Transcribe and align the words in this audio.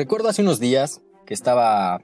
Recuerdo 0.00 0.30
hace 0.30 0.40
unos 0.40 0.60
días 0.60 1.02
que 1.26 1.34
estaba 1.34 2.00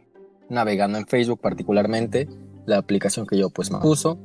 navegando 0.50 0.98
en 0.98 1.06
Facebook 1.06 1.40
particularmente, 1.40 2.29
la 2.67 2.76
aplicación 2.76 3.26
que 3.26 3.38
yo 3.38 3.49
pues 3.49 3.71
me 3.71 3.79
puso, 3.79 4.19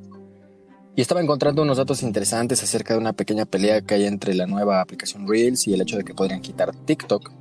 y 0.94 1.00
estaba 1.00 1.22
encontrando 1.22 1.62
unos 1.62 1.78
datos 1.78 2.04
interesantes 2.04 2.62
acerca 2.62 2.94
de 2.94 3.00
una 3.00 3.14
pequeña 3.14 3.46
pelea 3.46 3.80
que 3.80 3.94
hay 3.94 4.08
entre 4.08 4.34
la 4.34 4.46
nueva 4.46 4.82
aplicación 4.82 5.26
Reels 5.26 5.70
y 5.70 5.74
el 5.74 5.80
hecho 5.80 5.96
de 5.96 6.04
que 6.04 6.14
podrían 6.14 6.42
quitar 6.42 6.76
TikTok. 6.76 7.32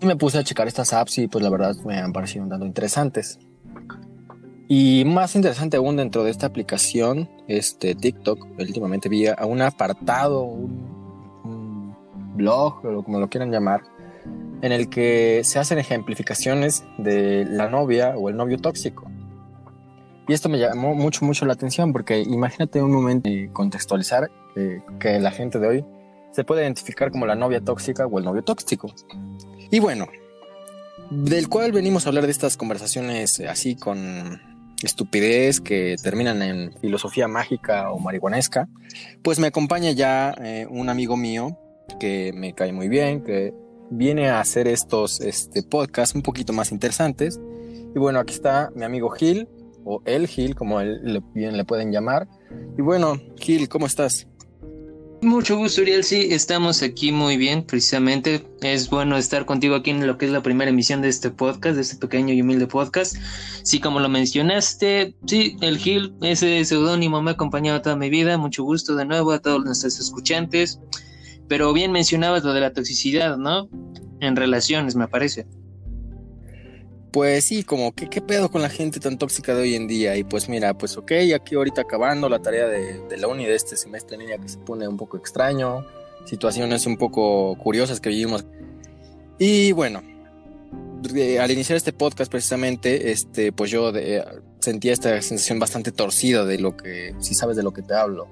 Y 0.00 0.06
me 0.06 0.14
puse 0.14 0.38
a 0.38 0.44
checar 0.44 0.68
estas 0.68 0.92
apps 0.92 1.18
y 1.18 1.26
pues 1.26 1.42
la 1.42 1.50
verdad 1.50 1.74
me 1.84 1.98
han 1.98 2.12
parecido 2.12 2.44
un 2.44 2.50
tanto 2.50 2.64
interesantes. 2.64 3.40
Y 4.68 5.02
más 5.06 5.34
interesante 5.34 5.76
aún 5.76 5.96
dentro 5.96 6.22
de 6.22 6.30
esta 6.30 6.46
aplicación, 6.46 7.28
este 7.48 7.96
TikTok, 7.96 8.46
últimamente 8.60 9.08
vi 9.08 9.26
a 9.26 9.44
un 9.44 9.60
apartado, 9.60 10.44
un, 10.44 11.96
blog, 12.36 12.84
o 12.84 13.02
como 13.02 13.18
lo 13.18 13.28
quieran 13.28 13.50
llamar, 13.50 13.82
en 14.62 14.72
el 14.72 14.88
que 14.88 15.42
se 15.44 15.58
hacen 15.58 15.78
ejemplificaciones 15.78 16.84
de 16.98 17.44
la 17.44 17.68
novia 17.68 18.16
o 18.16 18.28
el 18.28 18.36
novio 18.36 18.58
tóxico. 18.58 19.10
Y 20.28 20.32
esto 20.32 20.48
me 20.48 20.58
llamó 20.58 20.94
mucho, 20.94 21.24
mucho 21.24 21.46
la 21.46 21.52
atención 21.52 21.92
porque 21.92 22.18
imagínate 22.18 22.82
un 22.82 22.92
momento 22.92 23.28
y 23.28 23.48
contextualizar 23.48 24.30
eh, 24.56 24.80
que 24.98 25.20
la 25.20 25.30
gente 25.30 25.58
de 25.58 25.68
hoy 25.68 25.84
se 26.32 26.44
puede 26.44 26.62
identificar 26.62 27.10
como 27.10 27.26
la 27.26 27.34
novia 27.34 27.60
tóxica 27.60 28.06
o 28.06 28.18
el 28.18 28.24
novio 28.24 28.42
tóxico. 28.42 28.92
Y 29.70 29.78
bueno, 29.78 30.08
del 31.10 31.48
cual 31.48 31.72
venimos 31.72 32.06
a 32.06 32.08
hablar 32.08 32.24
de 32.24 32.32
estas 32.32 32.56
conversaciones 32.56 33.40
así 33.40 33.76
con 33.76 34.40
estupidez 34.82 35.60
que 35.60 35.96
terminan 36.02 36.42
en 36.42 36.72
filosofía 36.80 37.28
mágica 37.28 37.90
o 37.90 37.98
marihuanesca, 37.98 38.68
pues 39.22 39.38
me 39.38 39.46
acompaña 39.46 39.92
ya 39.92 40.34
eh, 40.42 40.66
un 40.68 40.88
amigo 40.88 41.16
mío 41.16 41.56
que 42.00 42.32
me 42.34 42.52
cae 42.52 42.72
muy 42.72 42.88
bien, 42.88 43.22
que 43.22 43.54
viene 43.90 44.28
a 44.28 44.40
hacer 44.40 44.68
estos 44.68 45.20
este, 45.20 45.62
podcasts 45.62 46.14
un 46.14 46.22
poquito 46.22 46.52
más 46.52 46.72
interesantes. 46.72 47.40
Y 47.94 47.98
bueno, 47.98 48.18
aquí 48.18 48.34
está 48.34 48.70
mi 48.74 48.84
amigo 48.84 49.10
Gil, 49.10 49.48
o 49.84 50.02
el 50.04 50.26
Gil, 50.26 50.54
como 50.54 50.78
bien 51.32 51.56
le 51.56 51.64
pueden 51.64 51.92
llamar. 51.92 52.28
Y 52.76 52.82
bueno, 52.82 53.20
Gil, 53.36 53.68
¿cómo 53.68 53.86
estás? 53.86 54.26
Mucho 55.22 55.56
gusto, 55.56 55.80
Uriel. 55.80 56.04
Sí, 56.04 56.28
estamos 56.30 56.82
aquí 56.82 57.10
muy 57.10 57.36
bien, 57.36 57.64
precisamente. 57.64 58.46
Es 58.60 58.90
bueno 58.90 59.16
estar 59.16 59.46
contigo 59.46 59.74
aquí 59.74 59.90
en 59.90 60.06
lo 60.06 60.18
que 60.18 60.26
es 60.26 60.30
la 60.30 60.42
primera 60.42 60.70
emisión 60.70 61.00
de 61.00 61.08
este 61.08 61.30
podcast, 61.30 61.76
de 61.76 61.82
este 61.82 61.96
pequeño 61.96 62.34
y 62.34 62.42
humilde 62.42 62.66
podcast. 62.66 63.16
Sí, 63.62 63.80
como 63.80 63.98
lo 63.98 64.08
mencionaste, 64.10 65.16
sí, 65.26 65.56
el 65.62 65.78
Gil, 65.78 66.14
ese 66.20 66.64
seudónimo 66.64 67.22
me 67.22 67.30
ha 67.30 67.34
acompañado 67.34 67.80
toda 67.80 67.96
mi 67.96 68.10
vida. 68.10 68.36
Mucho 68.36 68.62
gusto 68.62 68.94
de 68.94 69.06
nuevo 69.06 69.32
a 69.32 69.38
todos 69.38 69.64
nuestros 69.64 69.98
escuchantes. 69.98 70.80
Pero 71.48 71.72
bien 71.72 71.92
mencionabas 71.92 72.44
lo 72.44 72.52
de 72.52 72.60
la 72.60 72.72
toxicidad, 72.72 73.36
¿no? 73.36 73.68
En 74.20 74.36
relaciones, 74.36 74.96
me 74.96 75.08
parece. 75.08 75.46
Pues 77.12 77.44
sí, 77.44 77.64
como, 77.64 77.94
¿qué, 77.94 78.08
¿qué 78.08 78.20
pedo 78.20 78.50
con 78.50 78.60
la 78.60 78.68
gente 78.68 79.00
tan 79.00 79.16
tóxica 79.16 79.54
de 79.54 79.62
hoy 79.62 79.74
en 79.74 79.86
día? 79.86 80.16
Y 80.16 80.24
pues 80.24 80.48
mira, 80.48 80.76
pues 80.76 80.96
ok, 80.96 81.12
aquí 81.34 81.54
ahorita 81.54 81.82
acabando 81.82 82.28
la 82.28 82.40
tarea 82.40 82.66
de, 82.66 83.00
de 83.08 83.16
la 83.16 83.28
uni 83.28 83.46
de 83.46 83.54
este 83.54 83.76
semestre 83.76 84.16
en 84.16 84.22
línea 84.22 84.38
que 84.38 84.48
se 84.48 84.58
pone 84.58 84.86
un 84.86 84.96
poco 84.96 85.16
extraño, 85.16 85.86
situaciones 86.26 86.86
un 86.86 86.96
poco 86.96 87.56
curiosas 87.56 88.00
que 88.00 88.10
vivimos. 88.10 88.44
Y 89.38 89.72
bueno, 89.72 90.02
al 91.40 91.50
iniciar 91.50 91.76
este 91.76 91.92
podcast 91.92 92.30
precisamente, 92.30 93.10
este, 93.10 93.52
pues 93.52 93.70
yo 93.70 93.92
sentía 94.60 94.92
esta 94.92 95.20
sensación 95.22 95.58
bastante 95.58 95.92
torcida 95.92 96.44
de 96.44 96.58
lo 96.58 96.76
que, 96.76 97.14
si 97.20 97.34
sabes 97.34 97.56
de 97.56 97.62
lo 97.62 97.72
que 97.72 97.82
te 97.82 97.94
hablo. 97.94 98.28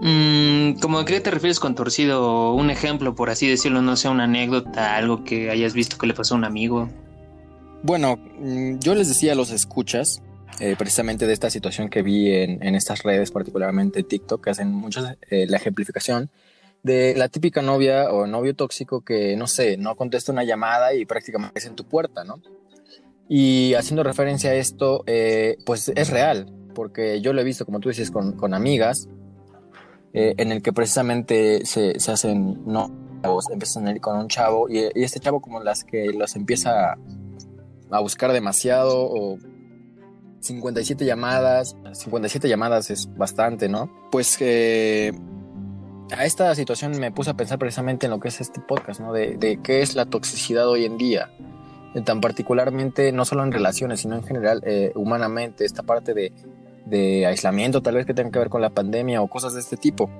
Mm, 0.00 0.78
¿Cómo 0.80 0.98
a 0.98 1.04
qué 1.04 1.20
te 1.20 1.30
refieres 1.30 1.58
con 1.58 1.74
torcido? 1.74 2.52
Un 2.52 2.70
ejemplo, 2.70 3.14
por 3.14 3.30
así 3.30 3.48
decirlo, 3.48 3.80
no 3.80 3.96
sea 3.96 4.10
una 4.10 4.24
anécdota, 4.24 4.96
algo 4.96 5.24
que 5.24 5.50
hayas 5.50 5.72
visto 5.72 5.96
que 5.96 6.06
le 6.06 6.14
pasó 6.14 6.34
a 6.34 6.38
un 6.38 6.44
amigo. 6.44 6.88
Bueno, 7.82 8.16
mm, 8.16 8.78
yo 8.78 8.94
les 8.94 9.08
decía 9.08 9.32
a 9.32 9.34
los 9.34 9.50
escuchas, 9.50 10.22
eh, 10.60 10.74
precisamente 10.78 11.26
de 11.26 11.32
esta 11.32 11.50
situación 11.50 11.88
que 11.88 12.02
vi 12.02 12.30
en, 12.32 12.74
estas 12.74 13.02
redes, 13.02 13.30
particularmente 13.30 14.02
TikTok, 14.02 14.44
que 14.44 14.50
hacen 14.50 14.72
mucho 14.72 15.02
eh, 15.30 15.46
la 15.48 15.56
ejemplificación 15.56 16.30
de 16.82 17.14
la 17.16 17.28
típica 17.28 17.62
novia 17.62 18.10
o 18.10 18.26
novio 18.26 18.54
tóxico 18.54 19.00
que, 19.00 19.36
no 19.36 19.46
sé, 19.46 19.76
no 19.76 19.96
contesta 19.96 20.30
una 20.30 20.44
llamada 20.44 20.94
y 20.94 21.04
prácticamente 21.04 21.58
es 21.58 21.66
en 21.66 21.74
tu 21.74 21.84
puerta, 21.84 22.22
¿no? 22.24 22.40
Y 23.28 23.74
haciendo 23.74 24.02
referencia 24.02 24.50
a 24.50 24.54
esto, 24.54 25.02
eh, 25.06 25.56
pues 25.66 25.90
es 25.94 26.10
real, 26.10 26.52
porque 26.74 27.20
yo 27.20 27.32
lo 27.32 27.40
he 27.40 27.44
visto, 27.44 27.64
como 27.64 27.80
tú 27.80 27.88
dices, 27.88 28.10
con 28.10 28.54
amigas, 28.54 29.08
eh, 30.18 30.34
en 30.38 30.50
el 30.50 30.62
que 30.62 30.72
precisamente 30.72 31.66
se, 31.66 32.00
se 32.00 32.10
hacen, 32.10 32.62
no, 32.64 32.90
empiezan 33.52 33.86
a 33.86 33.90
ir 33.90 34.00
con 34.00 34.16
un 34.16 34.28
chavo 34.28 34.66
y, 34.66 34.78
este 34.94 35.20
chavo 35.20 35.42
como 35.42 35.62
las 35.62 35.84
que 35.84 36.06
los 36.06 36.36
empieza 36.36 36.96
a 37.90 38.00
buscar 38.00 38.32
demasiado 38.32 38.94
o 38.96 39.36
57 40.40 41.04
llamadas, 41.04 41.76
57 41.92 42.48
llamadas 42.48 42.88
es 42.88 43.14
bastante, 43.14 43.68
¿no? 43.68 43.92
Pues 44.10 44.38
eh, 44.40 45.12
a 46.16 46.24
esta 46.24 46.54
situación 46.54 46.98
me 46.98 47.12
puse 47.12 47.28
a 47.28 47.34
pensar 47.34 47.58
precisamente 47.58 48.06
en 48.06 48.12
lo 48.12 48.18
que 48.18 48.28
es 48.28 48.40
este 48.40 48.62
podcast, 48.62 49.00
¿no? 49.00 49.12
De, 49.12 49.60
qué 49.62 49.82
es 49.82 49.94
la 49.96 50.06
toxicidad 50.06 50.66
hoy 50.66 50.86
en 50.86 50.96
día, 50.96 51.30
tan 52.06 52.22
particularmente 52.22 53.12
no 53.12 53.26
solo 53.26 53.44
en 53.44 53.52
relaciones, 53.52 54.00
sino 54.00 54.16
en 54.16 54.22
general 54.22 54.62
eh, 54.64 54.92
humanamente, 54.94 55.66
esta 55.66 55.82
parte 55.82 56.14
de, 56.14 56.32
de 56.86 57.26
aislamiento 57.26 57.82
tal 57.82 57.96
vez 57.96 58.06
que 58.06 58.14
tenga 58.14 58.30
que 58.30 58.38
ver 58.38 58.48
con 58.48 58.62
la 58.62 58.70
pandemia 58.70 59.20
o 59.20 59.28
cosas 59.28 59.54
de 59.54 59.60
este 59.60 59.76
tipo. 59.76 60.10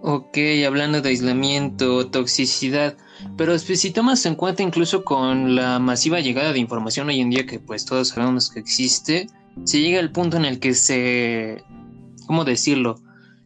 Ok, 0.00 0.36
hablando 0.66 1.00
de 1.00 1.10
aislamiento, 1.10 2.10
toxicidad, 2.10 2.96
pero 3.36 3.56
si 3.58 3.92
tomas 3.92 4.26
en 4.26 4.34
cuenta 4.34 4.64
incluso 4.64 5.04
con 5.04 5.54
la 5.54 5.78
masiva 5.78 6.18
llegada 6.18 6.52
de 6.52 6.58
información 6.58 7.08
hoy 7.08 7.20
en 7.20 7.30
día 7.30 7.46
que 7.46 7.60
pues 7.60 7.84
todos 7.84 8.08
sabemos 8.08 8.50
que 8.50 8.58
existe, 8.58 9.28
se 9.62 9.80
llega 9.80 10.00
al 10.00 10.10
punto 10.10 10.36
en 10.36 10.44
el 10.44 10.58
que 10.58 10.74
se, 10.74 11.62
¿cómo 12.26 12.44
decirlo? 12.44 12.96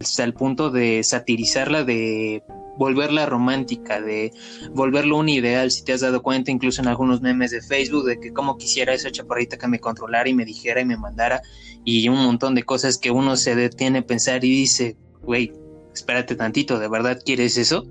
Hasta 0.00 0.24
el 0.24 0.32
punto 0.32 0.70
de 0.70 1.02
satirizarla, 1.04 1.84
de 1.84 2.42
volverla 2.76 3.26
romántica, 3.26 4.00
de 4.00 4.32
volverlo 4.70 5.18
un 5.18 5.28
ideal, 5.28 5.70
si 5.70 5.84
te 5.84 5.92
has 5.92 6.00
dado 6.00 6.22
cuenta 6.22 6.50
incluso 6.50 6.82
en 6.82 6.88
algunos 6.88 7.20
memes 7.20 7.50
de 7.50 7.62
Facebook, 7.62 8.04
de 8.04 8.20
que 8.20 8.32
como 8.32 8.56
quisiera 8.56 8.92
esa 8.94 9.10
chaparrita 9.10 9.56
que 9.56 9.68
me 9.68 9.78
controlara 9.78 10.28
y 10.28 10.34
me 10.34 10.44
dijera 10.44 10.80
y 10.80 10.84
me 10.84 10.96
mandara, 10.96 11.42
y 11.84 12.08
un 12.08 12.18
montón 12.24 12.54
de 12.54 12.62
cosas 12.62 12.98
que 12.98 13.10
uno 13.10 13.36
se 13.36 13.54
detiene 13.54 14.00
a 14.00 14.06
pensar 14.06 14.44
y 14.44 14.50
dice, 14.50 14.96
güey, 15.22 15.52
espérate 15.94 16.34
tantito, 16.34 16.78
¿de 16.78 16.88
verdad 16.88 17.20
quieres 17.24 17.56
eso? 17.56 17.84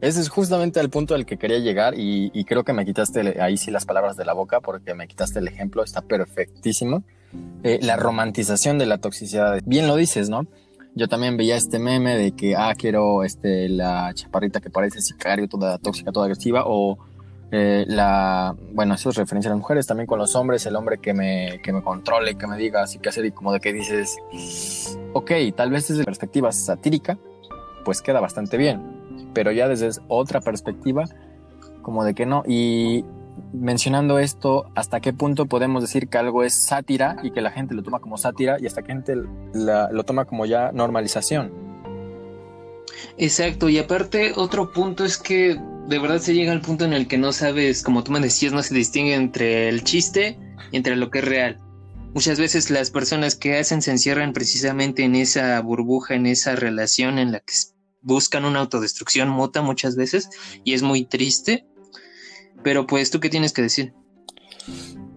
Ese 0.00 0.20
es 0.20 0.28
justamente 0.28 0.78
el 0.80 0.90
punto 0.90 1.14
al 1.14 1.24
que 1.24 1.38
quería 1.38 1.58
llegar 1.58 1.94
y, 1.96 2.44
creo 2.44 2.64
que 2.64 2.72
me 2.72 2.84
quitaste 2.84 3.40
ahí 3.40 3.56
sí 3.56 3.70
las 3.70 3.86
palabras 3.86 4.16
de 4.16 4.24
la 4.24 4.34
boca 4.34 4.60
porque 4.60 4.94
me 4.94 5.08
quitaste 5.08 5.38
el 5.38 5.48
ejemplo, 5.48 5.82
está 5.82 6.02
perfectísimo. 6.02 7.02
Eh, 7.62 7.78
la 7.82 7.96
romantización 7.96 8.78
de 8.78 8.86
la 8.86 8.98
toxicidad, 8.98 9.60
bien 9.64 9.86
lo 9.86 9.96
dices, 9.96 10.28
¿no? 10.28 10.46
Yo 10.96 11.08
también 11.08 11.36
veía 11.36 11.56
este 11.56 11.78
meme 11.78 12.16
de 12.16 12.32
que, 12.32 12.56
ah, 12.56 12.74
quiero 12.74 13.22
este, 13.22 13.68
la 13.68 14.12
chaparrita 14.14 14.60
que 14.60 14.70
parece 14.70 15.02
sicario, 15.02 15.46
toda 15.46 15.76
tóxica, 15.76 16.10
toda 16.10 16.24
agresiva, 16.24 16.64
o 16.66 16.96
eh, 17.52 17.84
la, 17.86 18.56
bueno, 18.72 18.94
eso 18.94 19.10
es 19.10 19.16
referencia 19.16 19.50
a 19.50 19.54
las 19.54 19.60
mujeres, 19.60 19.86
también 19.86 20.06
con 20.06 20.18
los 20.18 20.34
hombres, 20.34 20.64
el 20.64 20.74
hombre 20.74 20.96
que 20.96 21.12
me, 21.12 21.60
que 21.62 21.70
me 21.70 21.82
controle, 21.82 22.36
que 22.36 22.46
me 22.46 22.56
diga 22.56 22.82
así 22.82 22.98
que 22.98 23.10
hacer 23.10 23.26
y 23.26 23.30
como 23.30 23.52
de 23.52 23.60
que 23.60 23.74
dices, 23.74 24.16
ok, 25.12 25.32
tal 25.54 25.70
vez 25.70 25.86
desde 25.86 26.02
perspectiva 26.02 26.50
satírica, 26.50 27.18
pues 27.84 28.00
queda 28.00 28.20
bastante 28.20 28.56
bien. 28.56 29.30
Pero 29.34 29.52
ya 29.52 29.68
desde 29.68 29.90
otra 30.08 30.40
perspectiva, 30.40 31.04
como 31.82 32.04
de 32.04 32.14
que 32.14 32.24
no. 32.24 32.42
Y 32.46 33.04
mencionando 33.52 34.18
esto, 34.18 34.70
¿hasta 34.74 35.00
qué 35.00 35.12
punto 35.12 35.46
podemos 35.46 35.82
decir 35.82 36.08
que 36.08 36.18
algo 36.18 36.42
es 36.42 36.66
sátira 36.66 37.16
y 37.22 37.30
que 37.30 37.40
la 37.40 37.50
gente 37.50 37.74
lo 37.74 37.82
toma 37.82 38.00
como 38.00 38.16
sátira 38.16 38.56
y 38.60 38.66
hasta 38.66 38.82
gente 38.82 39.14
la, 39.52 39.90
lo 39.90 40.04
toma 40.04 40.24
como 40.24 40.46
ya 40.46 40.72
normalización? 40.72 41.52
Exacto, 43.18 43.68
y 43.68 43.78
aparte 43.78 44.32
otro 44.36 44.72
punto 44.72 45.04
es 45.04 45.16
que 45.18 45.60
de 45.88 45.98
verdad 45.98 46.18
se 46.18 46.34
llega 46.34 46.52
al 46.52 46.60
punto 46.60 46.84
en 46.84 46.92
el 46.92 47.06
que 47.06 47.18
no 47.18 47.32
sabes, 47.32 47.82
como 47.82 48.02
tú 48.02 48.12
me 48.12 48.20
decías, 48.20 48.52
no 48.52 48.62
se 48.62 48.74
distingue 48.74 49.14
entre 49.14 49.68
el 49.68 49.84
chiste 49.84 50.38
y 50.72 50.76
entre 50.76 50.96
lo 50.96 51.10
que 51.10 51.20
es 51.20 51.24
real. 51.24 51.58
Muchas 52.14 52.38
veces 52.38 52.70
las 52.70 52.90
personas 52.90 53.36
que 53.36 53.58
hacen 53.58 53.82
se 53.82 53.90
encierran 53.90 54.32
precisamente 54.32 55.04
en 55.04 55.14
esa 55.14 55.60
burbuja, 55.60 56.14
en 56.14 56.26
esa 56.26 56.56
relación 56.56 57.18
en 57.18 57.32
la 57.32 57.40
que 57.40 57.52
buscan 58.00 58.44
una 58.44 58.60
autodestrucción 58.60 59.28
mutua 59.28 59.62
muchas 59.62 59.96
veces 59.96 60.30
y 60.64 60.74
es 60.74 60.82
muy 60.82 61.04
triste. 61.04 61.66
Pero 62.66 62.84
pues, 62.84 63.12
¿tú 63.12 63.20
qué 63.20 63.30
tienes 63.30 63.52
que 63.52 63.62
decir? 63.62 63.94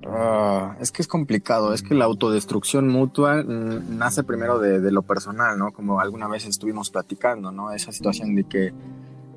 Uh, 0.06 0.80
es 0.80 0.92
que 0.92 1.02
es 1.02 1.08
complicado, 1.08 1.74
es 1.74 1.82
que 1.82 1.96
la 1.96 2.06
autodestrucción 2.06 2.88
mutua 2.88 3.42
nace 3.44 4.24
primero 4.24 4.60
de, 4.60 4.80
de, 4.80 4.92
lo 4.92 5.02
personal, 5.02 5.58
¿no? 5.58 5.72
Como 5.72 6.00
alguna 6.00 6.28
vez 6.28 6.46
estuvimos 6.46 6.92
platicando, 6.92 7.52
¿no? 7.52 7.72
Esa 7.72 7.92
situación 7.92 8.36
de 8.36 8.44
que 8.44 8.72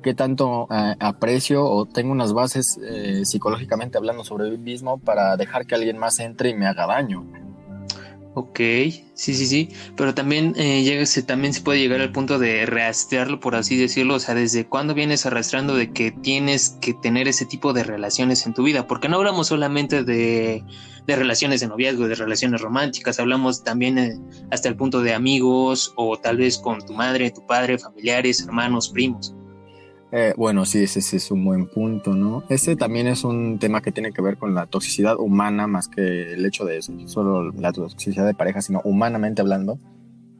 qué 0.03 0.13
tanto 0.13 0.67
eh, 0.69 0.93
aprecio 0.99 1.65
o 1.65 1.87
tengo 1.87 2.11
unas 2.11 2.33
bases 2.33 2.79
eh, 2.83 3.25
psicológicamente 3.25 3.97
hablando 3.97 4.23
sobre 4.23 4.51
mí 4.51 4.59
mismo 4.59 4.99
para 4.99 5.35
dejar 5.35 5.65
que 5.65 5.73
alguien 5.73 5.97
más 5.97 6.19
entre 6.19 6.49
y 6.49 6.53
me 6.53 6.67
haga 6.67 6.85
daño. 6.85 7.25
Ok, 8.35 8.57
sí, 8.57 9.35
sí, 9.35 9.45
sí, 9.45 9.69
pero 9.95 10.15
también, 10.15 10.55
eh, 10.57 10.81
llega, 10.81 11.05
se, 11.05 11.21
también 11.21 11.53
se 11.53 11.61
puede 11.61 11.79
llegar 11.79 12.01
al 12.01 12.11
punto 12.11 12.39
de 12.39 12.65
rastrearlo, 12.65 13.39
por 13.39 13.53
así 13.55 13.77
decirlo, 13.77 14.15
o 14.15 14.19
sea, 14.19 14.33
desde 14.33 14.65
cuándo 14.65 14.95
vienes 14.95 15.27
arrastrando 15.27 15.75
de 15.75 15.91
que 15.93 16.09
tienes 16.09 16.77
que 16.81 16.95
tener 16.95 17.27
ese 17.27 17.45
tipo 17.45 17.73
de 17.73 17.83
relaciones 17.83 18.47
en 18.47 18.55
tu 18.55 18.63
vida, 18.63 18.87
porque 18.87 19.07
no 19.07 19.17
hablamos 19.17 19.47
solamente 19.47 20.03
de, 20.03 20.63
de 21.05 21.15
relaciones 21.15 21.61
de 21.61 21.67
noviazgo, 21.67 22.07
de 22.07 22.15
relaciones 22.15 22.61
románticas, 22.61 23.19
hablamos 23.19 23.63
también 23.63 23.99
eh, 23.99 24.17
hasta 24.49 24.67
el 24.67 24.75
punto 24.75 25.01
de 25.01 25.13
amigos 25.13 25.93
o 25.95 26.17
tal 26.17 26.37
vez 26.37 26.57
con 26.57 26.83
tu 26.83 26.93
madre, 26.93 27.29
tu 27.29 27.45
padre, 27.45 27.77
familiares, 27.77 28.41
hermanos, 28.41 28.89
primos. 28.89 29.35
Eh, 30.15 30.31
bueno, 30.37 30.63
sí, 30.63 30.83
ese, 30.83 30.99
es 30.99 31.31
un 31.31 31.43
buen 31.43 31.65
punto, 31.65 32.13
¿no? 32.13 32.43
Ese 32.47 32.75
también 32.75 33.07
es 33.07 33.23
un 33.23 33.57
tema 33.57 33.81
que 33.81 33.91
tiene 33.91 34.11
que 34.11 34.21
ver 34.21 34.37
con 34.37 34.53
la 34.53 34.67
toxicidad 34.67 35.17
humana 35.17 35.65
más 35.65 35.87
que 35.87 36.33
el 36.33 36.45
hecho 36.45 36.65
de 36.65 36.77
eso, 36.77 36.93
solo 37.07 37.51
la 37.51 37.71
toxicidad 37.71 38.23
de 38.27 38.35
pareja, 38.35 38.61
sino 38.61 38.79
humanamente 38.83 39.41
hablando. 39.41 39.79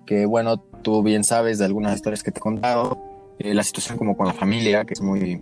Que 0.05 0.27
bueno, 0.27 0.57
tú 0.57 1.01
bien 1.01 1.23
sabes 1.23 1.57
de 1.57 1.65
algunas 1.65 1.95
historias 1.95 2.21
que 2.21 2.29
te 2.29 2.37
he 2.37 2.41
contado, 2.41 2.99
eh, 3.39 3.55
la 3.55 3.63
situación 3.63 3.97
como 3.97 4.15
con 4.15 4.27
la 4.27 4.33
familia, 4.33 4.85
que 4.85 4.93
es 4.93 5.01
muy 5.01 5.41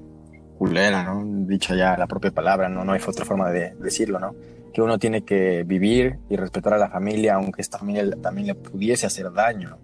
culera, 0.58 1.04
¿no? 1.04 1.26
Dicha 1.46 1.76
ya 1.76 1.98
la 1.98 2.08
propia 2.08 2.32
palabra, 2.32 2.70
¿no? 2.70 2.86
No 2.86 2.94
hay 2.94 3.02
otra 3.06 3.26
forma 3.26 3.52
de 3.52 3.76
decirlo, 3.82 4.18
¿no? 4.18 4.34
Que 4.74 4.82
uno 4.82 4.98
tiene 4.98 5.26
que 5.26 5.64
vivir 5.64 6.20
y 6.30 6.38
respetar 6.38 6.76
a 6.76 6.78
la 6.78 6.90
familia, 6.90 7.36
aunque 7.36 7.62
esta 7.62 7.80
familia 7.80 8.10
también 8.22 8.48
le 8.48 8.56
pudiese 8.56 9.06
hacer 9.06 9.30
daño. 9.34 9.78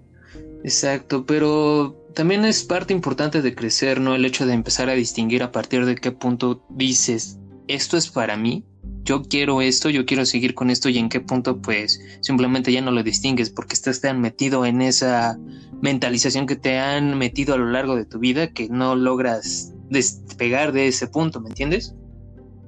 Exacto, 0.63 1.25
pero 1.25 1.95
también 2.13 2.45
es 2.45 2.63
parte 2.63 2.93
importante 2.93 3.41
de 3.41 3.53
crecer, 3.53 4.01
¿no? 4.01 4.15
El 4.15 4.25
hecho 4.25 4.45
de 4.45 4.53
empezar 4.53 4.89
a 4.89 4.93
distinguir 4.93 5.43
a 5.43 5.51
partir 5.51 5.85
de 5.85 5.95
qué 5.95 6.11
punto 6.11 6.65
dices, 6.69 7.37
esto 7.67 7.97
es 7.97 8.09
para 8.09 8.37
mí, 8.37 8.65
yo 9.03 9.23
quiero 9.23 9.61
esto, 9.61 9.89
yo 9.89 10.05
quiero 10.05 10.25
seguir 10.25 10.53
con 10.53 10.69
esto 10.69 10.89
y 10.89 10.97
en 10.97 11.09
qué 11.09 11.21
punto 11.21 11.61
pues 11.61 12.01
simplemente 12.21 12.71
ya 12.71 12.81
no 12.81 12.91
lo 12.91 13.03
distingues 13.03 13.49
porque 13.49 13.73
estás 13.73 14.01
tan 14.01 14.19
metido 14.19 14.65
en 14.65 14.81
esa 14.81 15.37
mentalización 15.81 16.45
que 16.45 16.55
te 16.55 16.77
han 16.77 17.17
metido 17.17 17.53
a 17.53 17.57
lo 17.57 17.67
largo 17.67 17.95
de 17.95 18.05
tu 18.05 18.19
vida 18.19 18.47
que 18.47 18.67
no 18.67 18.95
logras 18.95 19.73
despegar 19.89 20.73
de 20.73 20.87
ese 20.87 21.07
punto, 21.07 21.39
¿me 21.39 21.49
entiendes? 21.49 21.95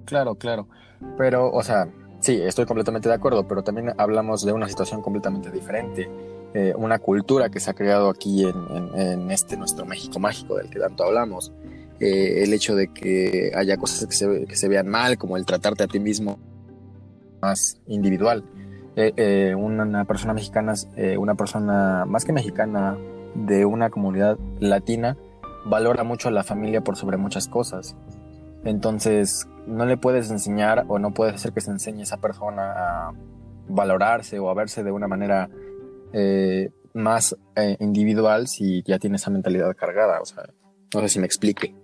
Claro, 0.05 0.35
claro. 0.35 0.69
Pero, 1.17 1.51
o 1.51 1.63
sea, 1.63 1.89
sí, 2.21 2.39
estoy 2.41 2.65
completamente 2.65 3.09
de 3.09 3.15
acuerdo, 3.15 3.47
pero 3.47 3.63
también 3.63 3.93
hablamos 3.97 4.45
de 4.45 4.53
una 4.53 4.67
situación 4.69 5.01
completamente 5.01 5.51
diferente 5.51 6.09
eh, 6.53 6.73
una 6.75 6.97
cultura 6.97 7.49
que 7.49 7.59
se 7.59 7.69
ha 7.69 7.73
creado 7.75 8.09
aquí 8.09 8.43
en, 8.43 9.29
este 9.29 9.55
nuestro 9.55 9.85
México 9.85 10.19
mágico 10.19 10.57
del 10.57 10.69
que 10.69 10.79
tanto 10.79 11.03
hablamos. 11.03 11.51
Eh, 11.99 12.43
el 12.43 12.53
hecho 12.53 12.75
de 12.75 12.87
que 12.87 13.51
haya 13.55 13.77
cosas 13.77 14.07
que 14.07 14.15
se, 14.15 14.45
que 14.45 14.55
se, 14.55 14.67
vean 14.67 14.87
mal, 14.87 15.17
como 15.17 15.37
el 15.37 15.45
tratarte 15.45 15.83
a 15.83 15.87
ti 15.87 15.99
mismo 15.99 16.39
más 17.41 17.79
individual. 17.87 18.43
Eh, 18.95 19.53
una, 19.55 20.05
persona 20.05 20.33
mexicana, 20.33 20.73
una 21.17 21.35
persona 21.35 22.05
más 22.05 22.25
que 22.25 22.33
mexicana 22.33 22.97
de 23.35 23.65
una 23.65 23.89
comunidad 23.89 24.37
latina, 24.59 25.17
valora 25.65 26.03
mucho 26.03 26.29
a 26.29 26.31
la 26.31 26.43
familia 26.43 26.81
por 26.81 26.95
sobre 26.95 27.17
muchas 27.17 27.47
cosas. 27.47 27.95
Entonces, 28.65 29.47
no 29.67 29.85
le 29.85 29.97
puedes 29.97 30.31
enseñar 30.31 30.85
o 30.87 30.97
no 30.97 31.13
puedes 31.13 31.35
hacer 31.35 31.53
que 31.53 31.61
se 31.61 31.69
enseñe 31.71 31.99
a 31.99 32.03
esa 32.03 32.17
persona 32.17 32.73
a 32.73 33.13
valorarse 33.67 34.39
o 34.39 34.49
a 34.49 34.53
verse 34.55 34.83
de 34.83 34.91
una 34.91 35.07
manera 35.07 35.49
eh, 36.13 36.69
más 36.93 37.35
eh, 37.55 37.77
individual 37.79 38.47
si 38.47 38.83
ya 38.83 38.99
tiene 38.99 39.17
esa 39.17 39.29
mentalidad 39.29 39.75
cargada. 39.75 40.21
O 40.21 40.25
sea, 40.25 40.43
no 40.93 41.01
sé 41.01 41.09
si 41.09 41.19
me 41.19 41.25
explique. 41.25 41.75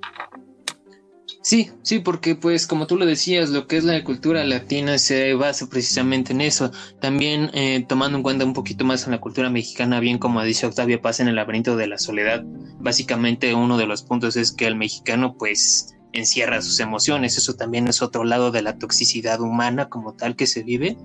Sí, 1.41 1.69
sí, 1.83 1.99
porque 1.99 2.33
pues 2.33 2.65
como 2.65 2.87
tú 2.87 2.97
lo 2.97 3.05
decías, 3.05 3.51
lo 3.51 3.67
que 3.67 3.77
es 3.77 3.83
la 3.83 4.03
cultura 4.03 4.43
latina 4.43 4.97
se 4.97 5.35
basa 5.35 5.67
precisamente 5.67 6.33
en 6.33 6.41
eso. 6.41 6.71
También 6.99 7.51
eh, 7.53 7.85
tomando 7.87 8.17
en 8.17 8.23
cuenta 8.23 8.45
un 8.45 8.53
poquito 8.53 8.83
más 8.83 9.05
en 9.05 9.11
la 9.11 9.21
cultura 9.21 9.51
mexicana, 9.51 9.99
bien 9.99 10.17
como 10.17 10.41
dice 10.41 10.65
Octavio 10.65 11.03
Paz 11.03 11.19
en 11.19 11.27
el 11.27 11.35
laberinto 11.35 11.77
de 11.77 11.85
la 11.85 11.99
soledad, 11.99 12.43
básicamente 12.79 13.53
uno 13.53 13.77
de 13.77 13.85
los 13.85 14.01
puntos 14.01 14.37
es 14.37 14.51
que 14.51 14.65
el 14.65 14.75
mexicano 14.75 15.35
pues 15.37 15.95
encierra 16.13 16.63
sus 16.63 16.79
emociones. 16.79 17.37
Eso 17.37 17.53
también 17.53 17.87
es 17.87 18.01
otro 18.01 18.23
lado 18.23 18.49
de 18.49 18.63
la 18.63 18.79
toxicidad 18.79 19.39
humana 19.39 19.87
como 19.87 20.13
tal 20.15 20.35
que 20.35 20.47
se 20.47 20.63
vive 20.63 20.97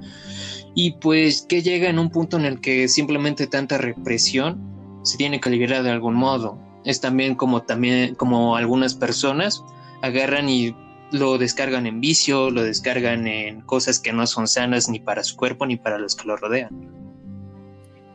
y 0.74 0.92
pues 0.92 1.42
que 1.42 1.62
llega 1.62 1.88
en 1.88 1.98
un 1.98 2.10
punto 2.10 2.36
en 2.36 2.44
el 2.44 2.60
que 2.60 2.88
simplemente 2.88 3.46
tanta 3.46 3.78
represión 3.78 5.00
se 5.02 5.16
tiene 5.16 5.40
que 5.40 5.50
liberar 5.50 5.82
de 5.82 5.90
algún 5.90 6.14
modo. 6.14 6.58
Es 6.84 7.00
también 7.00 7.34
como 7.34 7.62
también 7.62 8.14
como 8.14 8.56
algunas 8.56 8.94
personas 8.94 9.62
agarran 10.02 10.48
y 10.48 10.74
lo 11.12 11.38
descargan 11.38 11.86
en 11.86 12.00
vicio, 12.00 12.50
lo 12.50 12.62
descargan 12.62 13.26
en 13.26 13.62
cosas 13.62 13.98
que 13.98 14.12
no 14.12 14.26
son 14.26 14.46
sanas 14.46 14.88
ni 14.88 15.00
para 15.00 15.24
su 15.24 15.36
cuerpo 15.36 15.66
ni 15.66 15.76
para 15.76 15.98
los 15.98 16.14
que 16.14 16.26
lo 16.26 16.36
rodean. 16.36 16.70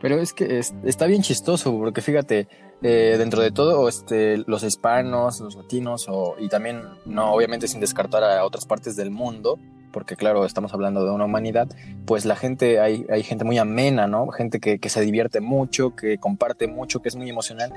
Pero 0.00 0.20
es 0.20 0.32
que 0.32 0.60
está 0.84 1.06
bien 1.06 1.22
chistoso, 1.22 1.76
porque 1.76 2.00
fíjate, 2.00 2.48
eh, 2.82 3.16
dentro 3.18 3.42
de 3.42 3.50
todo, 3.50 3.88
este, 3.88 4.38
los 4.46 4.62
hispanos, 4.62 5.40
los 5.40 5.56
latinos, 5.56 6.06
o, 6.08 6.36
y 6.38 6.48
también, 6.48 6.82
no, 7.06 7.32
obviamente 7.32 7.66
sin 7.66 7.80
descartar 7.80 8.22
a 8.22 8.44
otras 8.44 8.66
partes 8.66 8.94
del 8.96 9.10
mundo, 9.10 9.58
porque 9.96 10.14
claro, 10.14 10.44
estamos 10.44 10.74
hablando 10.74 11.06
de 11.06 11.10
una 11.10 11.24
humanidad, 11.24 11.68
pues 12.04 12.26
la 12.26 12.36
gente, 12.36 12.80
hay, 12.80 13.06
hay 13.08 13.22
gente 13.22 13.44
muy 13.46 13.56
amena, 13.56 14.06
¿no? 14.06 14.28
Gente 14.28 14.60
que, 14.60 14.78
que 14.78 14.90
se 14.90 15.00
divierte 15.00 15.40
mucho, 15.40 15.96
que 15.96 16.18
comparte 16.18 16.66
mucho, 16.66 17.00
que 17.00 17.08
es 17.08 17.16
muy 17.16 17.30
emocional, 17.30 17.72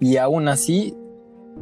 y 0.00 0.16
aún 0.16 0.48
así 0.48 0.96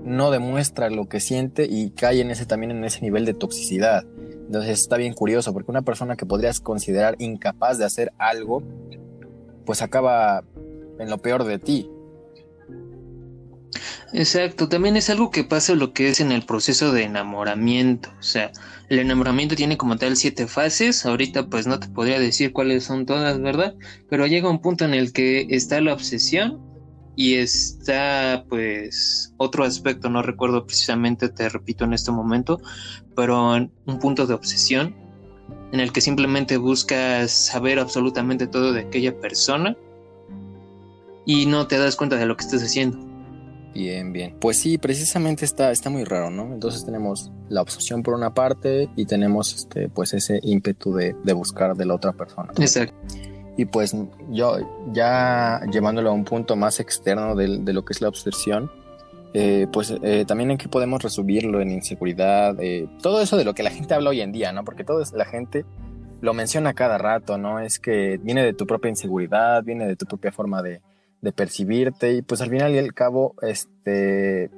no 0.02 0.30
demuestra 0.30 0.88
lo 0.88 1.10
que 1.10 1.20
siente 1.20 1.66
y 1.68 1.90
cae 1.90 2.22
en 2.22 2.30
ese 2.30 2.46
también 2.46 2.70
en 2.70 2.84
ese 2.86 3.02
nivel 3.02 3.26
de 3.26 3.34
toxicidad. 3.34 4.06
Entonces 4.46 4.80
está 4.80 4.96
bien 4.96 5.12
curioso, 5.12 5.52
porque 5.52 5.70
una 5.70 5.82
persona 5.82 6.16
que 6.16 6.24
podrías 6.24 6.58
considerar 6.60 7.14
incapaz 7.18 7.76
de 7.76 7.84
hacer 7.84 8.14
algo, 8.16 8.62
pues 9.66 9.82
acaba 9.82 10.42
en 10.98 11.10
lo 11.10 11.18
peor 11.18 11.44
de 11.44 11.58
ti. 11.58 11.90
Exacto, 14.12 14.68
también 14.68 14.96
es 14.96 15.10
algo 15.10 15.30
que 15.30 15.44
pasa 15.44 15.74
lo 15.74 15.92
que 15.92 16.08
es 16.08 16.20
en 16.20 16.32
el 16.32 16.42
proceso 16.42 16.92
de 16.92 17.04
enamoramiento, 17.04 18.10
o 18.18 18.22
sea, 18.22 18.50
el 18.88 18.98
enamoramiento 18.98 19.54
tiene 19.54 19.76
como 19.76 19.96
tal 19.96 20.16
siete 20.16 20.46
fases, 20.46 21.04
ahorita 21.04 21.48
pues 21.48 21.66
no 21.66 21.78
te 21.78 21.88
podría 21.88 22.18
decir 22.18 22.52
cuáles 22.52 22.84
son 22.84 23.04
todas, 23.04 23.38
¿verdad? 23.40 23.74
Pero 24.08 24.26
llega 24.26 24.48
un 24.48 24.60
punto 24.60 24.86
en 24.86 24.94
el 24.94 25.12
que 25.12 25.46
está 25.50 25.80
la 25.82 25.92
obsesión 25.92 26.58
y 27.16 27.34
está 27.34 28.44
pues 28.48 29.34
otro 29.36 29.64
aspecto, 29.64 30.08
no 30.08 30.22
recuerdo 30.22 30.64
precisamente, 30.64 31.28
te 31.28 31.48
repito 31.48 31.84
en 31.84 31.92
este 31.92 32.10
momento, 32.10 32.60
pero 33.14 33.52
un 33.52 33.98
punto 34.00 34.26
de 34.26 34.34
obsesión 34.34 34.96
en 35.72 35.80
el 35.80 35.92
que 35.92 36.00
simplemente 36.00 36.56
buscas 36.56 37.30
saber 37.30 37.78
absolutamente 37.78 38.46
todo 38.46 38.72
de 38.72 38.80
aquella 38.80 39.18
persona 39.20 39.76
y 41.26 41.44
no 41.44 41.66
te 41.66 41.76
das 41.76 41.94
cuenta 41.94 42.16
de 42.16 42.24
lo 42.24 42.36
que 42.36 42.44
estás 42.44 42.62
haciendo. 42.62 43.07
Bien, 43.78 44.12
bien. 44.12 44.34
Pues 44.40 44.56
sí, 44.56 44.76
precisamente 44.76 45.44
está, 45.44 45.70
está 45.70 45.88
muy 45.88 46.02
raro, 46.02 46.30
¿no? 46.30 46.52
Entonces 46.52 46.84
tenemos 46.84 47.30
la 47.48 47.62
obsesión 47.62 48.02
por 48.02 48.14
una 48.14 48.34
parte 48.34 48.88
y 48.96 49.06
tenemos 49.06 49.54
este, 49.54 49.88
pues 49.88 50.14
ese 50.14 50.40
ímpetu 50.42 50.92
de, 50.94 51.14
buscar 51.32 51.76
de 51.76 51.86
la 51.86 51.94
otra 51.94 52.12
persona. 52.12 52.52
Exacto. 52.58 52.96
Y 53.56 53.66
pues 53.66 53.94
yo 54.30 54.56
ya 54.92 55.60
llevándolo 55.70 56.10
a 56.10 56.12
un 56.12 56.24
punto 56.24 56.56
más 56.56 56.80
externo 56.80 57.36
de, 57.36 57.72
lo 57.72 57.84
que 57.84 57.92
es 57.92 58.00
la 58.00 58.08
obsesión, 58.08 58.68
eh, 59.32 59.68
pues 59.72 59.94
eh, 60.02 60.24
también 60.26 60.50
en 60.50 60.58
qué 60.58 60.68
podemos 60.68 61.00
resumirlo 61.00 61.60
en 61.60 61.70
inseguridad, 61.70 62.56
eh, 62.60 62.88
todo 63.00 63.20
eso 63.20 63.36
de 63.36 63.44
lo 63.44 63.54
que 63.54 63.62
la 63.62 63.70
gente 63.70 63.94
habla 63.94 64.10
hoy 64.10 64.22
en 64.22 64.32
día, 64.32 64.50
¿no? 64.50 64.64
Porque 64.64 64.82
toda 64.82 65.04
la 65.14 65.24
gente 65.24 65.64
lo 66.20 66.34
menciona 66.34 66.74
cada 66.74 66.98
rato, 66.98 67.38
¿no? 67.38 67.60
Es 67.60 67.78
que 67.78 68.18
viene 68.20 68.42
de 68.42 68.54
tu 68.54 68.66
propia 68.66 68.88
inseguridad, 68.88 69.62
viene 69.62 69.86
de 69.86 69.94
tu 69.94 70.04
propia 70.04 70.32
forma 70.32 70.62
de, 70.62 70.80
de 71.20 71.32
percibirte 71.32 72.14
y 72.14 72.22
pues 72.22 72.40
al 72.40 72.50
final 72.50 72.74
y 72.74 72.78
al 72.78 72.94
cabo 72.94 73.34
este 73.42 74.50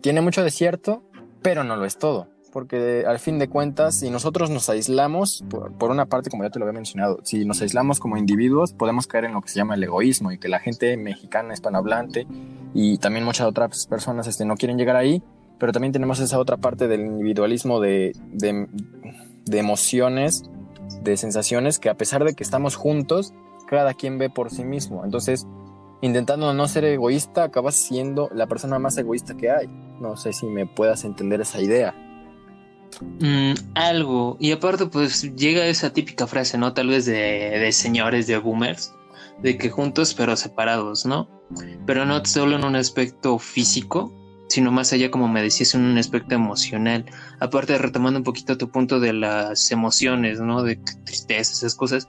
tiene 0.00 0.20
mucho 0.20 0.42
de 0.42 0.50
cierto, 0.50 1.02
pero 1.42 1.64
no 1.64 1.76
lo 1.76 1.84
es 1.84 1.98
todo, 1.98 2.28
porque 2.52 3.04
al 3.06 3.18
fin 3.18 3.38
de 3.38 3.48
cuentas 3.48 4.00
si 4.00 4.10
nosotros 4.10 4.50
nos 4.50 4.68
aislamos, 4.68 5.44
por, 5.48 5.90
una 5.90 6.06
parte 6.06 6.30
como 6.30 6.42
ya 6.42 6.50
te 6.50 6.58
lo 6.58 6.66
había 6.66 6.74
mencionado, 6.74 7.20
si 7.22 7.44
nos 7.44 7.62
aislamos 7.62 8.00
como 8.00 8.16
individuos 8.16 8.72
podemos 8.72 9.06
caer 9.06 9.26
en 9.26 9.34
lo 9.34 9.40
que 9.40 9.48
se 9.48 9.56
llama 9.56 9.74
el 9.74 9.84
egoísmo 9.84 10.32
y 10.32 10.38
que 10.38 10.48
la 10.48 10.58
gente 10.58 10.96
mexicana 10.96 11.54
hispanohablante 11.54 12.26
y 12.74 12.98
también 12.98 13.24
muchas 13.24 13.46
otras 13.46 13.86
personas 13.86 14.26
este, 14.26 14.44
no 14.44 14.56
quieren 14.56 14.76
llegar 14.76 14.96
ahí, 14.96 15.22
pero 15.58 15.72
también 15.72 15.92
tenemos 15.92 16.18
esa 16.18 16.38
otra 16.38 16.56
parte 16.56 16.88
del 16.88 17.02
individualismo 17.02 17.80
de, 17.80 18.12
de, 18.32 18.66
de 19.44 19.58
emociones, 19.58 20.42
de 21.02 21.16
sensaciones 21.16 21.78
que 21.78 21.88
a 21.88 21.94
pesar 21.94 22.24
de 22.24 22.34
que 22.34 22.42
estamos 22.42 22.74
juntos, 22.74 23.32
cada 23.66 23.94
quien 23.94 24.18
ve 24.18 24.30
por 24.30 24.50
sí 24.50 24.64
mismo. 24.64 25.04
Entonces, 25.04 25.46
intentando 26.04 26.52
no 26.52 26.68
ser 26.68 26.84
egoísta, 26.84 27.44
acabas 27.44 27.76
siendo 27.76 28.28
la 28.34 28.46
persona 28.46 28.78
más 28.78 28.96
egoísta 28.98 29.36
que 29.36 29.50
hay. 29.50 29.68
No 30.00 30.16
sé 30.16 30.32
si 30.34 30.46
me 30.46 30.66
puedas 30.66 31.04
entender 31.04 31.40
esa 31.40 31.60
idea. 31.60 31.94
Mm, 33.20 33.54
algo. 33.74 34.36
Y 34.38 34.52
aparte, 34.52 34.86
pues 34.86 35.34
llega 35.34 35.66
esa 35.66 35.92
típica 35.92 36.26
frase, 36.26 36.58
¿no? 36.58 36.74
Tal 36.74 36.88
vez 36.88 37.06
de, 37.06 37.12
de, 37.12 37.72
señores, 37.72 38.26
de 38.26 38.36
boomers, 38.36 38.92
de 39.42 39.56
que 39.56 39.70
juntos 39.70 40.14
pero 40.14 40.36
separados, 40.36 41.06
¿no? 41.06 41.28
Pero 41.86 42.04
no 42.04 42.22
solo 42.24 42.56
en 42.56 42.64
un 42.64 42.76
aspecto 42.76 43.38
físico, 43.38 44.12
sino 44.48 44.70
más 44.70 44.92
allá, 44.92 45.10
como 45.10 45.26
me 45.26 45.42
decías, 45.42 45.74
en 45.74 45.82
un 45.86 45.96
aspecto 45.96 46.34
emocional. 46.34 47.06
Aparte, 47.40 47.78
retomando 47.78 48.20
un 48.20 48.24
poquito 48.24 48.58
tu 48.58 48.70
punto 48.70 49.00
de 49.00 49.14
las 49.14 49.70
emociones, 49.70 50.38
¿no? 50.40 50.62
De 50.62 50.76
tristeza, 50.76 51.52
esas 51.52 51.74
cosas, 51.74 52.08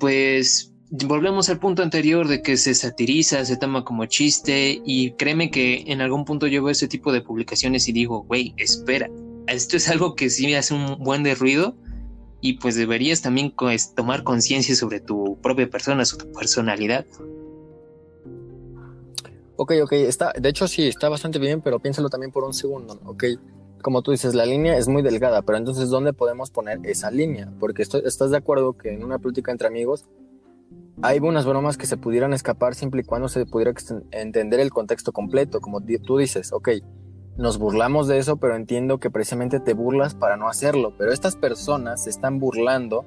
pues 0.00 0.73
volvemos 1.02 1.48
al 1.48 1.58
punto 1.58 1.82
anterior 1.82 2.28
de 2.28 2.40
que 2.40 2.56
se 2.56 2.74
satiriza, 2.74 3.44
se 3.44 3.56
toma 3.56 3.84
como 3.84 4.06
chiste 4.06 4.80
y 4.84 5.12
créeme 5.12 5.50
que 5.50 5.84
en 5.88 6.00
algún 6.00 6.24
punto 6.24 6.46
yo 6.46 6.68
ese 6.70 6.88
tipo 6.88 7.12
de 7.12 7.20
publicaciones 7.20 7.88
y 7.88 7.92
digo, 7.92 8.22
güey, 8.22 8.54
espera, 8.56 9.10
esto 9.48 9.76
es 9.76 9.88
algo 9.88 10.14
que 10.14 10.30
sí 10.30 10.46
me 10.46 10.56
hace 10.56 10.74
un 10.74 11.02
buen 11.02 11.22
de 11.22 11.34
ruido 11.34 11.76
y 12.40 12.54
pues 12.54 12.76
deberías 12.76 13.22
también 13.22 13.52
pues, 13.56 13.94
tomar 13.94 14.22
conciencia 14.22 14.74
sobre 14.76 15.00
tu 15.00 15.38
propia 15.42 15.68
persona, 15.68 16.04
sobre 16.04 16.26
tu 16.26 16.32
personalidad. 16.32 17.06
Ok, 19.56 19.72
ok, 19.82 19.92
está, 19.92 20.32
de 20.38 20.48
hecho 20.48 20.68
sí, 20.68 20.86
está 20.86 21.08
bastante 21.08 21.38
bien, 21.38 21.60
pero 21.60 21.80
piénsalo 21.80 22.08
también 22.08 22.30
por 22.30 22.44
un 22.44 22.54
segundo, 22.54 23.00
ok. 23.04 23.24
Como 23.82 24.02
tú 24.02 24.12
dices, 24.12 24.34
la 24.34 24.46
línea 24.46 24.78
es 24.78 24.88
muy 24.88 25.02
delgada, 25.02 25.42
pero 25.42 25.58
entonces, 25.58 25.90
¿dónde 25.90 26.14
podemos 26.14 26.50
poner 26.50 26.80
esa 26.84 27.10
línea? 27.10 27.52
Porque 27.60 27.82
estás 27.82 28.30
de 28.30 28.36
acuerdo 28.36 28.78
que 28.78 28.94
en 28.94 29.04
una 29.04 29.18
plática 29.18 29.52
entre 29.52 29.68
amigos 29.68 30.06
hay 31.02 31.18
unas 31.18 31.44
bromas 31.44 31.76
que 31.76 31.86
se 31.86 31.96
pudieran 31.96 32.32
escapar 32.32 32.74
siempre 32.74 33.00
y 33.00 33.04
cuando 33.04 33.28
se 33.28 33.46
pudiera 33.46 33.72
entender 34.10 34.60
el 34.60 34.70
contexto 34.70 35.12
completo, 35.12 35.60
como 35.60 35.80
tú 35.80 36.18
dices, 36.18 36.52
ok, 36.52 36.70
nos 37.36 37.58
burlamos 37.58 38.06
de 38.06 38.18
eso, 38.18 38.36
pero 38.36 38.54
entiendo 38.54 38.98
que 38.98 39.10
precisamente 39.10 39.60
te 39.60 39.74
burlas 39.74 40.14
para 40.14 40.36
no 40.36 40.48
hacerlo, 40.48 40.94
pero 40.96 41.12
estas 41.12 41.36
personas 41.36 42.04
se 42.04 42.10
están 42.10 42.38
burlando 42.38 43.04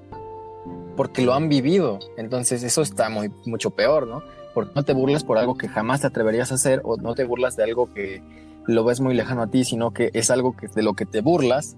porque 0.98 1.22
lo 1.22 1.34
han 1.34 1.48
vivido, 1.48 2.00
entonces 2.18 2.64
eso 2.64 2.82
está 2.82 3.10
muy 3.10 3.32
mucho 3.46 3.70
peor, 3.72 4.08
¿no? 4.08 4.24
Porque 4.54 4.72
no 4.76 4.84
te 4.84 4.94
burlas 4.94 5.24
por 5.24 5.38
algo 5.38 5.56
que 5.56 5.68
jamás 5.68 6.02
te 6.02 6.08
atreverías 6.08 6.52
a 6.52 6.56
hacer 6.56 6.82
o 6.84 6.98
no 6.98 7.16
te 7.16 7.24
burlas 7.24 7.56
de 7.56 7.64
algo 7.64 7.94
que 7.94 8.22
lo 8.66 8.84
ves 8.84 9.00
muy 9.00 9.14
lejano 9.14 9.44
a 9.44 9.48
ti, 9.48 9.64
sino 9.64 9.92
que 9.92 10.10
es 10.14 10.30
algo 10.30 10.56
de 10.76 10.84
lo 10.84 10.94
que 10.94 11.06
te 11.06 11.22
burlas 11.22 11.78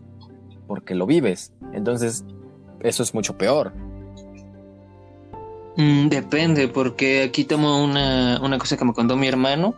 porque 0.65 0.95
lo 0.95 1.05
vives. 1.05 1.51
Entonces, 1.73 2.25
eso 2.79 3.03
es 3.03 3.13
mucho 3.13 3.37
peor. 3.37 3.73
Mm, 5.77 6.09
depende, 6.09 6.67
porque 6.67 7.23
aquí 7.23 7.45
tomo 7.45 7.83
una, 7.83 8.39
una 8.41 8.57
cosa 8.57 8.77
que 8.77 8.85
me 8.85 8.93
contó 8.93 9.15
mi 9.15 9.27
hermano. 9.27 9.75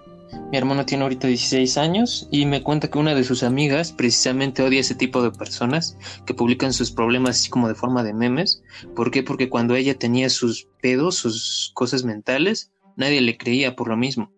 Mi 0.51 0.57
hermano 0.57 0.85
tiene 0.85 1.03
ahorita 1.03 1.27
16 1.27 1.77
años 1.77 2.27
y 2.31 2.45
me 2.45 2.63
cuenta 2.63 2.89
que 2.89 2.97
una 2.97 3.13
de 3.13 3.23
sus 3.23 3.43
amigas 3.43 3.91
precisamente 3.91 4.63
odia 4.63 4.79
ese 4.79 4.95
tipo 4.95 5.21
de 5.21 5.31
personas 5.31 5.97
que 6.25 6.33
publican 6.33 6.71
sus 6.71 6.91
problemas 6.91 7.31
así 7.31 7.49
como 7.49 7.67
de 7.67 7.75
forma 7.75 8.03
de 8.03 8.13
memes. 8.13 8.63
¿Por 8.95 9.11
qué? 9.11 9.23
Porque 9.23 9.49
cuando 9.49 9.75
ella 9.75 9.97
tenía 9.97 10.29
sus 10.29 10.69
pedos, 10.81 11.15
sus 11.15 11.71
cosas 11.73 12.05
mentales, 12.05 12.71
nadie 12.95 13.21
le 13.21 13.37
creía 13.37 13.75
por 13.75 13.89
lo 13.89 13.97
mismo. 13.97 14.31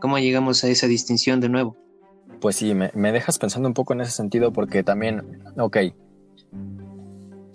¿Cómo 0.00 0.18
llegamos 0.18 0.62
a 0.62 0.68
esa 0.68 0.86
distinción 0.86 1.40
de 1.40 1.48
nuevo? 1.48 1.76
Pues 2.40 2.56
sí, 2.56 2.74
me, 2.74 2.90
me 2.94 3.12
dejas 3.12 3.38
pensando 3.38 3.68
un 3.68 3.74
poco 3.74 3.94
en 3.94 4.02
ese 4.02 4.12
sentido 4.12 4.52
porque 4.52 4.82
también, 4.82 5.42
ok, 5.58 5.76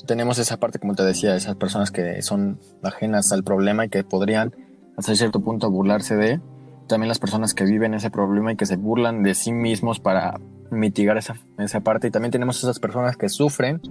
tenemos 0.05 0.39
esa 0.39 0.57
parte, 0.57 0.79
como 0.79 0.95
te 0.95 1.03
decía, 1.03 1.35
esas 1.35 1.55
personas 1.55 1.91
que 1.91 2.21
son 2.21 2.59
ajenas 2.83 3.31
al 3.31 3.43
problema 3.43 3.85
y 3.85 3.89
que 3.89 4.03
podrían 4.03 4.55
hasta 4.97 5.15
cierto 5.15 5.41
punto 5.41 5.69
burlarse 5.69 6.15
de. 6.15 6.39
También 6.87 7.07
las 7.07 7.19
personas 7.19 7.53
que 7.53 7.63
viven 7.63 7.93
ese 7.93 8.11
problema 8.11 8.51
y 8.51 8.55
que 8.55 8.65
se 8.65 8.75
burlan 8.75 9.23
de 9.23 9.33
sí 9.35 9.51
mismos 9.51 9.99
para 9.99 10.39
mitigar 10.69 11.17
esa, 11.17 11.35
esa 11.57 11.81
parte. 11.81 12.07
Y 12.07 12.11
también 12.11 12.31
tenemos 12.31 12.57
esas 12.57 12.79
personas 12.79 13.17
que 13.17 13.29
sufren 13.29 13.81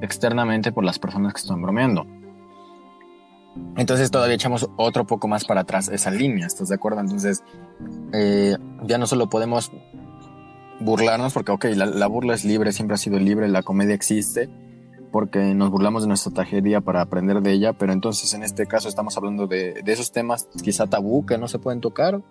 externamente 0.00 0.72
por 0.72 0.84
las 0.84 0.98
personas 0.98 1.32
que 1.32 1.40
están 1.40 1.60
bromeando. 1.62 2.06
Entonces 3.76 4.10
todavía 4.10 4.36
echamos 4.36 4.68
otro 4.76 5.06
poco 5.06 5.26
más 5.26 5.44
para 5.44 5.62
atrás 5.62 5.88
esa 5.88 6.10
línea, 6.10 6.46
¿estás 6.46 6.68
de 6.68 6.76
acuerdo? 6.76 7.00
Entonces 7.00 7.42
eh, 8.12 8.56
ya 8.84 8.98
no 8.98 9.06
solo 9.06 9.28
podemos 9.28 9.72
burlarnos 10.80 11.32
porque, 11.32 11.50
ok, 11.50 11.64
la, 11.74 11.86
la, 11.86 12.06
burla 12.06 12.34
es 12.34 12.44
libre, 12.44 12.72
siempre 12.72 12.94
ha 12.94 12.98
sido 12.98 13.18
libre, 13.18 13.48
la 13.48 13.62
comedia 13.62 13.94
existe, 13.94 14.48
porque 15.10 15.54
nos 15.54 15.70
burlamos 15.70 16.02
de 16.02 16.08
nuestra 16.08 16.32
tragedia 16.32 16.80
para 16.80 17.00
aprender 17.00 17.40
de 17.40 17.52
ella, 17.52 17.72
pero 17.72 17.92
entonces 17.92 18.32
en 18.34 18.42
este 18.42 18.66
caso 18.66 18.88
estamos 18.88 19.16
hablando 19.16 19.46
de, 19.46 19.82
esos 19.86 20.12
temas 20.12 20.48
quizá 20.62 20.86
tabú 20.86 21.24
que 21.26 21.38
no 21.38 21.48
se 21.48 21.58
pueden 21.58 21.80
tocar. 21.80 22.22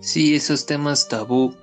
Sí, 0.00 0.34
esos 0.34 0.66
temas 0.66 1.08
tabú. 1.08 1.54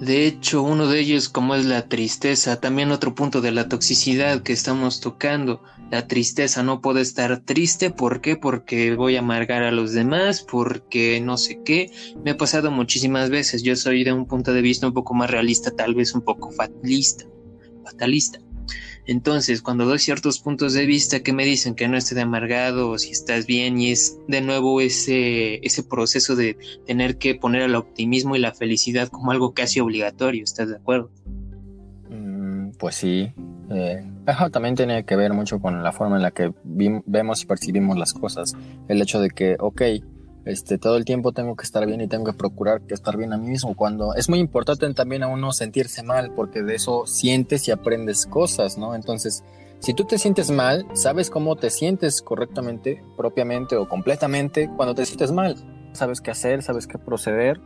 De 0.00 0.26
hecho, 0.26 0.62
uno 0.62 0.86
de 0.86 1.00
ellos 1.00 1.28
como 1.28 1.54
es 1.54 1.66
la 1.66 1.88
tristeza, 1.88 2.60
también 2.60 2.92
otro 2.92 3.14
punto 3.14 3.40
de 3.40 3.50
la 3.50 3.68
toxicidad 3.68 4.42
que 4.42 4.52
estamos 4.52 5.00
tocando. 5.00 5.60
La 5.90 6.06
tristeza 6.06 6.62
no 6.62 6.80
puede 6.80 7.00
estar 7.00 7.40
triste, 7.40 7.90
¿por 7.90 8.20
qué? 8.20 8.36
Porque 8.36 8.94
voy 8.94 9.16
a 9.16 9.20
amargar 9.20 9.62
a 9.64 9.72
los 9.72 9.92
demás, 9.92 10.44
porque 10.48 11.20
no 11.20 11.36
sé 11.36 11.62
qué. 11.64 11.90
Me 12.24 12.30
ha 12.32 12.36
pasado 12.36 12.70
muchísimas 12.70 13.28
veces. 13.30 13.62
Yo 13.62 13.74
soy 13.74 14.04
de 14.04 14.12
un 14.12 14.26
punto 14.26 14.52
de 14.52 14.62
vista 14.62 14.86
un 14.86 14.94
poco 14.94 15.14
más 15.14 15.30
realista, 15.30 15.70
tal 15.72 15.94
vez 15.94 16.14
un 16.14 16.22
poco 16.22 16.50
fatalista. 16.50 17.24
Fatalista. 17.84 18.38
Entonces, 19.08 19.62
cuando 19.62 19.86
doy 19.86 19.98
ciertos 19.98 20.38
puntos 20.38 20.74
de 20.74 20.84
vista 20.84 21.20
que 21.20 21.32
me 21.32 21.46
dicen 21.46 21.74
que 21.74 21.88
no 21.88 21.96
esté 21.96 22.20
amargado 22.20 22.90
o 22.90 22.98
si 22.98 23.10
estás 23.10 23.46
bien 23.46 23.80
y 23.80 23.90
es 23.90 24.18
de 24.28 24.42
nuevo 24.42 24.82
ese, 24.82 25.66
ese 25.66 25.82
proceso 25.82 26.36
de 26.36 26.58
tener 26.86 27.16
que 27.16 27.34
poner 27.34 27.62
el 27.62 27.74
optimismo 27.74 28.36
y 28.36 28.38
la 28.38 28.52
felicidad 28.52 29.08
como 29.08 29.32
algo 29.32 29.54
casi 29.54 29.80
obligatorio, 29.80 30.44
¿estás 30.44 30.68
de 30.68 30.76
acuerdo? 30.76 31.10
Mm, 32.10 32.72
pues 32.78 32.96
sí. 32.96 33.32
Eh, 33.70 34.04
también 34.52 34.74
tiene 34.74 35.04
que 35.06 35.16
ver 35.16 35.32
mucho 35.32 35.58
con 35.58 35.82
la 35.82 35.92
forma 35.92 36.16
en 36.16 36.22
la 36.22 36.30
que 36.30 36.52
vemos 36.62 37.42
y 37.42 37.46
percibimos 37.46 37.96
las 37.96 38.12
cosas. 38.12 38.54
El 38.88 39.00
hecho 39.00 39.20
de 39.20 39.30
que, 39.30 39.56
ok, 39.58 39.82
este, 40.48 40.78
todo 40.78 40.96
el 40.96 41.04
tiempo 41.04 41.32
tengo 41.32 41.56
que 41.56 41.64
estar 41.64 41.86
bien 41.86 42.00
y 42.00 42.08
tengo 42.08 42.24
que 42.24 42.32
procurar 42.32 42.80
que 42.80 42.94
estar 42.94 43.16
bien 43.16 43.32
a 43.32 43.36
mí 43.36 43.48
mismo. 43.48 43.76
Cuando 43.76 44.14
es 44.14 44.28
muy 44.28 44.38
importante 44.38 44.92
también 44.94 45.22
a 45.22 45.28
uno 45.28 45.52
sentirse 45.52 46.02
mal, 46.02 46.32
porque 46.34 46.62
de 46.62 46.74
eso 46.74 47.06
sientes 47.06 47.68
y 47.68 47.70
aprendes 47.70 48.26
cosas, 48.26 48.78
¿no? 48.78 48.94
Entonces, 48.94 49.44
si 49.80 49.92
tú 49.94 50.04
te 50.04 50.18
sientes 50.18 50.50
mal, 50.50 50.86
sabes 50.94 51.30
cómo 51.30 51.56
te 51.56 51.70
sientes 51.70 52.22
correctamente, 52.22 53.02
propiamente 53.16 53.76
o 53.76 53.88
completamente 53.88 54.70
cuando 54.74 54.94
te 54.94 55.04
sientes 55.04 55.32
mal. 55.32 55.56
Sabes 55.92 56.20
qué 56.20 56.30
hacer, 56.30 56.62
sabes 56.62 56.86
qué 56.86 56.98
proceder. 56.98 57.60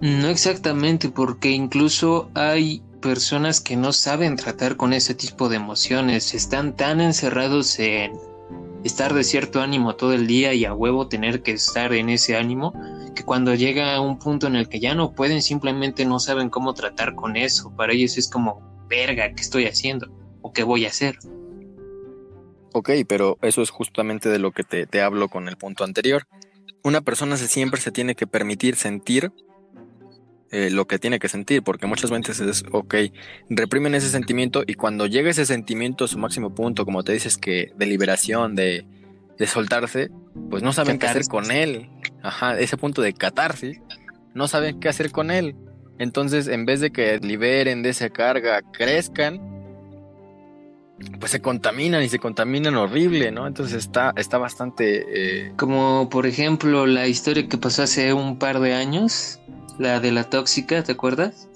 No 0.00 0.28
exactamente, 0.28 1.08
porque 1.08 1.50
incluso 1.50 2.28
hay 2.34 2.82
personas 3.00 3.60
que 3.60 3.76
no 3.76 3.92
saben 3.92 4.36
tratar 4.36 4.76
con 4.76 4.92
ese 4.92 5.14
tipo 5.14 5.48
de 5.48 5.56
emociones, 5.56 6.34
están 6.34 6.76
tan 6.76 7.00
encerrados 7.00 7.78
en 7.78 8.12
estar 8.84 9.14
de 9.14 9.24
cierto 9.24 9.60
ánimo 9.60 9.96
todo 9.96 10.12
el 10.12 10.26
día 10.26 10.54
y 10.54 10.64
a 10.64 10.74
huevo 10.74 11.08
tener 11.08 11.42
que 11.42 11.52
estar 11.52 11.92
en 11.92 12.08
ese 12.08 12.36
ánimo, 12.36 12.72
que 13.14 13.24
cuando 13.24 13.54
llega 13.54 13.94
a 13.94 14.00
un 14.00 14.18
punto 14.18 14.46
en 14.46 14.56
el 14.56 14.68
que 14.68 14.80
ya 14.80 14.94
no 14.94 15.12
pueden, 15.12 15.42
simplemente 15.42 16.04
no 16.04 16.18
saben 16.18 16.50
cómo 16.50 16.74
tratar 16.74 17.14
con 17.14 17.36
eso. 17.36 17.74
Para 17.76 17.92
ellos 17.92 18.18
es 18.18 18.28
como, 18.28 18.60
verga, 18.88 19.32
¿qué 19.34 19.42
estoy 19.42 19.66
haciendo? 19.66 20.08
¿O 20.40 20.52
qué 20.52 20.62
voy 20.62 20.84
a 20.84 20.88
hacer? 20.88 21.18
Ok, 22.72 22.90
pero 23.06 23.38
eso 23.42 23.62
es 23.62 23.70
justamente 23.70 24.28
de 24.28 24.38
lo 24.38 24.50
que 24.52 24.64
te, 24.64 24.86
te 24.86 25.02
hablo 25.02 25.28
con 25.28 25.48
el 25.48 25.56
punto 25.56 25.84
anterior. 25.84 26.26
Una 26.82 27.02
persona 27.02 27.36
siempre 27.36 27.80
se 27.80 27.92
tiene 27.92 28.14
que 28.14 28.26
permitir 28.26 28.76
sentir 28.76 29.32
eh, 30.52 30.70
lo 30.70 30.86
que 30.86 30.98
tiene 30.98 31.18
que 31.18 31.28
sentir, 31.28 31.62
porque 31.62 31.86
muchas 31.86 32.10
veces 32.10 32.40
es, 32.40 32.64
ok, 32.70 32.94
reprimen 33.48 33.94
ese 33.94 34.10
sentimiento 34.10 34.62
y 34.66 34.74
cuando 34.74 35.06
llega 35.06 35.30
ese 35.30 35.46
sentimiento 35.46 36.04
a 36.04 36.08
su 36.08 36.18
máximo 36.18 36.54
punto, 36.54 36.84
como 36.84 37.02
te 37.02 37.12
dices 37.12 37.38
que 37.38 37.72
de 37.76 37.86
liberación, 37.86 38.54
de, 38.54 38.86
de 39.38 39.46
soltarse, 39.46 40.10
pues 40.50 40.62
no 40.62 40.72
saben 40.72 40.98
qué 40.98 41.06
hacer 41.06 41.26
con 41.26 41.50
él. 41.50 41.88
Ajá, 42.22 42.58
ese 42.58 42.76
punto 42.76 43.02
de 43.02 43.14
catarsis, 43.14 43.80
no 44.34 44.46
saben 44.46 44.78
qué 44.78 44.88
hacer 44.88 45.10
con 45.10 45.30
él. 45.30 45.56
Entonces, 45.98 46.48
en 46.48 46.66
vez 46.66 46.80
de 46.80 46.90
que 46.90 47.18
liberen 47.18 47.82
de 47.82 47.90
esa 47.90 48.10
carga, 48.10 48.60
crezcan, 48.72 49.40
pues 51.18 51.32
se 51.32 51.40
contaminan 51.40 52.02
y 52.02 52.08
se 52.08 52.18
contaminan 52.18 52.76
horrible, 52.76 53.32
¿no? 53.32 53.46
Entonces 53.46 53.76
está, 53.76 54.12
está 54.16 54.38
bastante... 54.38 55.04
Eh, 55.08 55.52
Como 55.56 56.08
por 56.10 56.26
ejemplo 56.26 56.86
la 56.86 57.06
historia 57.08 57.48
que 57.48 57.58
pasó 57.58 57.82
hace 57.82 58.12
un 58.12 58.38
par 58.38 58.60
de 58.60 58.74
años, 58.74 59.40
la 59.78 60.00
de 60.00 60.12
la 60.12 60.24
tóxica, 60.24 60.82
¿te 60.82 60.92
acuerdas? 60.92 61.48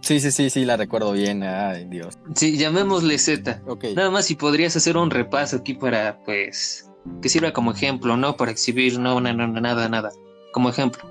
Sí, 0.00 0.20
sí, 0.20 0.30
sí, 0.30 0.48
sí, 0.50 0.64
la 0.64 0.76
recuerdo 0.76 1.12
bien. 1.12 1.42
Ay, 1.42 1.86
Dios. 1.86 2.18
Sí, 2.34 2.56
llamémosle 2.56 3.18
Z. 3.18 3.62
Nada 3.94 4.10
más 4.10 4.26
si 4.26 4.36
podrías 4.36 4.76
hacer 4.76 4.96
un 4.96 5.10
repaso 5.10 5.56
aquí 5.56 5.74
para, 5.74 6.18
pues, 6.24 6.90
que 7.20 7.28
sirva 7.28 7.52
como 7.52 7.72
ejemplo, 7.72 8.16
¿no? 8.16 8.36
Para 8.36 8.50
exhibir, 8.50 8.98
no, 8.98 9.20
no, 9.20 9.32
no 9.32 9.60
nada, 9.60 9.88
nada. 9.88 10.10
Como 10.52 10.70
ejemplo. 10.70 11.02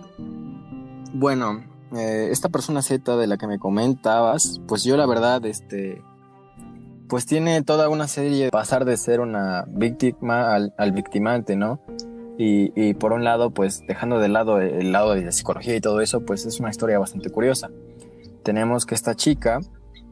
Bueno, 1.14 1.64
eh, 1.96 2.30
esta 2.32 2.50
persona 2.50 2.82
Z 2.82 3.18
de 3.18 3.28
la 3.28 3.38
que 3.38 3.48
me 3.48 3.60
comentabas, 3.60 4.62
pues 4.68 4.84
yo 4.84 4.98
la 4.98 5.06
verdad, 5.06 5.46
este, 5.46 6.02
pues 7.08 7.26
tiene 7.26 7.62
toda 7.64 7.90
una 7.90 8.08
serie 8.08 8.46
de 8.46 8.52
pasar 8.52 8.86
de 8.86 8.98
ser 8.98 9.20
una 9.20 9.66
víctima 9.68 10.54
al, 10.54 10.74
al 10.78 10.92
victimante, 10.92 11.56
¿no? 11.56 11.80
Y, 12.40 12.94
por 12.96 13.14
un 13.14 13.24
lado, 13.24 13.52
pues 13.52 13.82
dejando 13.88 14.20
de 14.20 14.28
lado 14.28 14.62
el 14.62 14.92
lado 14.92 15.16
de 15.16 15.24
la 15.24 15.32
psicología 15.32 15.76
y 15.76 15.82
todo 15.82 16.02
eso, 16.02 16.24
pues 16.24 16.46
es 16.46 16.60
una 16.60 16.70
historia 16.70 17.00
bastante 17.00 17.30
curiosa. 17.32 17.72
Tenemos 18.44 18.86
que 18.86 18.94
esta 18.94 19.16
chica, 19.16 19.60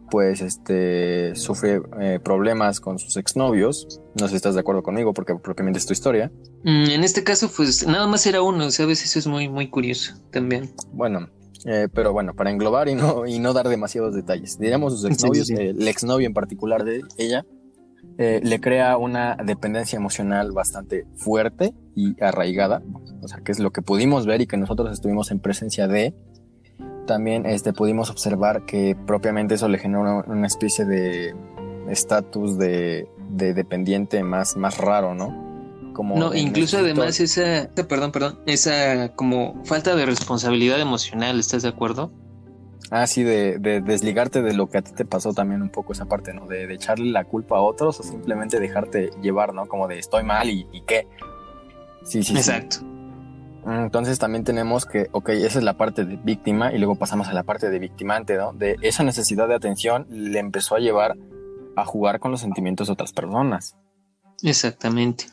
pues 0.09 0.41
este, 0.41 1.35
sufre 1.35 1.81
eh, 2.01 2.19
problemas 2.23 2.79
con 2.79 2.97
sus 2.97 3.15
exnovios. 3.17 4.01
No 4.19 4.25
sé 4.25 4.31
si 4.31 4.35
estás 4.37 4.55
de 4.55 4.61
acuerdo 4.61 4.81
conmigo 4.81 5.13
porque 5.13 5.35
propiamente 5.35 5.77
es 5.77 5.85
tu 5.85 5.93
historia. 5.93 6.31
Mm, 6.63 6.89
en 6.89 7.03
este 7.03 7.23
caso, 7.23 7.49
pues 7.55 7.85
nada 7.85 8.07
más 8.07 8.25
era 8.25 8.41
uno, 8.41 8.71
¿sabes? 8.71 9.03
Eso 9.03 9.19
es 9.19 9.27
muy, 9.27 9.47
muy 9.47 9.69
curioso 9.69 10.15
también. 10.31 10.71
Bueno, 10.93 11.29
eh, 11.65 11.87
pero 11.93 12.13
bueno, 12.13 12.33
para 12.35 12.51
englobar 12.51 12.89
y 12.89 12.95
no, 12.95 13.25
y 13.25 13.39
no 13.39 13.53
dar 13.53 13.69
demasiados 13.69 14.15
detalles. 14.15 14.59
Diríamos 14.59 14.93
sus 14.93 15.05
exnovios, 15.11 15.49
el 15.49 15.87
exnovio 15.87 16.27
en 16.27 16.33
particular 16.33 16.83
de 16.83 17.01
ella, 17.17 17.45
eh, 18.17 18.39
le 18.43 18.61
crea 18.61 18.97
una 18.97 19.35
dependencia 19.35 19.97
emocional 19.97 20.53
bastante 20.53 21.05
fuerte 21.15 21.73
y 21.95 22.21
arraigada, 22.23 22.81
o 23.21 23.27
sea, 23.27 23.39
que 23.39 23.51
es 23.51 23.59
lo 23.59 23.71
que 23.71 23.81
pudimos 23.81 24.25
ver 24.25 24.41
y 24.41 24.47
que 24.47 24.55
nosotros 24.55 24.91
estuvimos 24.91 25.31
en 25.31 25.39
presencia 25.39 25.87
de. 25.87 26.13
También 27.07 27.45
este, 27.45 27.73
pudimos 27.73 28.09
observar 28.09 28.65
que 28.65 28.97
propiamente 29.05 29.55
eso 29.55 29.67
le 29.67 29.77
generó 29.77 30.23
una, 30.25 30.47
especie 30.47 30.85
de 30.85 31.35
estatus 31.89 32.57
de, 32.57 33.07
de, 33.29 33.53
dependiente 33.53 34.23
más, 34.23 34.55
más 34.55 34.77
raro, 34.77 35.13
¿no? 35.13 35.45
Como 35.93 36.17
no, 36.17 36.33
incluso 36.33 36.79
además 36.79 37.19
esa, 37.19 37.69
perdón, 37.87 38.11
perdón, 38.11 38.39
esa 38.45 39.13
como 39.15 39.61
falta 39.65 39.95
de 39.95 40.05
responsabilidad 40.05 40.79
emocional, 40.79 41.39
¿estás 41.39 41.63
de 41.63 41.69
acuerdo? 41.69 42.11
Ah, 42.91 43.07
sí, 43.07 43.23
de, 43.23 43.57
desligarte 43.83 44.41
de 44.41 44.53
lo 44.53 44.69
que 44.69 44.77
a 44.77 44.81
ti 44.81 44.91
te 44.91 45.05
pasó 45.05 45.33
también 45.33 45.61
un 45.61 45.69
poco 45.69 45.93
esa 45.93 46.05
parte, 46.05 46.33
¿no? 46.33 46.45
De, 46.45 46.71
echarle 46.73 47.11
la 47.11 47.23
culpa 47.23 47.57
a 47.57 47.61
otros 47.61 47.99
o 47.99 48.03
simplemente 48.03 48.59
dejarte 48.59 49.11
llevar, 49.21 49.53
¿no? 49.53 49.65
Como 49.65 49.87
de 49.87 49.99
estoy 49.99 50.23
mal 50.23 50.49
y, 50.49 50.65
qué. 50.85 51.07
Sí, 52.03 52.23
sí. 52.23 52.35
Exacto. 52.35 52.77
Entonces 53.65 54.19
también 54.19 54.43
tenemos 54.43 54.85
que, 54.85 55.07
ok, 55.11 55.29
esa 55.29 55.57
es 55.57 55.63
la 55.63 55.75
parte 55.75 56.05
de 56.05 56.17
víctima 56.17 56.71
y 56.71 56.77
luego 56.77 56.95
pasamos 56.95 57.27
a 57.27 57.33
la 57.33 57.41
parte 57.41 57.69
de 57.71 57.79
victimante, 57.79 58.37
¿no? 58.37 58.53
De 58.53 58.75
esa 58.81 59.03
necesidad 59.03 59.47
de 59.47 59.55
atención 59.55 60.05
le 60.09 60.37
empezó 60.37 60.75
a 60.75 60.79
llevar 60.79 61.17
a 61.75 61.85
jugar 61.85 62.19
con 62.19 62.31
los 62.31 62.41
sentimientos 62.41 62.87
de 62.87 62.93
otras 62.93 63.11
personas. 63.11 63.75
Exactamente. 64.43 65.25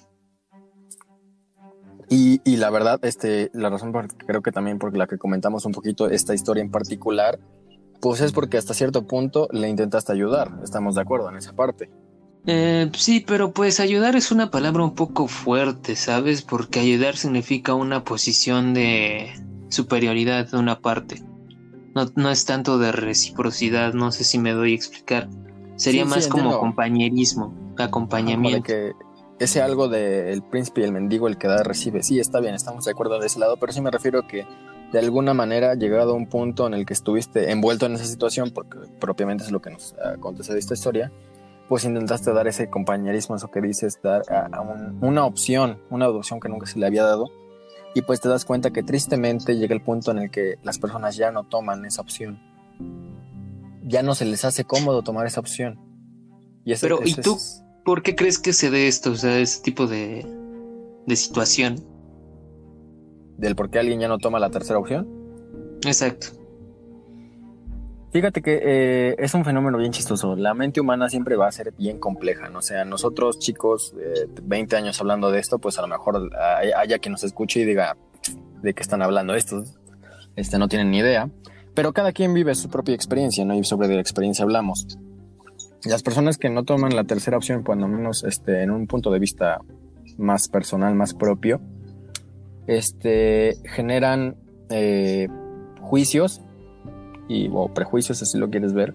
Y, 2.14 2.57
la 2.57 2.69
verdad, 2.69 3.02
este, 3.04 3.50
la 3.54 3.71
razón 3.71 3.90
por 3.90 4.07
creo 4.14 4.42
que 4.42 4.52
también 4.52 4.78
por 4.78 4.95
la 4.95 5.07
que 5.07 5.16
comentamos 5.16 5.64
un 5.64 5.73
poquito 5.73 6.11
esta 6.11 6.35
historia 6.35 6.62
en 6.62 6.71
particular, 6.71 7.38
pues 8.02 8.21
es 8.21 8.33
porque 8.33 8.59
hasta 8.59 8.75
cierto 8.75 9.07
punto 9.07 9.49
le 9.50 9.71
intentaste 9.71 10.12
ayudar. 10.12 10.50
Estamos 10.62 10.95
de 10.95 11.00
acuerdo 11.00 11.31
en 11.31 11.38
esa 11.38 11.54
parte. 11.54 11.90
Eh, 12.45 12.90
sí, 12.95 13.25
pero 13.26 13.52
pues 13.52 13.81
ayudar 13.81 14.14
es 14.14 14.31
una 14.31 14.50
palabra 14.50 14.85
un 14.85 14.95
poco 14.95 15.26
fuerte, 15.26 15.97
¿sabes? 15.97 16.42
Porque 16.42 16.81
ayudar 16.81 17.16
significa 17.16 17.73
una 17.73 18.04
posición 18.04 18.75
de 18.75 19.33
superioridad 19.71 20.50
de 20.50 20.59
una 20.59 20.81
parte. 20.81 21.23
No, 21.95 22.04
no 22.14 22.31
es 22.31 22.45
tanto 22.45 22.76
de 22.76 22.92
reciprocidad, 22.92 23.95
no 23.95 24.12
sé 24.12 24.25
si 24.25 24.38
me 24.38 24.52
doy 24.52 24.73
a 24.73 24.75
explicar. 24.75 25.31
Sería 25.76 26.04
más 26.04 26.28
como 26.28 26.59
compañerismo, 26.59 27.54
acompañamiento 27.78 28.71
ese 29.42 29.61
algo 29.61 29.88
del 29.88 30.42
príncipe 30.42 30.82
y 30.82 30.84
el 30.84 30.92
mendigo, 30.92 31.28
el 31.28 31.38
que 31.38 31.49
da 31.49 31.62
recibe. 31.62 32.02
Sí, 32.02 32.20
está 32.20 32.40
bien, 32.40 32.54
estamos 32.54 32.84
de 32.84 32.92
acuerdo 32.92 33.18
de 33.18 33.26
ese 33.26 33.38
lado, 33.38 33.56
pero 33.56 33.72
sí 33.72 33.80
me 33.80 33.90
refiero 33.90 34.20
a 34.20 34.26
que 34.26 34.46
de 34.92 34.99
alguna 34.99 35.32
manera, 35.32 35.75
llegado 35.75 36.12
a 36.12 36.14
un 36.14 36.26
punto 36.26 36.66
en 36.66 36.75
el 36.75 36.84
que 36.84 36.92
estuviste 36.92 37.50
envuelto 37.50 37.87
en 37.87 37.94
esa 37.94 38.04
situación, 38.04 38.50
porque 38.50 38.78
propiamente 39.00 39.42
es 39.42 39.50
lo 39.50 39.61
que 39.61 39.70
nos 39.70 39.94
acontece 39.94 40.52
de 40.52 40.58
esta 40.58 40.75
historia, 40.75 41.11
pues 41.68 41.84
intentaste 41.84 42.32
dar 42.32 42.46
ese 42.46 42.68
compañerismo, 42.68 43.34
eso 43.34 43.50
que 43.50 43.62
dices, 43.62 43.99
dar 44.02 44.22
a, 44.30 44.61
una 45.00 45.25
opción, 45.25 45.78
una 45.88 46.08
opción 46.08 46.40
que 46.40 46.50
nunca 46.50 46.66
se 46.66 46.78
le 46.78 46.87
había 46.87 47.04
dado, 47.04 47.30
y 47.94 48.02
pues 48.02 48.20
te 48.20 48.28
das 48.28 48.44
cuenta 48.44 48.70
que 48.70 48.82
tristemente 48.82 49.56
llega 49.56 49.75
el 49.75 49.82
punto 49.82 50.11
en 50.11 50.18
el 50.18 50.30
que 50.30 50.56
las 50.62 50.78
personas 50.78 51.16
ya 51.16 51.30
no 51.30 51.44
toman 51.44 51.84
esa 51.84 52.02
opción. 52.02 52.38
Ya 53.82 54.02
no 54.02 54.14
se 54.14 54.25
les 54.25 54.44
hace 54.44 54.64
cómodo 54.64 55.02
tomar 55.02 55.26
esa 55.26 55.40
opción. 55.40 55.78
Y 56.64 56.75
Pero, 56.76 57.00
¿y 57.04 57.14
tú 57.14 57.38
¿Por 57.84 58.02
qué 58.02 58.14
crees 58.14 58.38
que 58.38 58.52
se 58.52 58.70
dé 58.70 58.86
esto, 58.86 59.10
o 59.10 59.16
sea, 59.16 59.38
este 59.38 59.64
tipo 59.64 59.86
de, 59.86 60.24
de 61.06 61.16
situación? 61.16 61.84
¿Del 63.38 63.56
por 63.56 63.70
qué 63.70 63.80
alguien 63.80 64.00
ya 64.00 64.08
no 64.08 64.18
toma 64.18 64.38
la 64.38 64.50
tercera 64.50 64.78
opción? 64.78 65.08
Exacto. 65.84 66.28
Fíjate 68.12 68.42
que 68.42 68.60
eh, 68.62 69.16
es 69.18 69.34
un 69.34 69.44
fenómeno 69.44 69.78
bien 69.78 69.90
chistoso. 69.90 70.36
La 70.36 70.54
mente 70.54 70.80
humana 70.80 71.08
siempre 71.08 71.34
va 71.34 71.48
a 71.48 71.52
ser 71.52 71.72
bien 71.72 71.98
compleja. 71.98 72.50
¿no? 72.50 72.58
O 72.58 72.62
sea, 72.62 72.84
nosotros 72.84 73.38
chicos, 73.38 73.94
eh, 73.98 74.28
20 74.42 74.76
años 74.76 75.00
hablando 75.00 75.30
de 75.30 75.40
esto, 75.40 75.58
pues 75.58 75.78
a 75.78 75.82
lo 75.82 75.88
mejor 75.88 76.30
haya 76.76 76.98
quien 76.98 77.12
nos 77.12 77.24
escuche 77.24 77.60
y 77.60 77.64
diga 77.64 77.96
de 78.62 78.74
qué 78.74 78.82
están 78.82 79.02
hablando 79.02 79.34
estos. 79.34 79.78
Este, 80.36 80.58
no 80.58 80.68
tienen 80.68 80.90
ni 80.90 80.98
idea. 80.98 81.30
Pero 81.74 81.92
cada 81.94 82.12
quien 82.12 82.34
vive 82.34 82.54
su 82.54 82.68
propia 82.68 82.94
experiencia, 82.94 83.44
¿no? 83.46 83.54
Y 83.54 83.64
sobre 83.64 83.88
la 83.88 84.00
experiencia 84.00 84.44
hablamos 84.44 84.98
las 85.85 86.03
personas 86.03 86.38
que 86.38 86.49
no 86.49 86.64
toman 86.64 86.95
la 86.95 87.05
tercera 87.05 87.37
opción, 87.37 87.62
cuando 87.62 87.88
menos 87.88 88.25
este, 88.25 88.62
en 88.62 88.71
un 88.71 88.87
punto 88.87 89.11
de 89.11 89.18
vista 89.18 89.61
más 90.16 90.49
personal, 90.49 90.95
más 90.95 91.14
propio, 91.14 91.61
este, 92.66 93.57
generan 93.64 94.37
eh, 94.71 95.29
juicios 95.81 96.40
y, 97.29 97.49
o 97.53 97.73
prejuicios, 97.73 98.18
si 98.18 98.38
lo 98.38 98.51
quieres 98.51 98.73
ver, 98.73 98.95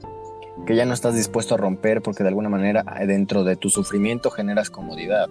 que 0.65 0.75
ya 0.75 0.85
no 0.85 0.93
estás 0.93 1.15
dispuesto 1.15 1.55
a 1.55 1.57
romper 1.57 2.01
porque 2.01 2.23
de 2.23 2.29
alguna 2.29 2.49
manera 2.49 2.83
dentro 3.05 3.43
de 3.43 3.55
tu 3.55 3.69
sufrimiento 3.69 4.31
generas 4.31 4.69
comodidad. 4.69 5.27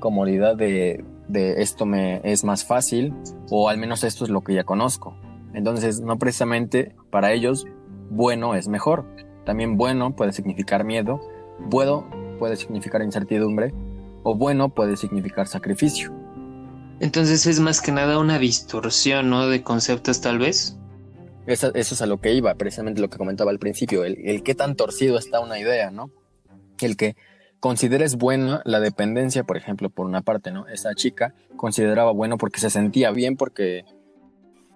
Comodidad 0.00 0.56
de, 0.56 1.04
de 1.28 1.62
esto 1.62 1.86
me 1.86 2.20
es 2.24 2.44
más 2.44 2.64
fácil 2.64 3.14
o 3.50 3.68
al 3.68 3.78
menos 3.78 4.04
esto 4.04 4.24
es 4.24 4.30
lo 4.30 4.42
que 4.42 4.54
ya 4.54 4.64
conozco. 4.64 5.16
Entonces, 5.54 6.00
no 6.00 6.18
precisamente 6.18 6.94
para 7.10 7.32
ellos 7.32 7.66
bueno 8.10 8.54
es 8.54 8.68
mejor 8.68 9.04
también 9.44 9.76
bueno 9.76 10.14
puede 10.14 10.32
significar 10.32 10.84
miedo, 10.84 11.20
bueno 11.58 12.08
puede 12.38 12.56
significar 12.56 13.02
incertidumbre 13.02 13.72
o 14.22 14.34
bueno 14.34 14.70
puede 14.70 14.96
significar 14.96 15.46
sacrificio. 15.46 16.12
Entonces 17.00 17.46
es 17.46 17.60
más 17.60 17.80
que 17.80 17.92
nada 17.92 18.18
una 18.18 18.38
distorsión, 18.38 19.30
¿no? 19.30 19.48
De 19.48 19.62
conceptos 19.62 20.20
tal 20.20 20.38
vez. 20.38 20.76
Eso, 21.46 21.72
es 21.74 22.02
a 22.02 22.06
lo 22.06 22.20
que 22.20 22.34
iba, 22.34 22.54
precisamente 22.54 23.00
lo 23.00 23.08
que 23.08 23.16
comentaba 23.16 23.50
al 23.50 23.58
principio, 23.58 24.04
el, 24.04 24.18
el 24.24 24.42
qué 24.42 24.54
tan 24.54 24.76
torcido 24.76 25.18
está 25.18 25.40
una 25.40 25.58
idea, 25.58 25.90
¿no? 25.90 26.10
El 26.80 26.96
que 26.96 27.16
consideres 27.60 28.16
buena 28.16 28.62
la 28.64 28.78
dependencia, 28.78 29.44
por 29.44 29.56
ejemplo, 29.56 29.90
por 29.90 30.06
una 30.06 30.20
parte, 30.20 30.50
¿no? 30.50 30.68
Esa 30.68 30.94
chica 30.94 31.34
consideraba 31.56 32.12
bueno 32.12 32.38
porque 32.38 32.60
se 32.60 32.70
sentía 32.70 33.10
bien, 33.10 33.36
porque 33.36 33.84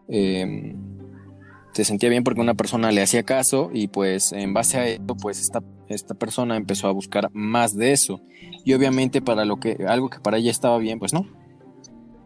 eh, 0.08 0.74
se 1.74 1.84
sentía 1.84 2.08
bien 2.08 2.22
porque 2.22 2.40
una 2.40 2.54
persona 2.54 2.92
le 2.92 3.02
hacía 3.02 3.24
caso 3.24 3.70
y 3.72 3.88
pues 3.88 4.32
en 4.32 4.54
base 4.54 4.78
a 4.78 4.86
eso 4.86 5.02
pues 5.20 5.40
esta, 5.40 5.60
esta 5.88 6.14
persona 6.14 6.56
empezó 6.56 6.86
a 6.86 6.92
buscar 6.92 7.30
más 7.32 7.74
de 7.74 7.92
eso. 7.92 8.20
Y 8.64 8.72
obviamente 8.74 9.20
para 9.20 9.44
lo 9.44 9.56
que 9.56 9.84
algo 9.86 10.08
que 10.08 10.20
para 10.20 10.38
ella 10.38 10.50
estaba 10.50 10.78
bien 10.78 10.98
pues 10.98 11.12
no 11.12 11.26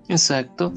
exacto. 0.08 0.72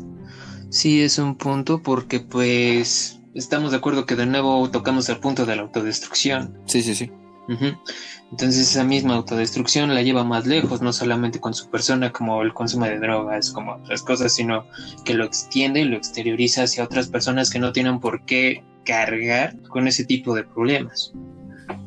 Sí 0.69 1.01
es 1.01 1.19
un 1.19 1.36
punto 1.36 1.84
porque 1.84 2.21
pues 2.21 3.19
estamos 3.36 3.71
de 3.71 3.77
acuerdo 3.77 4.05
que 4.05 4.15
de 4.15 4.25
nuevo 4.25 4.69
tocamos 4.71 5.10
el 5.10 5.19
punto 5.19 5.45
de 5.45 5.57
la 5.57 5.63
autodestrucción. 5.63 6.57
Sí 6.65 6.81
sí 6.81 6.95
sí 6.95 7.12
entonces 7.47 8.69
esa 8.69 8.84
misma 8.84 9.15
autodestrucción 9.15 9.93
la 9.93 10.01
lleva 10.01 10.23
más 10.23 10.45
lejos, 10.45 10.82
no 10.82 10.93
solamente 10.93 11.39
con 11.39 11.54
su 11.54 11.69
persona 11.69 12.12
como 12.12 12.41
el 12.43 12.54
consumo 12.54 12.86
de 12.86 12.99
drogas, 12.99 13.51
como 13.51 13.73
otras 13.73 14.04
cosas, 14.04 14.34
sino 14.34 14.65
que 15.04 15.13
lo 15.13 15.25
extiende 15.25 15.82
y 15.82 15.86
lo 15.86 15.97
exterioriza 15.97 16.63
hacia 16.63 16.84
otras 16.84 17.08
personas 17.08 17.49
que 17.49 17.60
no 17.60 17.73
tienen 17.73 17.99
por 17.99 18.23
qué 18.25 18.63
cargar 18.86 19.60
con 19.63 19.88
ese 19.88 20.06
tipo 20.06 20.34
de 20.34 20.43
problemas. 20.43 21.13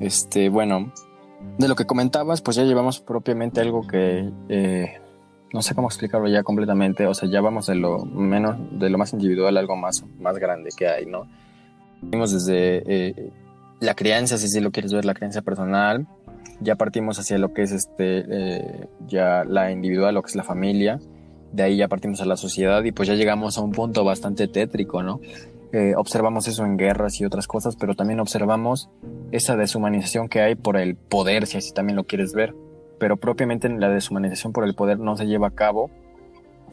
Este, 0.00 0.48
bueno, 0.48 0.92
de 1.58 1.68
lo 1.68 1.76
que 1.76 1.86
comentabas, 1.86 2.42
pues 2.42 2.56
ya 2.56 2.64
llevamos 2.64 3.00
propiamente 3.00 3.60
algo 3.60 3.86
que 3.86 4.30
eh, 4.48 5.00
no 5.52 5.62
sé 5.62 5.74
cómo 5.74 5.88
explicarlo 5.88 6.28
ya 6.28 6.42
completamente, 6.42 7.06
o 7.06 7.14
sea, 7.14 7.28
ya 7.28 7.40
vamos 7.40 7.66
de 7.66 7.76
lo 7.76 8.04
menos, 8.04 8.56
de 8.72 8.90
lo 8.90 8.98
más 8.98 9.12
individual 9.12 9.56
a 9.56 9.60
algo 9.60 9.76
más, 9.76 10.04
más 10.18 10.36
grande 10.38 10.70
que 10.76 10.88
hay, 10.88 11.06
¿no? 11.06 11.28
Vimos 12.02 12.32
desde 12.32 12.82
eh, 12.86 13.32
la 13.84 13.94
crianza, 13.94 14.38
si 14.38 14.60
lo 14.60 14.70
quieres 14.70 14.92
ver, 14.92 15.04
la 15.04 15.14
crianza 15.14 15.42
personal, 15.42 16.06
ya 16.60 16.76
partimos 16.76 17.18
hacia 17.18 17.38
lo 17.38 17.52
que 17.52 17.62
es 17.62 17.72
este, 17.72 18.24
eh, 18.28 18.88
ya 19.06 19.44
la 19.44 19.70
individual, 19.70 20.14
lo 20.14 20.22
que 20.22 20.28
es 20.28 20.36
la 20.36 20.42
familia, 20.42 20.98
de 21.52 21.62
ahí 21.62 21.76
ya 21.76 21.88
partimos 21.88 22.20
a 22.20 22.24
la 22.24 22.36
sociedad 22.36 22.82
y 22.84 22.92
pues 22.92 23.08
ya 23.08 23.14
llegamos 23.14 23.58
a 23.58 23.60
un 23.60 23.72
punto 23.72 24.04
bastante 24.04 24.48
tétrico, 24.48 25.02
¿no? 25.02 25.20
Eh, 25.72 25.94
observamos 25.96 26.46
eso 26.46 26.64
en 26.64 26.76
guerras 26.76 27.20
y 27.20 27.24
otras 27.24 27.46
cosas, 27.46 27.76
pero 27.76 27.94
también 27.94 28.20
observamos 28.20 28.88
esa 29.32 29.56
deshumanización 29.56 30.28
que 30.28 30.40
hay 30.40 30.54
por 30.54 30.76
el 30.76 30.94
poder, 30.94 31.46
si 31.46 31.58
así 31.58 31.72
también 31.72 31.96
lo 31.96 32.04
quieres 32.04 32.32
ver. 32.32 32.54
Pero 32.98 33.16
propiamente 33.16 33.68
la 33.68 33.88
deshumanización 33.88 34.52
por 34.52 34.64
el 34.64 34.74
poder 34.74 35.00
no 35.00 35.16
se 35.16 35.26
lleva 35.26 35.48
a 35.48 35.50
cabo 35.50 35.90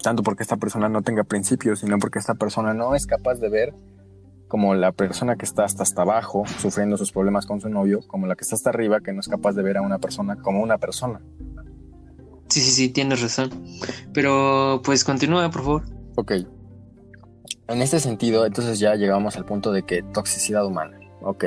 tanto 0.02 0.24
porque 0.24 0.43
esta 0.43 0.58
persona 0.58 0.89
no 0.89 1.02
tenga 1.02 1.24
principios, 1.24 1.80
sino 1.80 1.97
porque 2.00 2.19
esta 2.19 2.36
persona 2.36 2.74
no 2.74 2.95
es 2.95 3.06
capaz 3.06 3.36
de 3.36 3.50
ver 3.50 3.74
como 4.52 4.76
la 4.76 4.92
persona 4.92 5.38
que 5.38 5.46
está 5.46 5.64
hasta, 5.64 5.84
hasta 5.84 6.02
abajo 6.02 6.44
sufriendo 6.60 6.98
sus 6.98 7.14
problemas 7.14 7.46
con 7.46 7.62
su 7.62 7.70
novio, 7.70 8.02
como 8.06 8.28
la 8.28 8.36
que 8.36 8.44
está 8.44 8.56
hasta 8.56 8.70
arriba 8.70 9.00
que 9.00 9.14
no 9.14 9.22
es 9.22 9.30
capaz 9.30 9.54
de 9.54 9.64
ver 9.64 9.78
a 9.78 9.82
una 9.82 9.98
persona 9.98 10.36
como 10.36 10.62
una 10.62 10.78
persona. 10.78 11.22
Sí, 12.50 12.60
sí, 12.60 12.72
sí, 12.72 12.90
tienes 12.90 13.22
razón. 13.22 13.50
Pero 14.14 14.82
pues 14.84 15.06
continúa, 15.06 15.50
por 15.52 15.62
favor. 15.62 15.84
Ok. 16.18 16.34
En 17.70 17.82
este 17.82 18.02
sentido, 18.02 18.46
entonces 18.46 18.78
ya 18.78 18.96
llegamos 18.96 19.38
al 19.38 19.46
punto 19.46 19.72
de 19.72 19.84
que 19.84 20.04
toxicidad 20.04 20.66
humana. 20.66 21.00
Ok. 21.22 21.46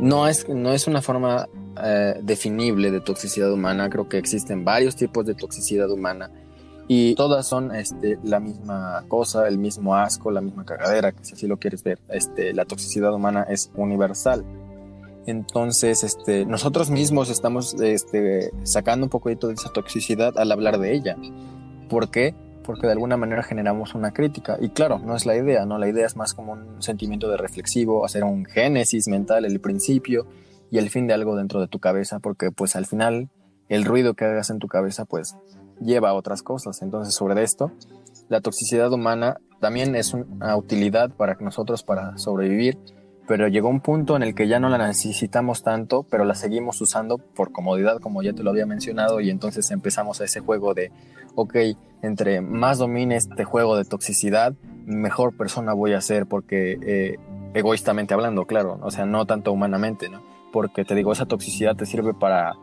No 0.00 0.28
es, 0.28 0.48
no 0.48 0.72
es 0.72 0.86
una 0.86 1.02
forma 1.02 1.48
eh, 1.82 2.20
definible 2.22 2.92
de 2.92 3.00
toxicidad 3.00 3.52
humana. 3.52 3.90
Creo 3.90 4.08
que 4.08 4.18
existen 4.18 4.64
varios 4.64 4.94
tipos 4.94 5.26
de 5.26 5.34
toxicidad 5.34 5.90
humana 5.90 6.30
y 6.92 7.14
todas 7.14 7.46
son 7.46 7.72
este, 7.72 8.18
la 8.24 8.40
misma 8.40 9.04
cosa, 9.06 9.46
el 9.46 9.58
mismo 9.58 9.94
asco, 9.94 10.32
la 10.32 10.40
misma 10.40 10.64
cagadera, 10.64 11.12
que 11.12 11.24
si 11.24 11.34
así 11.34 11.46
lo 11.46 11.56
quieres 11.56 11.84
ver. 11.84 12.00
Este, 12.08 12.52
la 12.52 12.64
toxicidad 12.64 13.14
humana 13.14 13.46
es 13.48 13.70
universal. 13.76 14.44
Entonces, 15.24 16.02
este, 16.02 16.44
nosotros 16.46 16.90
mismos 16.90 17.30
estamos 17.30 17.74
este, 17.74 18.50
sacando 18.64 19.06
un 19.06 19.10
poquito 19.10 19.46
de 19.46 19.54
esa 19.54 19.68
toxicidad 19.72 20.36
al 20.36 20.50
hablar 20.50 20.80
de 20.80 20.92
ella. 20.92 21.16
¿Por 21.88 22.10
qué? 22.10 22.34
Porque 22.64 22.88
de 22.88 22.94
alguna 22.94 23.16
manera 23.16 23.44
generamos 23.44 23.94
una 23.94 24.10
crítica. 24.12 24.58
Y 24.60 24.70
claro, 24.70 24.98
no 24.98 25.14
es 25.14 25.26
la 25.26 25.36
idea, 25.36 25.66
¿no? 25.66 25.78
La 25.78 25.86
idea 25.86 26.06
es 26.06 26.16
más 26.16 26.34
como 26.34 26.54
un 26.54 26.82
sentimiento 26.82 27.30
de 27.30 27.36
reflexivo, 27.36 28.04
hacer 28.04 28.24
un 28.24 28.46
génesis 28.46 29.06
mental, 29.06 29.44
el 29.44 29.60
principio 29.60 30.26
y 30.72 30.78
el 30.78 30.90
fin 30.90 31.06
de 31.06 31.14
algo 31.14 31.36
dentro 31.36 31.60
de 31.60 31.68
tu 31.68 31.78
cabeza, 31.78 32.18
porque 32.18 32.50
pues 32.50 32.74
al 32.74 32.86
final 32.86 33.28
el 33.68 33.84
ruido 33.84 34.14
que 34.14 34.24
hagas 34.24 34.50
en 34.50 34.58
tu 34.58 34.66
cabeza 34.66 35.04
pues 35.04 35.36
lleva 35.80 36.10
a 36.10 36.14
otras 36.14 36.42
cosas. 36.42 36.82
Entonces, 36.82 37.14
sobre 37.14 37.42
esto, 37.42 37.72
la 38.28 38.40
toxicidad 38.40 38.92
humana 38.92 39.38
también 39.60 39.96
es 39.96 40.14
una 40.14 40.56
utilidad 40.56 41.10
para 41.10 41.36
nosotros 41.40 41.82
para 41.82 42.16
sobrevivir 42.18 42.78
pero 43.30 43.46
llegó 43.46 43.68
un 43.68 43.78
punto 43.78 44.16
en 44.16 44.24
el 44.24 44.34
que 44.34 44.48
ya 44.48 44.58
no 44.58 44.68
la 44.68 44.76
necesitamos 44.76 45.62
tanto, 45.62 46.02
pero 46.02 46.24
la 46.24 46.34
seguimos 46.34 46.80
usando 46.80 47.16
por 47.16 47.52
comodidad, 47.52 48.00
como 48.00 48.24
ya 48.24 48.32
te 48.32 48.42
lo 48.42 48.50
había 48.50 48.66
mencionado, 48.66 49.20
y 49.20 49.30
entonces 49.30 49.70
empezamos 49.70 50.20
a 50.20 50.24
ese 50.24 50.40
juego 50.40 50.74
de, 50.74 50.90
ok, 51.36 51.54
entre 52.02 52.40
más 52.40 52.78
domine 52.78 53.14
este 53.14 53.44
juego 53.44 53.76
de 53.76 53.84
toxicidad, 53.84 54.54
mejor 54.84 55.36
persona 55.36 55.74
voy 55.74 55.92
a 55.92 56.00
ser, 56.00 56.26
porque 56.26 56.76
eh, 56.82 57.18
egoístamente 57.54 58.14
hablando, 58.14 58.46
claro, 58.46 58.80
o 58.82 58.90
sea, 58.90 59.06
no 59.06 59.24
tanto 59.26 59.52
humanamente, 59.52 60.08
¿no? 60.08 60.22
Porque 60.52 60.84
te 60.84 60.96
digo, 60.96 61.12
esa 61.12 61.26
toxicidad 61.26 61.76
te 61.76 61.86
sirve 61.86 62.14
para 62.14 62.56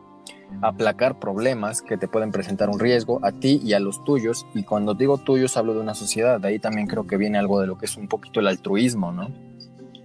aplacar 0.62 1.20
problemas 1.20 1.82
que 1.82 1.98
te 1.98 2.08
pueden 2.08 2.32
presentar 2.32 2.70
un 2.70 2.80
riesgo 2.80 3.20
a 3.24 3.32
ti 3.32 3.62
y 3.64 3.74
a 3.74 3.80
los 3.80 4.04
tuyos. 4.04 4.46
Y 4.54 4.64
cuando 4.64 4.94
digo 4.94 5.18
tuyos 5.18 5.58
hablo 5.58 5.74
de 5.74 5.82
una 5.82 5.94
sociedad, 5.94 6.40
de 6.40 6.48
ahí 6.48 6.60
también 6.60 6.88
creo 6.88 7.08
que 7.08 7.18
viene 7.18 7.38
algo 7.38 7.60
de 7.62 7.68
lo 7.68 7.78
que 7.78 7.86
es 7.86 7.98
un 7.98 8.08
poquito 8.08 8.40
el 8.40 8.48
altruismo, 8.48 9.12
¿no? 9.12 9.30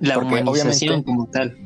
La 0.00 0.18
humanización 0.18 1.02
como 1.02 1.26
tal. 1.26 1.57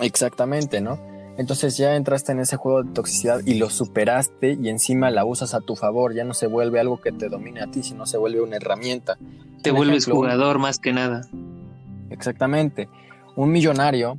Exactamente, 0.00 0.80
¿no? 0.80 0.98
Entonces 1.36 1.76
ya 1.76 1.96
entraste 1.96 2.32
en 2.32 2.40
ese 2.40 2.56
juego 2.56 2.84
de 2.84 2.92
toxicidad 2.92 3.40
y 3.44 3.54
lo 3.54 3.68
superaste 3.68 4.56
y 4.60 4.68
encima 4.68 5.10
la 5.10 5.24
usas 5.24 5.54
a 5.54 5.60
tu 5.60 5.74
favor. 5.74 6.14
Ya 6.14 6.24
no 6.24 6.34
se 6.34 6.46
vuelve 6.46 6.78
algo 6.78 7.00
que 7.00 7.10
te 7.10 7.28
domine 7.28 7.60
a 7.60 7.66
ti, 7.70 7.82
sino 7.82 8.06
se 8.06 8.18
vuelve 8.18 8.40
una 8.40 8.56
herramienta. 8.56 9.18
Te 9.62 9.72
vuelves 9.72 10.06
jugador 10.06 10.58
más 10.58 10.78
que 10.78 10.92
nada. 10.92 11.22
Exactamente. 12.10 12.88
Un 13.34 13.50
millonario, 13.50 14.18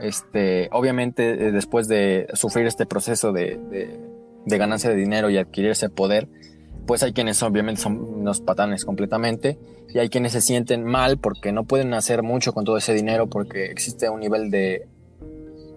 este, 0.00 0.68
obviamente 0.72 1.48
eh, 1.48 1.52
después 1.52 1.88
de 1.88 2.28
sufrir 2.34 2.66
este 2.66 2.86
proceso 2.86 3.32
de, 3.32 3.58
ganancia 4.46 4.90
de 4.90 4.96
dinero 4.96 5.30
y 5.30 5.38
adquirir 5.38 5.70
ese 5.70 5.88
poder, 5.88 6.28
pues 6.86 7.02
hay 7.02 7.12
quienes 7.12 7.42
obviamente 7.42 7.80
son 7.80 8.00
unos 8.00 8.40
patanes 8.40 8.84
completamente 8.84 9.58
y 9.88 9.98
hay 9.98 10.08
quienes 10.08 10.32
se 10.32 10.40
sienten 10.40 10.84
mal 10.84 11.18
porque 11.18 11.52
no 11.52 11.64
pueden 11.64 11.94
hacer 11.94 12.22
mucho 12.22 12.52
con 12.52 12.64
todo 12.64 12.76
ese 12.76 12.94
dinero 12.94 13.28
porque 13.28 13.66
existe 13.66 14.08
un 14.08 14.20
nivel 14.20 14.50
de, 14.50 14.86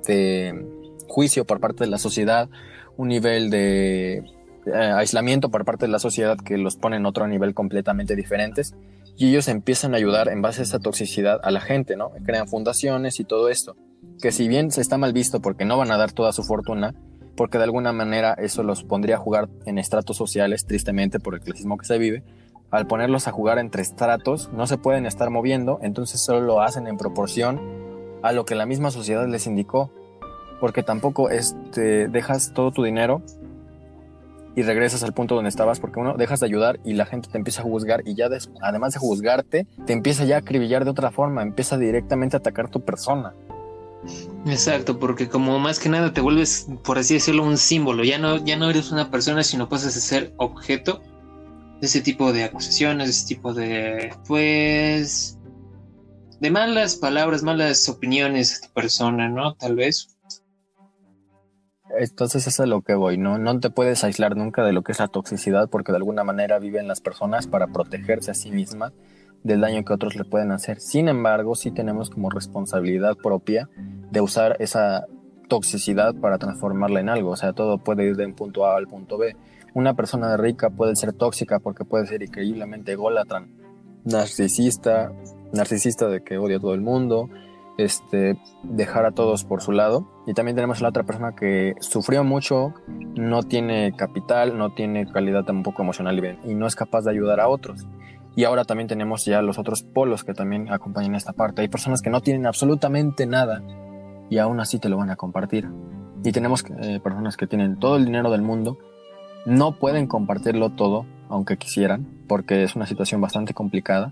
de 0.08 0.66
juicio 1.08 1.46
por 1.46 1.60
parte 1.60 1.84
de 1.84 1.90
la 1.90 1.98
sociedad, 1.98 2.50
un 2.98 3.10
nivel 3.10 3.50
de 3.50 4.24
eh, 4.66 4.72
aislamiento 4.74 5.50
por 5.50 5.66
parte 5.66 5.86
de 5.86 5.92
la 5.92 6.00
sociedad 6.00 6.38
que 6.38 6.58
los 6.58 6.78
pone 6.78 6.96
en 6.96 7.06
otro 7.06 7.28
nivel 7.28 7.54
completamente 7.54 8.16
diferentes 8.16 8.74
y 9.18 9.30
ellos 9.30 9.48
empiezan 9.48 9.94
a 9.94 9.98
ayudar 9.98 10.30
en 10.30 10.42
base 10.42 10.62
a 10.62 10.64
esa 10.64 10.80
toxicidad 10.80 11.40
a 11.44 11.52
la 11.52 11.60
gente, 11.60 11.96
¿no? 11.96 12.12
Crean 12.26 12.48
fundaciones 12.48 13.20
y 13.20 13.26
todo 13.26 13.50
esto, 13.50 13.76
que 14.22 14.32
si 14.32 14.48
bien 14.48 14.72
se 14.72 14.82
está 14.82 14.98
mal 14.98 15.14
visto 15.14 15.42
porque 15.42 15.66
no 15.66 15.78
van 15.78 15.92
a 15.92 15.98
dar 15.98 16.12
toda 16.12 16.32
su 16.32 16.44
fortuna, 16.44 16.94
porque 17.36 17.58
de 17.58 17.64
alguna 17.66 17.92
manera 17.92 18.34
eso 18.34 18.64
los 18.64 18.84
pondría 18.84 19.16
a 19.16 19.20
jugar 19.20 19.50
en 19.66 19.78
estratos 19.78 20.18
sociales, 20.18 20.66
tristemente 20.66 21.20
por 21.20 21.34
el 21.34 21.42
clasismo 21.42 21.78
que 21.78 21.86
se 21.86 21.98
vive. 21.98 22.24
Al 22.72 22.88
ponerlos 22.88 23.28
a 23.28 23.32
jugar 23.32 23.60
entre 23.60 23.82
estratos, 23.82 24.50
no 24.54 24.66
se 24.66 24.78
pueden 24.78 25.06
estar 25.06 25.30
moviendo, 25.30 25.80
entonces 25.82 26.22
solo 26.22 26.42
lo 26.42 26.62
hacen 26.62 26.88
en 26.88 26.98
proporción 26.98 27.60
a 28.24 28.32
lo 28.32 28.46
que 28.46 28.56
la 28.56 28.66
misma 28.66 28.90
sociedad 28.90 29.28
les 29.28 29.46
indicó, 29.48 29.92
porque 30.60 30.82
tampoco 30.82 31.30
este, 31.30 32.08
dejas 32.08 32.54
todo 32.54 32.72
tu 32.72 32.84
dinero 32.84 33.22
y 34.56 34.62
regresas 34.62 35.04
al 35.04 35.14
punto 35.14 35.36
donde 35.36 35.50
estabas, 35.50 35.80
porque 35.80 36.00
uno 36.00 36.16
dejas 36.16 36.40
de 36.40 36.46
ayudar 36.46 36.80
y 36.84 36.94
la 36.94 37.06
gente 37.06 37.30
te 37.30 37.38
empieza 37.38 37.62
a 37.62 37.66
juzgar 37.66 38.02
y 38.06 38.16
ya 38.16 38.28
además 38.62 38.94
de 38.94 39.00
juzgarte, 39.00 39.68
te 39.86 39.94
empieza 39.94 40.26
ya 40.26 40.36
a 40.36 40.40
acribillar 40.40 40.86
de 40.86 40.92
otra 40.92 41.12
forma, 41.12 41.42
empieza 41.42 41.78
directamente 41.78 42.38
a 42.38 42.40
atacar 42.40 42.70
tu 42.70 42.82
persona. 42.82 43.34
Exacto, 44.46 45.00
porque 45.00 45.30
como 45.30 45.58
más 45.60 45.80
que 45.80 45.90
nada 45.90 46.14
te 46.14 46.22
vuelves, 46.22 46.68
por 46.84 46.98
así 46.98 47.14
decirlo, 47.14 47.44
un 47.44 47.58
símbolo. 47.58 48.04
Ya 48.04 48.18
no, 48.18 48.44
ya 48.44 48.58
no 48.58 48.70
eres 48.70 48.92
una 48.92 49.10
persona, 49.10 49.44
sino 49.44 49.70
pasas 49.70 49.96
a 49.96 50.00
ser 50.00 50.34
objeto 50.38 51.02
de 51.80 51.88
ese 51.88 52.02
tipo 52.02 52.34
de 52.34 52.44
acusaciones, 52.44 53.08
de 53.08 53.12
ese 53.12 53.28
tipo 53.28 53.54
de, 53.54 54.14
pues, 54.28 55.40
de 56.40 56.52
malas 56.52 56.96
palabras, 56.96 57.44
malas 57.44 57.88
opiniones 57.88 58.62
de 58.62 58.68
tu 58.68 58.74
persona, 58.74 59.30
¿no? 59.30 59.56
Tal 59.56 59.76
vez. 59.76 60.10
Entonces 61.98 62.48
es 62.48 62.60
a 62.60 62.66
lo 62.66 62.82
que 62.82 62.96
voy, 62.96 63.18
¿no? 63.18 63.38
No 63.38 63.60
te 63.60 63.70
puedes 63.70 64.04
aislar 64.04 64.36
nunca 64.36 64.64
de 64.64 64.74
lo 64.74 64.82
que 64.82 64.94
es 64.94 65.00
la 65.00 65.08
toxicidad 65.08 65.70
porque 65.70 65.92
de 65.92 65.98
alguna 65.98 66.24
manera 66.24 66.58
viven 66.60 66.88
las 66.88 67.02
personas 67.02 67.46
para 67.48 67.68
protegerse 67.68 68.32
a 68.32 68.34
sí 68.34 68.52
mismas 68.52 68.94
del 69.44 69.62
daño 69.62 69.84
que 69.84 69.94
otros 69.94 70.16
le 70.16 70.24
pueden 70.24 70.52
hacer. 70.52 70.80
Sin 70.80 71.08
embargo, 71.08 71.56
sí 71.56 71.72
tenemos 71.72 72.10
como 72.10 72.30
responsabilidad 72.30 73.16
propia 73.16 73.70
de 74.12 74.22
usar 74.22 74.56
esa 74.60 75.06
toxicidad 75.50 76.16
para 76.16 76.38
transformarla 76.38 77.00
en 77.00 77.10
algo. 77.10 77.32
O 77.32 77.36
sea, 77.36 77.54
todo 77.54 77.78
puede 77.78 78.06
ir 78.06 78.16
de 78.16 78.26
un 78.26 78.34
punto 78.34 78.66
A 78.66 78.78
al 78.78 78.88
punto 78.88 79.18
B. 79.18 79.36
Una 79.74 79.96
persona 79.96 80.38
rica 80.38 80.70
puede 80.70 80.96
ser 80.96 81.14
tóxica 81.14 81.60
porque 81.60 81.84
puede 81.84 82.06
ser 82.06 82.24
increíblemente 82.24 82.94
ególatra, 82.94 83.48
narcisista, 84.04 85.12
narcisista 85.52 86.08
de 86.08 86.24
que 86.24 86.38
odia 86.38 86.58
a 86.58 86.60
todo 86.60 86.74
el 86.74 86.82
mundo, 86.82 87.30
este, 87.78 88.38
dejar 88.64 89.06
a 89.06 89.12
todos 89.12 89.44
por 89.44 89.62
su 89.62 89.72
lado. 89.72 90.08
Y 90.28 90.34
también 90.34 90.56
tenemos 90.56 90.80
a 90.80 90.84
la 90.84 90.90
otra 90.90 91.04
persona 91.04 91.36
que 91.36 91.76
sufrió 91.80 92.24
mucho, 92.24 92.74
no 93.16 93.44
tiene 93.44 93.94
capital, 93.96 94.58
no 94.58 94.74
tiene 94.74 95.12
calidad 95.12 95.44
tampoco 95.44 95.82
emocional 95.82 96.40
y 96.46 96.54
no 96.54 96.68
es 96.68 96.76
capaz 96.76 97.02
de 97.02 97.12
ayudar 97.12 97.40
a 97.40 97.48
otros. 97.48 97.86
Y 98.36 98.46
ahora 98.46 98.66
también 98.66 98.88
tenemos 98.88 99.26
ya 99.26 99.42
los 99.42 99.60
otros 99.60 99.84
polos 99.84 100.24
que 100.24 100.34
también 100.34 100.72
acompañan 100.72 101.16
esta 101.16 101.34
parte. 101.34 101.62
Hay 101.62 101.68
personas 101.68 102.02
que 102.02 102.10
no 102.10 102.22
tienen 102.22 102.46
absolutamente 102.46 103.26
nada 103.26 103.62
y 104.30 104.40
aún 104.40 104.60
así 104.60 104.80
te 104.80 104.90
lo 104.90 104.98
van 104.98 105.12
a 105.12 105.16
compartir. 105.16 105.70
Y 106.24 106.32
tenemos 106.32 106.64
eh, 106.82 107.00
personas 107.04 107.38
que 107.38 107.48
tienen 107.48 107.78
todo 107.78 107.98
el 107.98 108.06
dinero 108.06 108.32
del 108.32 108.42
mundo, 108.42 108.78
no 109.46 109.78
pueden 109.78 110.08
compartirlo 110.08 110.72
todo, 110.72 111.06
aunque 111.30 111.58
quisieran, 111.58 112.08
porque 112.28 112.64
es 112.64 112.76
una 112.76 112.86
situación 112.86 113.22
bastante 113.22 113.54
complicada. 113.54 114.10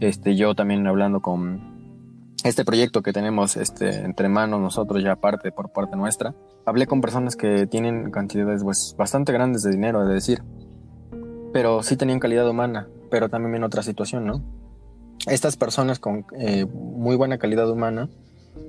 Este, 0.00 0.34
yo 0.36 0.54
también 0.54 0.86
hablando 0.86 1.20
con 1.20 1.74
este 2.44 2.64
proyecto 2.64 3.02
que 3.02 3.12
tenemos 3.12 3.56
este, 3.56 4.04
entre 4.04 4.28
manos 4.28 4.60
nosotros 4.60 5.02
ya 5.02 5.12
aparte 5.12 5.50
por 5.50 5.72
parte 5.72 5.96
nuestra, 5.96 6.34
hablé 6.66 6.86
con 6.86 7.00
personas 7.00 7.36
que 7.36 7.66
tienen 7.66 8.10
cantidades 8.10 8.62
pues, 8.62 8.94
bastante 8.98 9.32
grandes 9.32 9.62
de 9.62 9.70
dinero, 9.70 10.02
es 10.02 10.08
decir, 10.08 10.42
pero 11.52 11.82
sí 11.82 11.96
tenían 11.96 12.18
calidad 12.18 12.48
humana, 12.48 12.88
pero 13.10 13.28
también 13.28 13.56
en 13.56 13.64
otra 13.64 13.82
situación, 13.82 14.26
¿no? 14.26 14.42
Estas 15.26 15.56
personas 15.56 15.98
con 15.98 16.26
eh, 16.38 16.66
muy 16.66 17.16
buena 17.16 17.38
calidad 17.38 17.70
humana 17.70 18.08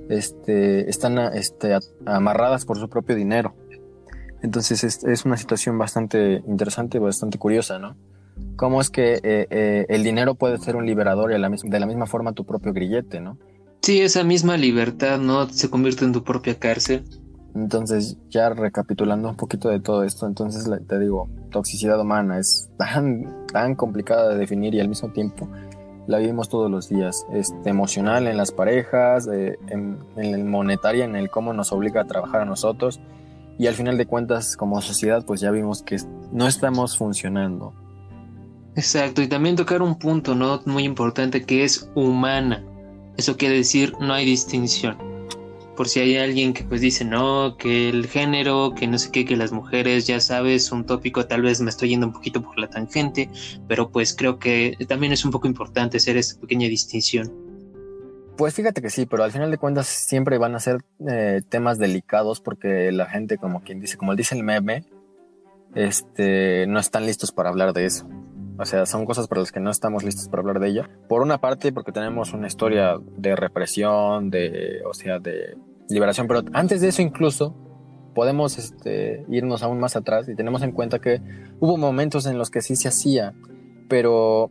este, 0.08 0.88
están 0.88 1.18
este, 1.34 1.76
amarradas 2.06 2.64
por 2.64 2.78
su 2.78 2.88
propio 2.88 3.16
dinero. 3.16 3.54
Entonces 4.42 4.84
es, 4.84 5.24
una 5.24 5.36
situación 5.36 5.78
bastante 5.78 6.42
interesante, 6.46 6.98
bastante 6.98 7.38
curiosa, 7.38 7.78
¿no? 7.78 7.96
Cómo 8.56 8.80
es 8.80 8.90
que 8.90 9.14
eh, 9.14 9.46
eh, 9.50 9.86
el 9.88 10.04
dinero 10.04 10.34
puede 10.34 10.58
ser 10.58 10.76
un 10.76 10.86
liberador 10.86 11.30
y 11.30 11.34
de 11.34 11.80
la 11.80 11.86
misma 11.86 12.06
forma 12.06 12.32
tu 12.32 12.44
propio 12.44 12.72
grillete, 12.72 13.20
¿no? 13.20 13.38
Sí, 13.82 14.00
esa 14.00 14.24
misma 14.24 14.56
libertad, 14.56 15.18
¿no? 15.18 15.48
Se 15.48 15.70
convierte 15.70 16.04
en 16.04 16.12
tu 16.12 16.24
propia 16.24 16.58
cárcel. 16.58 17.04
Entonces, 17.56 18.18
ya 18.28 18.50
recapitulando 18.50 19.30
un 19.30 19.36
poquito 19.36 19.70
de 19.70 19.80
todo 19.80 20.04
esto, 20.04 20.26
entonces 20.26 20.70
te 20.86 20.98
digo, 20.98 21.30
toxicidad 21.50 21.98
humana 21.98 22.38
es 22.38 22.68
tan, 22.76 23.46
tan 23.46 23.74
complicada 23.74 24.28
de 24.28 24.36
definir 24.36 24.74
y 24.74 24.80
al 24.80 24.88
mismo 24.88 25.10
tiempo 25.10 25.48
la 26.06 26.18
vivimos 26.18 26.50
todos 26.50 26.70
los 26.70 26.90
días. 26.90 27.26
Este, 27.32 27.70
emocional 27.70 28.26
en 28.26 28.36
las 28.36 28.52
parejas, 28.52 29.26
en, 29.26 29.56
en 30.16 30.34
el 30.34 30.44
monetaria, 30.44 31.06
en 31.06 31.16
el 31.16 31.30
cómo 31.30 31.54
nos 31.54 31.72
obliga 31.72 32.02
a 32.02 32.06
trabajar 32.06 32.42
a 32.42 32.44
nosotros. 32.44 33.00
Y 33.58 33.68
al 33.68 33.74
final 33.74 33.96
de 33.96 34.04
cuentas, 34.04 34.54
como 34.54 34.82
sociedad, 34.82 35.24
pues 35.24 35.40
ya 35.40 35.50
vimos 35.50 35.82
que 35.82 35.96
no 36.30 36.46
estamos 36.46 36.98
funcionando. 36.98 37.72
Exacto, 38.74 39.22
y 39.22 39.28
también 39.28 39.56
tocar 39.56 39.80
un 39.80 39.98
punto, 39.98 40.34
¿no? 40.34 40.60
Muy 40.66 40.84
importante 40.84 41.42
que 41.46 41.64
es 41.64 41.90
humana. 41.94 42.62
Eso 43.16 43.38
quiere 43.38 43.56
decir 43.56 43.94
no 43.98 44.12
hay 44.12 44.26
distinción 44.26 45.15
por 45.76 45.88
si 45.88 46.00
hay 46.00 46.16
alguien 46.16 46.52
que 46.52 46.64
pues 46.64 46.80
dice 46.80 47.04
no, 47.04 47.56
que 47.56 47.88
el 47.88 48.06
género, 48.06 48.74
que 48.74 48.86
no 48.86 48.98
sé 48.98 49.10
qué, 49.12 49.24
que 49.24 49.36
las 49.36 49.52
mujeres, 49.52 50.06
ya 50.06 50.18
sabes, 50.20 50.72
un 50.72 50.84
tópico, 50.84 51.26
tal 51.26 51.42
vez 51.42 51.60
me 51.60 51.70
estoy 51.70 51.90
yendo 51.90 52.06
un 52.06 52.12
poquito 52.12 52.42
por 52.42 52.58
la 52.58 52.68
tangente, 52.68 53.30
pero 53.68 53.90
pues 53.90 54.14
creo 54.14 54.38
que 54.38 54.76
también 54.88 55.12
es 55.12 55.24
un 55.24 55.30
poco 55.30 55.46
importante 55.46 55.98
hacer 55.98 56.16
esta 56.16 56.40
pequeña 56.40 56.68
distinción. 56.68 57.32
Pues 58.36 58.54
fíjate 58.54 58.82
que 58.82 58.90
sí, 58.90 59.06
pero 59.06 59.24
al 59.24 59.32
final 59.32 59.50
de 59.50 59.58
cuentas 59.58 59.86
siempre 59.86 60.36
van 60.38 60.54
a 60.54 60.60
ser 60.60 60.84
eh, 61.08 61.42
temas 61.48 61.78
delicados 61.78 62.40
porque 62.40 62.92
la 62.92 63.06
gente, 63.06 63.38
como 63.38 63.62
quien 63.62 63.80
dice, 63.80 63.96
como 63.96 64.14
dice 64.14 64.34
el 64.34 64.42
meme, 64.42 64.84
este, 65.74 66.66
no 66.66 66.78
están 66.78 67.06
listos 67.06 67.32
para 67.32 67.48
hablar 67.48 67.72
de 67.72 67.86
eso. 67.86 68.08
O 68.58 68.64
sea, 68.64 68.86
son 68.86 69.04
cosas 69.04 69.28
para 69.28 69.42
las 69.42 69.52
que 69.52 69.60
no 69.60 69.70
estamos 69.70 70.02
listos 70.02 70.28
para 70.28 70.40
hablar 70.40 70.60
de 70.60 70.68
ella. 70.68 70.90
Por 71.08 71.22
una 71.22 71.38
parte, 71.38 71.72
porque 71.72 71.92
tenemos 71.92 72.32
una 72.32 72.46
historia 72.46 72.96
de 73.16 73.36
represión, 73.36 74.30
de, 74.30 74.82
o 74.88 74.94
sea, 74.94 75.18
de 75.18 75.56
liberación, 75.88 76.26
pero 76.26 76.42
antes 76.52 76.80
de 76.80 76.88
eso 76.88 77.02
incluso 77.02 77.54
podemos 78.14 78.56
este, 78.56 79.24
irnos 79.28 79.62
aún 79.62 79.78
más 79.78 79.94
atrás 79.94 80.26
y 80.28 80.34
tenemos 80.34 80.62
en 80.62 80.72
cuenta 80.72 81.00
que 81.00 81.20
hubo 81.60 81.76
momentos 81.76 82.24
en 82.26 82.38
los 82.38 82.50
que 82.50 82.62
sí 82.62 82.74
se 82.74 82.88
hacía, 82.88 83.34
pero 83.88 84.50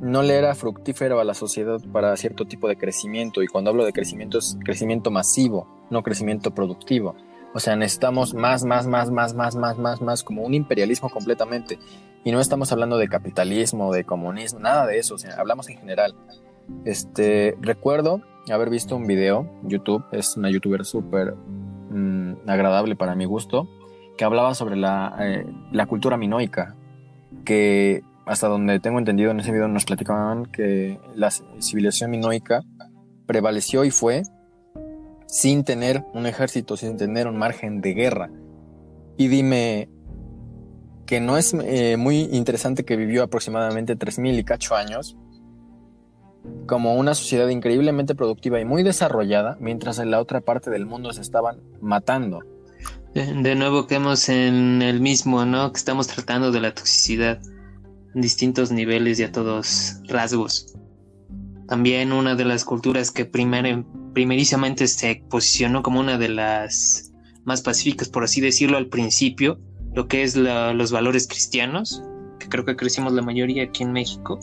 no 0.00 0.22
le 0.22 0.36
era 0.36 0.54
fructífero 0.54 1.20
a 1.20 1.24
la 1.24 1.34
sociedad 1.34 1.80
para 1.92 2.16
cierto 2.16 2.46
tipo 2.46 2.68
de 2.68 2.76
crecimiento. 2.76 3.42
Y 3.42 3.46
cuando 3.46 3.70
hablo 3.70 3.84
de 3.84 3.92
crecimiento 3.92 4.38
es 4.38 4.56
crecimiento 4.64 5.10
masivo, 5.10 5.68
no 5.90 6.02
crecimiento 6.02 6.54
productivo. 6.54 7.14
O 7.54 7.60
sea, 7.60 7.76
necesitamos 7.76 8.34
más, 8.34 8.64
más, 8.64 8.86
más, 8.86 9.10
más, 9.10 9.34
más, 9.34 9.54
más, 9.54 9.78
más, 9.78 10.00
más, 10.00 10.22
como 10.24 10.42
un 10.42 10.54
imperialismo 10.54 11.08
completamente. 11.08 11.78
Y 12.24 12.32
no 12.32 12.40
estamos 12.40 12.72
hablando 12.72 12.96
de 12.96 13.08
capitalismo, 13.08 13.92
de 13.92 14.04
comunismo, 14.04 14.58
nada 14.58 14.86
de 14.86 14.98
eso. 14.98 15.14
O 15.14 15.18
sea, 15.18 15.36
hablamos 15.36 15.68
en 15.68 15.78
general. 15.78 16.14
Este, 16.84 17.56
recuerdo 17.60 18.22
haber 18.50 18.70
visto 18.70 18.96
un 18.96 19.06
video, 19.06 19.50
YouTube, 19.62 20.04
es 20.12 20.36
una 20.36 20.50
youtuber 20.50 20.84
súper 20.84 21.34
Mm, 21.94 22.48
agradable 22.48 22.96
para 22.96 23.14
mi 23.14 23.24
gusto, 23.24 23.68
que 24.18 24.24
hablaba 24.24 24.54
sobre 24.54 24.74
la, 24.74 25.14
eh, 25.20 25.46
la, 25.70 25.86
cultura 25.86 26.16
minoica, 26.16 26.74
que 27.44 28.02
hasta 28.26 28.48
donde 28.48 28.80
tengo 28.80 28.98
entendido 28.98 29.30
en 29.30 29.38
ese 29.38 29.52
video 29.52 29.68
nos 29.68 29.84
platicaban 29.84 30.44
que 30.46 30.98
la 31.14 31.30
civilización 31.30 32.10
minoica 32.10 32.62
prevaleció 33.26 33.84
y 33.84 33.92
fue 33.92 34.22
sin 35.28 35.62
tener 35.62 36.04
un 36.14 36.26
ejército, 36.26 36.76
sin 36.76 36.96
tener 36.96 37.28
un 37.28 37.36
margen 37.36 37.80
de 37.80 37.94
guerra. 37.94 38.28
Y 39.16 39.28
dime 39.28 39.88
que 41.06 41.20
no 41.20 41.36
es 41.36 41.54
eh, 41.54 41.96
muy 41.96 42.28
interesante 42.32 42.84
que 42.84 42.96
vivió 42.96 43.22
aproximadamente 43.22 43.96
3.000 43.96 44.38
y 44.38 44.44
cacho 44.44 44.74
años 44.74 45.16
como 46.66 46.94
una 46.94 47.14
sociedad 47.14 47.48
increíblemente 47.48 48.14
productiva 48.14 48.60
y 48.60 48.64
muy 48.64 48.82
desarrollada, 48.82 49.56
mientras 49.60 49.98
en 49.98 50.10
la 50.10 50.20
otra 50.20 50.40
parte 50.40 50.70
del 50.70 50.86
mundo 50.86 51.12
se 51.12 51.20
estaban 51.20 51.60
matando. 51.80 52.40
De, 53.14 53.54
nuevo 53.54 53.86
quedamos 53.86 54.28
en 54.28 54.82
el 54.82 55.00
mismo, 55.00 55.44
¿no? 55.44 55.72
Que 55.72 55.78
estamos 55.78 56.08
tratando 56.08 56.50
de 56.50 56.60
la 56.60 56.74
toxicidad 56.74 57.40
en 58.14 58.20
distintos 58.20 58.72
niveles 58.72 59.20
y 59.20 59.22
a 59.22 59.32
todos 59.32 60.00
rasgos. 60.08 60.74
También 61.68 62.12
una 62.12 62.34
de 62.34 62.44
las 62.44 62.64
culturas 62.64 63.10
que 63.10 63.24
primerísimamente 63.24 64.88
se 64.88 65.22
posicionó 65.30 65.82
como 65.82 66.00
una 66.00 66.18
de 66.18 66.28
las 66.28 67.12
más 67.44 67.62
pacíficas, 67.62 68.08
por 68.08 68.24
así 68.24 68.40
decirlo, 68.40 68.76
al 68.78 68.88
principio, 68.88 69.60
lo 69.94 70.08
que 70.08 70.22
es 70.22 70.36
los 70.36 70.92
valores 70.92 71.26
cristianos, 71.26 72.02
que 72.38 72.48
creo 72.48 72.64
que 72.64 72.76
crecimos 72.76 73.12
la 73.12 73.22
mayoría 73.22 73.64
aquí 73.64 73.82
en 73.82 73.92
México 73.92 74.38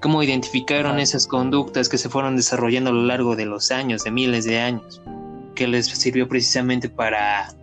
cómo 0.00 0.22
identificaron 0.22 0.98
esas 0.98 1.26
conductas 1.26 1.88
que 1.88 1.98
se 1.98 2.08
fueron 2.08 2.36
desarrollando 2.36 2.90
a 2.90 2.94
lo 2.94 3.02
largo 3.02 3.36
de 3.36 3.44
los 3.44 3.70
años, 3.70 4.02
de 4.02 4.10
miles 4.10 4.44
de 4.44 4.58
años, 4.58 5.00
que 5.54 5.68
les 5.68 5.86
sirvió 5.86 6.26
precisamente 6.26 6.88
para, 6.88 7.54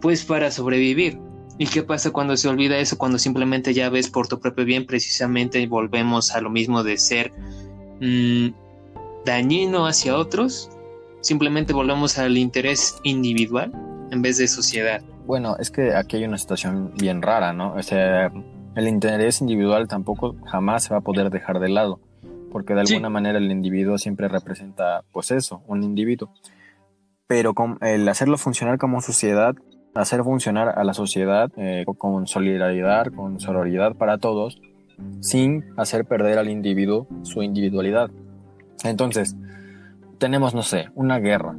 pues 0.00 0.24
para 0.24 0.50
sobrevivir. 0.50 1.20
¿Y 1.58 1.66
qué 1.66 1.82
pasa 1.82 2.10
cuando 2.10 2.36
se 2.36 2.48
olvida 2.48 2.78
eso? 2.78 2.96
Cuando 2.96 3.18
simplemente 3.18 3.74
ya 3.74 3.90
ves 3.90 4.08
por 4.08 4.28
tu 4.28 4.38
propio 4.40 4.64
bien, 4.64 4.86
precisamente 4.86 5.66
volvemos 5.66 6.30
a 6.30 6.40
lo 6.40 6.50
mismo 6.50 6.82
de 6.82 6.96
ser 6.96 7.32
mm, 8.00 8.48
dañino 9.26 9.86
hacia 9.86 10.16
otros, 10.16 10.70
simplemente 11.20 11.72
volvemos 11.72 12.16
al 12.16 12.38
interés 12.38 12.96
individual 13.02 13.72
en 14.10 14.22
vez 14.22 14.38
de 14.38 14.48
sociedad. 14.48 15.02
Bueno, 15.28 15.56
es 15.58 15.70
que 15.70 15.94
aquí 15.94 16.16
hay 16.16 16.24
una 16.24 16.38
situación 16.38 16.94
bien 16.96 17.20
rara, 17.20 17.52
¿no? 17.52 17.74
O 17.74 17.82
sea, 17.82 18.32
el 18.74 18.88
interés 18.88 19.42
individual 19.42 19.86
tampoco 19.86 20.36
jamás 20.46 20.84
se 20.84 20.94
va 20.94 21.00
a 21.00 21.02
poder 21.02 21.28
dejar 21.28 21.60
de 21.60 21.68
lado, 21.68 22.00
porque 22.50 22.72
de 22.72 22.80
alguna 22.80 23.10
manera 23.10 23.36
el 23.36 23.50
individuo 23.50 23.98
siempre 23.98 24.26
representa, 24.28 25.04
pues 25.12 25.30
eso, 25.30 25.60
un 25.66 25.82
individuo. 25.82 26.32
Pero 27.26 27.52
con, 27.52 27.76
el 27.82 28.08
hacerlo 28.08 28.38
funcionar 28.38 28.78
como 28.78 29.02
sociedad, 29.02 29.54
hacer 29.94 30.24
funcionar 30.24 30.78
a 30.78 30.82
la 30.82 30.94
sociedad 30.94 31.50
eh, 31.58 31.84
con 31.98 32.26
solidaridad, 32.26 33.08
con 33.08 33.38
sororidad 33.38 33.96
para 33.96 34.16
todos, 34.16 34.58
sin 35.20 35.62
hacer 35.76 36.06
perder 36.06 36.38
al 36.38 36.48
individuo 36.48 37.06
su 37.20 37.42
individualidad. 37.42 38.10
Entonces, 38.82 39.36
tenemos, 40.16 40.54
no 40.54 40.62
sé, 40.62 40.88
una 40.94 41.18
guerra, 41.18 41.54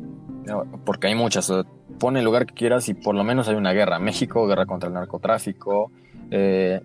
porque 0.86 1.08
hay 1.08 1.16
muchas, 1.16 1.52
pone 2.00 2.20
el 2.20 2.26
lugar 2.26 2.46
que 2.46 2.54
quieras 2.54 2.90
y 2.90 2.94
por 2.94 3.16
lo 3.16 3.24
menos 3.24 3.48
hay 3.48 3.56
una 3.56 3.74
guerra. 3.74 4.00
México, 4.00 4.48
guerra 4.48 4.66
contra 4.66 4.88
el 4.88 4.94
narcotráfico, 4.94 5.92
eh, 6.32 6.82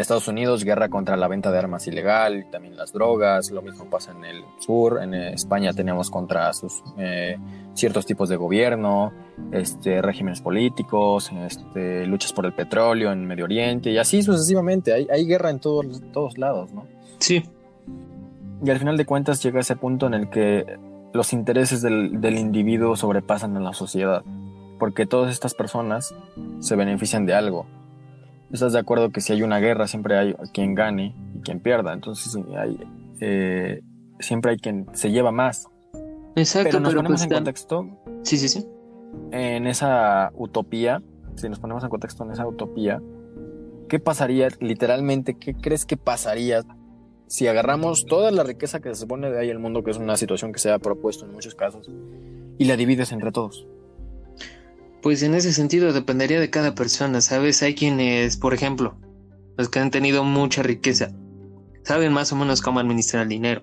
Estados 0.00 0.26
Unidos, 0.28 0.64
guerra 0.64 0.88
contra 0.88 1.16
la 1.16 1.28
venta 1.28 1.52
de 1.52 1.58
armas 1.58 1.86
ilegal, 1.86 2.38
y 2.38 2.50
también 2.50 2.76
las 2.76 2.92
drogas, 2.92 3.50
lo 3.50 3.60
mismo 3.60 3.90
pasa 3.90 4.12
en 4.12 4.24
el 4.24 4.42
sur, 4.58 5.00
en 5.02 5.12
España 5.12 5.74
tenemos 5.74 6.10
contra 6.10 6.52
sus 6.54 6.82
eh, 6.96 7.36
ciertos 7.74 8.06
tipos 8.06 8.28
de 8.30 8.36
gobierno, 8.36 9.12
este, 9.50 10.00
regímenes 10.00 10.40
políticos, 10.40 11.30
este, 11.46 12.06
luchas 12.06 12.32
por 12.32 12.46
el 12.46 12.54
petróleo 12.54 13.12
en 13.12 13.26
Medio 13.26 13.44
Oriente 13.44 13.90
y 13.90 13.98
así 13.98 14.22
sucesivamente, 14.22 14.94
hay, 14.94 15.06
hay 15.10 15.26
guerra 15.26 15.50
en 15.50 15.60
todos, 15.60 16.00
todos 16.12 16.38
lados, 16.38 16.72
¿no? 16.72 16.86
Sí. 17.18 17.42
Y 18.64 18.70
al 18.70 18.78
final 18.78 18.96
de 18.96 19.04
cuentas 19.04 19.42
llega 19.42 19.60
ese 19.60 19.76
punto 19.76 20.06
en 20.06 20.14
el 20.14 20.30
que 20.30 20.78
los 21.12 21.32
intereses 21.32 21.82
del, 21.82 22.20
del 22.20 22.38
individuo 22.38 22.96
sobrepasan 22.96 23.56
a 23.56 23.60
la 23.60 23.72
sociedad, 23.72 24.24
porque 24.78 25.06
todas 25.06 25.32
estas 25.32 25.54
personas 25.54 26.14
se 26.60 26.76
benefician 26.76 27.26
de 27.26 27.34
algo 27.34 27.66
estás 28.52 28.72
de 28.72 28.78
acuerdo 28.78 29.10
que 29.10 29.20
si 29.20 29.32
hay 29.32 29.42
una 29.42 29.58
guerra 29.58 29.86
siempre 29.86 30.16
hay 30.16 30.34
quien 30.52 30.74
gane 30.74 31.14
y 31.34 31.40
quien 31.40 31.60
pierda. 31.60 31.92
Entonces 31.92 32.36
hay, 32.56 32.78
eh, 33.20 33.82
siempre 34.20 34.52
hay 34.52 34.58
quien 34.58 34.86
se 34.92 35.10
lleva 35.10 35.32
más. 35.32 35.68
Exacto, 36.36 36.68
pero 36.70 36.80
nos 36.80 36.94
ponemos 36.94 37.20
pues 37.20 37.30
en 37.30 37.30
contexto. 37.30 37.88
Sí, 38.22 38.36
sí, 38.36 38.48
sí. 38.48 38.66
En 39.30 39.66
esa 39.66 40.30
utopía, 40.34 41.02
si 41.34 41.48
nos 41.48 41.58
ponemos 41.58 41.82
en 41.82 41.90
contexto 41.90 42.24
en 42.24 42.32
esa 42.32 42.46
utopía, 42.46 43.02
¿qué 43.88 43.98
pasaría 43.98 44.48
literalmente? 44.60 45.34
¿Qué 45.34 45.54
crees 45.54 45.84
que 45.84 45.96
pasaría 45.96 46.62
si 47.32 47.46
agarramos 47.46 48.04
toda 48.04 48.30
la 48.30 48.42
riqueza 48.42 48.82
que 48.82 48.90
se 48.90 49.00
supone 49.00 49.30
de 49.30 49.40
ahí 49.40 49.48
el 49.48 49.58
mundo, 49.58 49.82
que 49.82 49.90
es 49.90 49.96
una 49.96 50.18
situación 50.18 50.52
que 50.52 50.58
se 50.58 50.70
ha 50.70 50.78
propuesto 50.78 51.24
en 51.24 51.32
muchos 51.32 51.54
casos, 51.54 51.88
y 52.58 52.66
la 52.66 52.76
divides 52.76 53.10
entre 53.10 53.32
todos? 53.32 53.66
Pues 55.00 55.22
en 55.22 55.32
ese 55.32 55.54
sentido 55.54 55.94
dependería 55.94 56.40
de 56.40 56.50
cada 56.50 56.74
persona, 56.74 57.22
¿sabes? 57.22 57.62
Hay 57.62 57.74
quienes, 57.74 58.36
por 58.36 58.52
ejemplo, 58.52 58.98
los 59.56 59.70
que 59.70 59.78
han 59.78 59.90
tenido 59.90 60.24
mucha 60.24 60.62
riqueza, 60.62 61.10
saben 61.84 62.12
más 62.12 62.30
o 62.32 62.36
menos 62.36 62.60
cómo 62.60 62.80
administrar 62.80 63.22
el 63.22 63.30
dinero. 63.30 63.62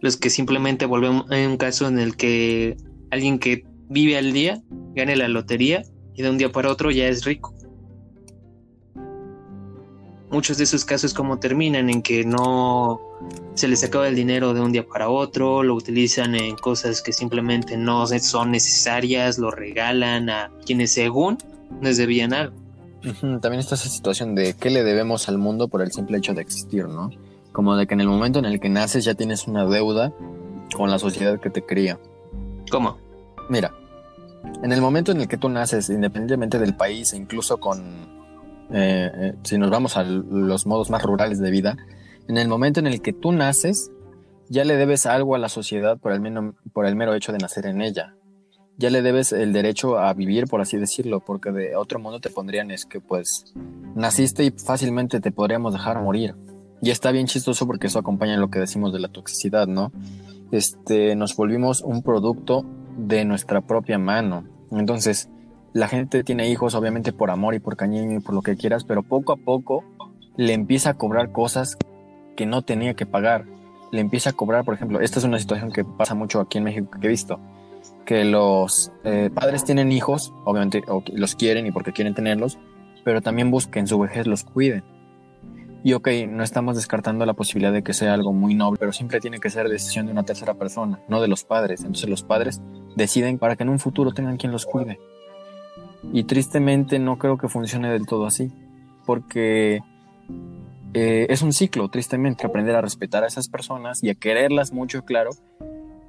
Los 0.00 0.16
que 0.16 0.30
simplemente 0.30 0.86
volvemos 0.86 1.28
hay 1.32 1.44
un 1.44 1.56
caso 1.56 1.88
en 1.88 1.98
el 1.98 2.16
que 2.16 2.76
alguien 3.10 3.40
que 3.40 3.66
vive 3.88 4.16
al 4.16 4.32
día 4.32 4.62
gane 4.94 5.16
la 5.16 5.26
lotería 5.26 5.82
y 6.14 6.22
de 6.22 6.30
un 6.30 6.38
día 6.38 6.52
para 6.52 6.70
otro 6.70 6.92
ya 6.92 7.08
es 7.08 7.24
rico 7.24 7.52
muchos 10.30 10.58
de 10.58 10.64
esos 10.64 10.84
casos 10.84 11.14
como 11.14 11.38
terminan 11.38 11.88
en 11.90 12.02
que 12.02 12.24
no 12.24 13.00
se 13.54 13.68
les 13.68 13.82
acaba 13.84 14.08
el 14.08 14.14
dinero 14.14 14.54
de 14.54 14.60
un 14.60 14.72
día 14.72 14.86
para 14.86 15.08
otro, 15.08 15.62
lo 15.62 15.74
utilizan 15.74 16.34
en 16.34 16.56
cosas 16.56 17.02
que 17.02 17.12
simplemente 17.12 17.76
no 17.76 18.06
son 18.06 18.52
necesarias, 18.52 19.38
lo 19.38 19.50
regalan 19.50 20.30
a 20.30 20.50
quienes 20.64 20.92
según 20.92 21.38
les 21.80 21.96
debían 21.96 22.32
algo. 22.32 22.56
También 23.20 23.60
está 23.60 23.74
esa 23.74 23.88
situación 23.88 24.34
de 24.34 24.54
qué 24.54 24.70
le 24.70 24.82
debemos 24.84 25.28
al 25.28 25.38
mundo 25.38 25.68
por 25.68 25.82
el 25.82 25.92
simple 25.92 26.18
hecho 26.18 26.34
de 26.34 26.42
existir, 26.42 26.86
¿no? 26.86 27.10
Como 27.52 27.76
de 27.76 27.86
que 27.86 27.94
en 27.94 28.00
el 28.00 28.08
momento 28.08 28.38
en 28.38 28.44
el 28.44 28.60
que 28.60 28.68
naces 28.68 29.04
ya 29.04 29.14
tienes 29.14 29.46
una 29.46 29.64
deuda 29.64 30.12
con 30.76 30.90
la 30.90 30.98
sociedad 30.98 31.40
que 31.40 31.50
te 31.50 31.64
cría. 31.64 31.98
¿Cómo? 32.70 32.98
Mira, 33.48 33.72
en 34.62 34.72
el 34.72 34.80
momento 34.80 35.12
en 35.12 35.20
el 35.20 35.28
que 35.28 35.36
tú 35.36 35.48
naces, 35.48 35.88
independientemente 35.88 36.58
del 36.58 36.76
país 36.76 37.12
e 37.12 37.16
incluso 37.16 37.58
con 37.58 38.18
eh, 38.70 39.10
eh, 39.14 39.34
si 39.44 39.56
nos 39.56 39.70
vamos 39.70 39.96
a 39.96 40.02
los 40.02 40.66
modos 40.66 40.90
más 40.90 41.02
rurales 41.02 41.38
de 41.38 41.50
vida, 41.50 41.76
en 42.28 42.36
el 42.36 42.46
momento 42.46 42.78
en 42.78 42.86
el 42.86 43.00
que 43.00 43.12
tú 43.12 43.32
naces, 43.32 43.90
ya 44.48 44.64
le 44.64 44.76
debes 44.76 45.06
algo 45.06 45.34
a 45.34 45.38
la 45.38 45.48
sociedad 45.48 45.98
por 45.98 46.12
el, 46.12 46.52
por 46.72 46.86
el 46.86 46.94
mero 46.94 47.14
hecho 47.14 47.32
de 47.32 47.38
nacer 47.38 47.66
en 47.66 47.80
ella. 47.80 48.14
Ya 48.76 48.90
le 48.90 49.02
debes 49.02 49.32
el 49.32 49.52
derecho 49.52 49.98
a 49.98 50.12
vivir, 50.14 50.46
por 50.46 50.60
así 50.60 50.76
decirlo, 50.76 51.20
porque 51.20 51.50
de 51.50 51.74
otro 51.74 51.98
modo 51.98 52.20
te 52.20 52.30
pondrían 52.30 52.70
es 52.70 52.84
que 52.84 53.00
pues 53.00 53.52
naciste 53.96 54.44
y 54.44 54.50
fácilmente 54.50 55.20
te 55.20 55.32
podríamos 55.32 55.72
dejar 55.72 56.00
morir. 56.00 56.36
Y 56.80 56.90
está 56.90 57.10
bien 57.10 57.26
chistoso 57.26 57.66
porque 57.66 57.88
eso 57.88 57.98
acompaña 57.98 58.36
lo 58.36 58.50
que 58.50 58.60
decimos 58.60 58.92
de 58.92 59.00
la 59.00 59.08
toxicidad, 59.08 59.66
¿no? 59.66 59.90
Este, 60.52 61.16
nos 61.16 61.34
volvimos 61.34 61.80
un 61.80 62.02
producto 62.02 62.64
de 62.96 63.24
nuestra 63.24 63.62
propia 63.62 63.98
mano. 63.98 64.44
Entonces, 64.70 65.28
la 65.72 65.88
gente 65.88 66.22
tiene 66.22 66.48
hijos 66.48 66.74
obviamente 66.74 67.12
por 67.12 67.30
amor 67.30 67.54
y 67.54 67.58
por 67.58 67.76
cariño 67.76 68.18
y 68.18 68.20
por 68.20 68.34
lo 68.34 68.42
que 68.42 68.56
quieras, 68.56 68.84
pero 68.84 69.02
poco 69.02 69.32
a 69.32 69.36
poco 69.36 69.82
le 70.36 70.52
empieza 70.52 70.90
a 70.90 70.94
cobrar 70.94 71.32
cosas 71.32 71.76
que 72.38 72.46
no 72.46 72.62
tenía 72.62 72.94
que 72.94 73.04
pagar. 73.04 73.46
Le 73.90 74.00
empieza 74.00 74.30
a 74.30 74.32
cobrar, 74.32 74.64
por 74.64 74.72
ejemplo, 74.72 75.00
esta 75.00 75.18
es 75.18 75.24
una 75.24 75.40
situación 75.40 75.72
que 75.72 75.84
pasa 75.84 76.14
mucho 76.14 76.38
aquí 76.38 76.58
en 76.58 76.64
México 76.64 76.88
que 77.00 77.08
he 77.08 77.10
visto, 77.10 77.40
que 78.06 78.24
los 78.24 78.92
eh, 79.02 79.28
padres 79.34 79.64
tienen 79.64 79.90
hijos, 79.90 80.32
obviamente 80.44 80.84
los 81.12 81.34
quieren 81.34 81.66
y 81.66 81.72
porque 81.72 81.92
quieren 81.92 82.14
tenerlos, 82.14 82.56
pero 83.04 83.22
también 83.22 83.50
buscan 83.50 83.80
en 83.80 83.86
su 83.88 83.98
vejez 83.98 84.28
los 84.28 84.44
cuiden. 84.44 84.84
Y 85.82 85.94
ok, 85.94 86.08
no 86.28 86.44
estamos 86.44 86.76
descartando 86.76 87.26
la 87.26 87.34
posibilidad 87.34 87.72
de 87.72 87.82
que 87.82 87.92
sea 87.92 88.14
algo 88.14 88.32
muy 88.32 88.54
noble, 88.54 88.78
pero 88.78 88.92
siempre 88.92 89.18
tiene 89.18 89.40
que 89.40 89.50
ser 89.50 89.68
decisión 89.68 90.06
de 90.06 90.12
una 90.12 90.22
tercera 90.22 90.54
persona, 90.54 91.00
no 91.08 91.20
de 91.20 91.26
los 91.26 91.42
padres. 91.42 91.80
Entonces 91.80 92.08
los 92.08 92.22
padres 92.22 92.60
deciden 92.94 93.38
para 93.38 93.56
que 93.56 93.64
en 93.64 93.68
un 93.68 93.80
futuro 93.80 94.12
tengan 94.12 94.36
quien 94.36 94.52
los 94.52 94.64
cuide. 94.64 95.00
Y 96.12 96.22
tristemente 96.22 97.00
no 97.00 97.18
creo 97.18 97.36
que 97.36 97.48
funcione 97.48 97.90
del 97.90 98.06
todo 98.06 98.26
así, 98.26 98.52
porque 99.04 99.80
eh, 100.94 101.26
es 101.28 101.42
un 101.42 101.52
ciclo, 101.52 101.88
tristemente, 101.88 102.46
aprender 102.46 102.74
a 102.76 102.80
respetar 102.80 103.24
a 103.24 103.26
esas 103.26 103.48
personas 103.48 104.02
y 104.02 104.10
a 104.10 104.14
quererlas 104.14 104.72
mucho, 104.72 105.04
claro, 105.04 105.30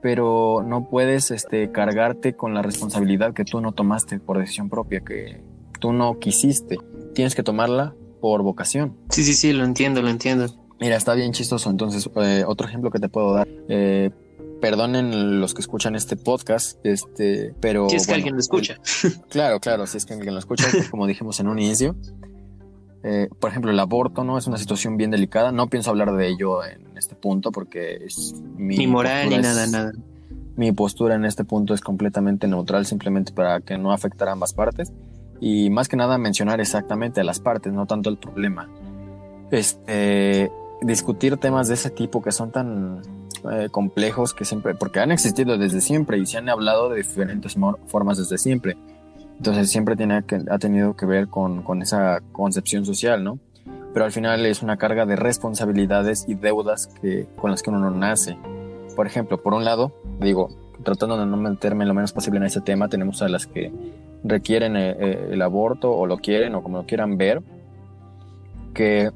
pero 0.01 0.63
no 0.65 0.89
puedes 0.89 1.31
este, 1.31 1.71
cargarte 1.71 2.35
con 2.35 2.53
la 2.53 2.61
responsabilidad 2.61 3.33
que 3.33 3.45
tú 3.45 3.61
no 3.61 3.73
tomaste 3.73 4.19
por 4.19 4.37
decisión 4.39 4.69
propia, 4.69 5.01
que 5.01 5.41
tú 5.79 5.93
no 5.93 6.19
quisiste. 6.19 6.77
Tienes 7.13 7.35
que 7.35 7.43
tomarla 7.43 7.93
por 8.21 8.41
vocación. 8.43 8.95
Sí, 9.09 9.23
sí, 9.23 9.33
sí, 9.33 9.53
lo 9.53 9.65
entiendo, 9.65 10.01
lo 10.01 10.09
entiendo. 10.09 10.47
Mira, 10.79 10.95
está 10.95 11.13
bien 11.13 11.33
chistoso. 11.33 11.69
Entonces, 11.69 12.09
eh, 12.15 12.43
otro 12.47 12.67
ejemplo 12.67 12.91
que 12.91 12.99
te 12.99 13.09
puedo 13.09 13.33
dar. 13.33 13.47
Eh, 13.67 14.11
perdonen 14.61 15.39
los 15.39 15.53
que 15.53 15.61
escuchan 15.61 15.95
este 15.95 16.15
podcast, 16.15 16.77
este, 16.85 17.53
pero... 17.59 17.89
Si 17.89 17.95
es 17.95 18.07
que 18.07 18.13
alguien 18.13 18.33
lo 18.33 18.39
escucha. 18.39 18.77
claro, 19.29 19.59
claro, 19.59 19.87
si 19.87 19.97
es 19.97 20.05
que 20.05 20.13
alguien 20.13 20.33
lo 20.33 20.39
escucha, 20.39 20.65
como 20.91 21.07
dijimos 21.07 21.39
en 21.39 21.47
un 21.47 21.59
inicio. 21.59 21.95
Eh, 23.03 23.29
por 23.39 23.49
ejemplo, 23.49 23.71
el 23.71 23.79
aborto 23.79 24.23
no 24.23 24.37
es 24.37 24.47
una 24.47 24.57
situación 24.57 24.97
bien 24.97 25.11
delicada. 25.11 25.51
No 25.51 25.67
pienso 25.67 25.89
hablar 25.89 26.13
de 26.15 26.27
ello 26.27 26.63
en 26.63 26.97
este 26.97 27.15
punto 27.15 27.51
porque 27.51 27.95
es 28.05 28.35
mi 28.57 28.77
ni 28.77 28.87
moral 28.87 29.29
ni 29.29 29.37
nada, 29.37 29.67
nada. 29.67 29.93
Mi 30.55 30.71
postura 30.73 31.15
en 31.15 31.23
este 31.23 31.45
punto 31.45 31.73
es 31.73 31.81
completamente 31.81 32.47
neutral, 32.47 32.85
simplemente 32.85 33.31
para 33.31 33.61
que 33.61 33.77
no 33.77 33.93
afectara 33.93 34.31
a 34.31 34.33
ambas 34.33 34.53
partes 34.53 34.91
y 35.39 35.69
más 35.69 35.87
que 35.87 35.95
nada 35.95 36.17
mencionar 36.17 36.59
exactamente 36.59 37.21
a 37.21 37.23
las 37.23 37.39
partes, 37.39 37.71
no 37.71 37.85
tanto 37.85 38.09
el 38.09 38.17
problema. 38.17 38.69
Este, 39.51 40.51
discutir 40.81 41.37
temas 41.37 41.67
de 41.67 41.75
ese 41.75 41.89
tipo 41.89 42.21
que 42.21 42.31
son 42.31 42.51
tan 42.51 43.01
eh, 43.51 43.69
complejos 43.71 44.33
que 44.33 44.45
siempre, 44.45 44.75
porque 44.75 44.99
han 44.99 45.11
existido 45.11 45.57
desde 45.57 45.81
siempre 45.81 46.17
y 46.17 46.25
se 46.25 46.37
han 46.37 46.49
hablado 46.49 46.89
de 46.89 46.97
diferentes 46.97 47.55
formas 47.87 48.17
desde 48.17 48.37
siempre. 48.37 48.77
Entonces 49.39 49.71
siempre 49.71 49.95
tiene 49.95 50.23
que, 50.23 50.41
ha 50.49 50.59
tenido 50.59 50.95
que 50.95 51.05
ver 51.05 51.27
con, 51.27 51.63
con 51.63 51.81
esa 51.81 52.19
concepción 52.31 52.85
social, 52.85 53.23
¿no? 53.23 53.39
Pero 53.93 54.05
al 54.05 54.11
final 54.11 54.45
es 54.45 54.61
una 54.61 54.77
carga 54.77 55.05
de 55.05 55.15
responsabilidades 55.15 56.25
y 56.27 56.35
deudas 56.35 56.87
que, 57.01 57.27
con 57.37 57.49
las 57.49 57.63
que 57.63 57.69
uno 57.69 57.79
no 57.79 57.91
nace. 57.91 58.37
Por 58.95 59.07
ejemplo, 59.07 59.41
por 59.41 59.53
un 59.53 59.65
lado, 59.65 59.93
digo, 60.19 60.49
tratando 60.83 61.17
de 61.17 61.25
no 61.25 61.37
meterme 61.37 61.85
lo 61.85 61.93
menos 61.93 62.11
posible 62.11 62.37
en 62.37 62.45
ese 62.45 62.61
tema, 62.61 62.89
tenemos 62.89 63.21
a 63.21 63.29
las 63.29 63.47
que 63.47 63.71
requieren 64.23 64.75
eh, 64.75 64.95
eh, 64.99 65.29
el 65.31 65.41
aborto 65.41 65.91
o 65.91 66.05
lo 66.05 66.17
quieren 66.17 66.53
o 66.55 66.61
como 66.61 66.79
lo 66.79 66.85
quieran 66.85 67.17
ver, 67.17 67.41
que 68.73 69.09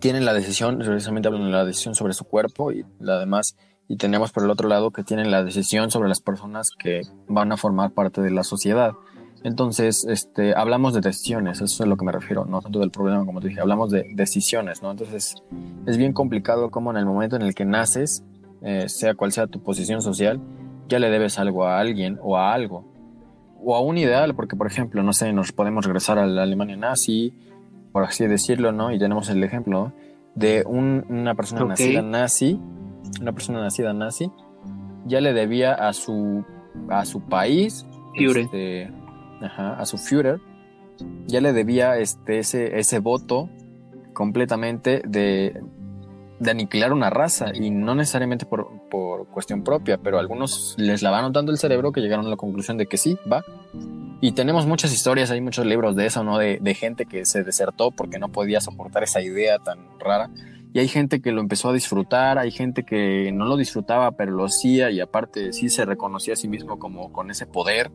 tienen 0.00 0.24
la 0.24 0.34
decisión, 0.34 0.78
precisamente 0.78 1.28
hablan 1.28 1.44
de 1.44 1.50
la 1.50 1.64
decisión 1.64 1.94
sobre 1.94 2.12
su 2.12 2.24
cuerpo 2.24 2.72
y 2.72 2.84
la 3.00 3.18
demás, 3.18 3.56
y 3.88 3.96
tenemos 3.96 4.32
por 4.32 4.44
el 4.44 4.50
otro 4.50 4.68
lado 4.68 4.90
que 4.90 5.02
tienen 5.02 5.30
la 5.30 5.42
decisión 5.42 5.90
sobre 5.90 6.08
las 6.08 6.20
personas 6.20 6.70
que 6.78 7.02
van 7.26 7.52
a 7.52 7.56
formar 7.56 7.92
parte 7.92 8.20
de 8.20 8.30
la 8.30 8.44
sociedad. 8.44 8.92
Entonces, 9.44 10.04
este, 10.08 10.54
hablamos 10.56 10.94
de 10.94 11.00
decisiones, 11.00 11.58
eso 11.58 11.64
es 11.64 11.80
a 11.80 11.86
lo 11.86 11.96
que 11.96 12.04
me 12.04 12.12
refiero, 12.12 12.44
no 12.44 12.60
tanto 12.60 12.80
del 12.80 12.90
problema, 12.90 13.24
como 13.24 13.40
te 13.40 13.48
dije, 13.48 13.60
hablamos 13.60 13.90
de 13.90 14.04
decisiones, 14.14 14.82
¿no? 14.82 14.90
Entonces, 14.90 15.36
es 15.86 15.96
bien 15.96 16.12
complicado 16.12 16.70
como 16.70 16.90
en 16.90 16.96
el 16.96 17.06
momento 17.06 17.36
en 17.36 17.42
el 17.42 17.54
que 17.54 17.64
naces, 17.64 18.24
eh, 18.62 18.88
sea 18.88 19.14
cual 19.14 19.30
sea 19.32 19.46
tu 19.46 19.62
posición 19.62 20.02
social, 20.02 20.40
ya 20.88 20.98
le 20.98 21.10
debes 21.10 21.38
algo 21.38 21.64
a 21.66 21.78
alguien 21.78 22.18
o 22.22 22.36
a 22.36 22.52
algo 22.52 22.84
o 23.62 23.74
a 23.74 23.80
un 23.80 23.98
ideal, 23.98 24.34
porque 24.34 24.56
por 24.56 24.66
ejemplo, 24.66 25.02
no 25.02 25.12
sé, 25.12 25.32
nos 25.32 25.52
podemos 25.52 25.84
regresar 25.84 26.18
a 26.18 26.26
la 26.26 26.42
Alemania 26.42 26.76
nazi, 26.76 27.34
por 27.92 28.04
así 28.04 28.26
decirlo, 28.26 28.72
¿no? 28.72 28.92
Y 28.92 28.98
tenemos 28.98 29.28
el 29.30 29.42
ejemplo 29.42 29.92
de 30.34 30.64
una 30.66 31.34
persona 31.34 31.64
nacida 31.64 32.02
nazi, 32.02 32.60
una 33.20 33.32
persona 33.32 33.60
nacida 33.60 33.92
nazi, 33.92 34.30
ya 35.06 35.20
le 35.20 35.32
debía 35.32 35.74
a 35.74 35.92
su, 35.92 36.44
a 36.88 37.04
su 37.04 37.20
país, 37.22 37.86
este, 38.14 38.90
a 39.40 39.84
su 39.86 39.98
Führer, 39.98 40.40
ya 41.26 41.40
le 41.40 41.52
debía 41.52 41.98
este, 41.98 42.38
ese, 42.38 42.78
ese 42.78 42.98
voto 42.98 43.48
completamente 44.12 45.02
de, 45.06 45.60
de 46.40 46.50
aniquilar 46.50 46.92
una 46.92 47.10
raza 47.10 47.52
y 47.54 47.70
no 47.70 47.94
necesariamente 47.94 48.46
por, 48.46 48.68
por, 48.90 49.28
cuestión 49.28 49.62
propia, 49.62 49.98
pero 49.98 50.18
algunos 50.18 50.74
les 50.78 51.02
lavaron 51.02 51.32
tanto 51.32 51.52
el 51.52 51.58
cerebro 51.58 51.92
que 51.92 52.00
llegaron 52.00 52.26
a 52.26 52.30
la 52.30 52.36
conclusión 52.36 52.76
de 52.76 52.86
que 52.86 52.96
sí, 52.96 53.16
va. 53.30 53.44
Y 54.20 54.32
tenemos 54.32 54.66
muchas 54.66 54.92
historias, 54.92 55.30
hay 55.30 55.40
muchos 55.40 55.64
libros 55.66 55.94
de 55.94 56.06
eso, 56.06 56.24
¿no? 56.24 56.38
De, 56.38 56.58
de 56.60 56.74
gente 56.74 57.06
que 57.06 57.24
se 57.24 57.44
desertó 57.44 57.92
porque 57.92 58.18
no 58.18 58.30
podía 58.30 58.60
soportar 58.60 59.04
esa 59.04 59.20
idea 59.20 59.58
tan 59.58 59.78
rara. 60.00 60.30
Y 60.72 60.80
hay 60.80 60.88
gente 60.88 61.20
que 61.20 61.32
lo 61.32 61.40
empezó 61.40 61.70
a 61.70 61.72
disfrutar, 61.72 62.38
hay 62.38 62.50
gente 62.50 62.84
que 62.84 63.30
no 63.32 63.46
lo 63.46 63.56
disfrutaba, 63.56 64.12
pero 64.12 64.32
lo 64.32 64.44
hacía 64.44 64.90
y 64.90 65.00
aparte 65.00 65.52
sí 65.52 65.68
se 65.68 65.84
reconocía 65.84 66.34
a 66.34 66.36
sí 66.36 66.48
mismo 66.48 66.78
como 66.78 67.12
con 67.12 67.30
ese 67.30 67.46
poder. 67.46 67.90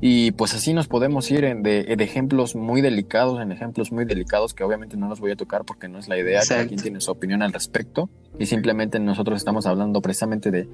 Y 0.00 0.32
pues 0.32 0.54
así 0.54 0.72
nos 0.72 0.88
podemos 0.88 1.30
ir 1.30 1.44
en 1.44 1.62
de, 1.62 1.80
ejemplos 1.98 2.54
muy 2.54 2.80
delicados, 2.80 3.40
en 3.40 3.52
ejemplos 3.52 3.92
muy 3.92 4.04
delicados 4.04 4.54
que 4.54 4.64
obviamente 4.64 4.96
no 4.96 5.08
los 5.08 5.20
voy 5.20 5.32
a 5.32 5.36
tocar 5.36 5.64
porque 5.64 5.88
no 5.88 5.98
es 5.98 6.08
la 6.08 6.18
idea, 6.18 6.40
cada 6.46 6.66
quien 6.66 6.80
tiene 6.80 7.00
su 7.00 7.10
opinión 7.10 7.42
al 7.42 7.52
respecto. 7.52 8.08
Y 8.38 8.46
simplemente 8.46 8.98
nosotros 9.00 9.38
estamos 9.38 9.66
hablando 9.66 10.00
precisamente 10.00 10.50
de 10.50 10.68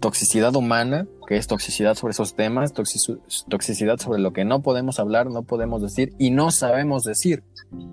toxicidad 0.00 0.54
humana, 0.54 1.06
que 1.26 1.36
es 1.36 1.46
toxicidad 1.46 1.94
sobre 1.94 2.12
esos 2.12 2.34
temas, 2.34 2.72
toxicidad 2.72 3.98
sobre 3.98 4.20
lo 4.20 4.32
que 4.32 4.44
no 4.44 4.62
podemos 4.62 4.98
hablar, 4.98 5.26
no 5.26 5.42
podemos 5.42 5.82
decir 5.82 6.12
y 6.18 6.30
no 6.30 6.50
sabemos 6.50 7.04
decir. 7.04 7.42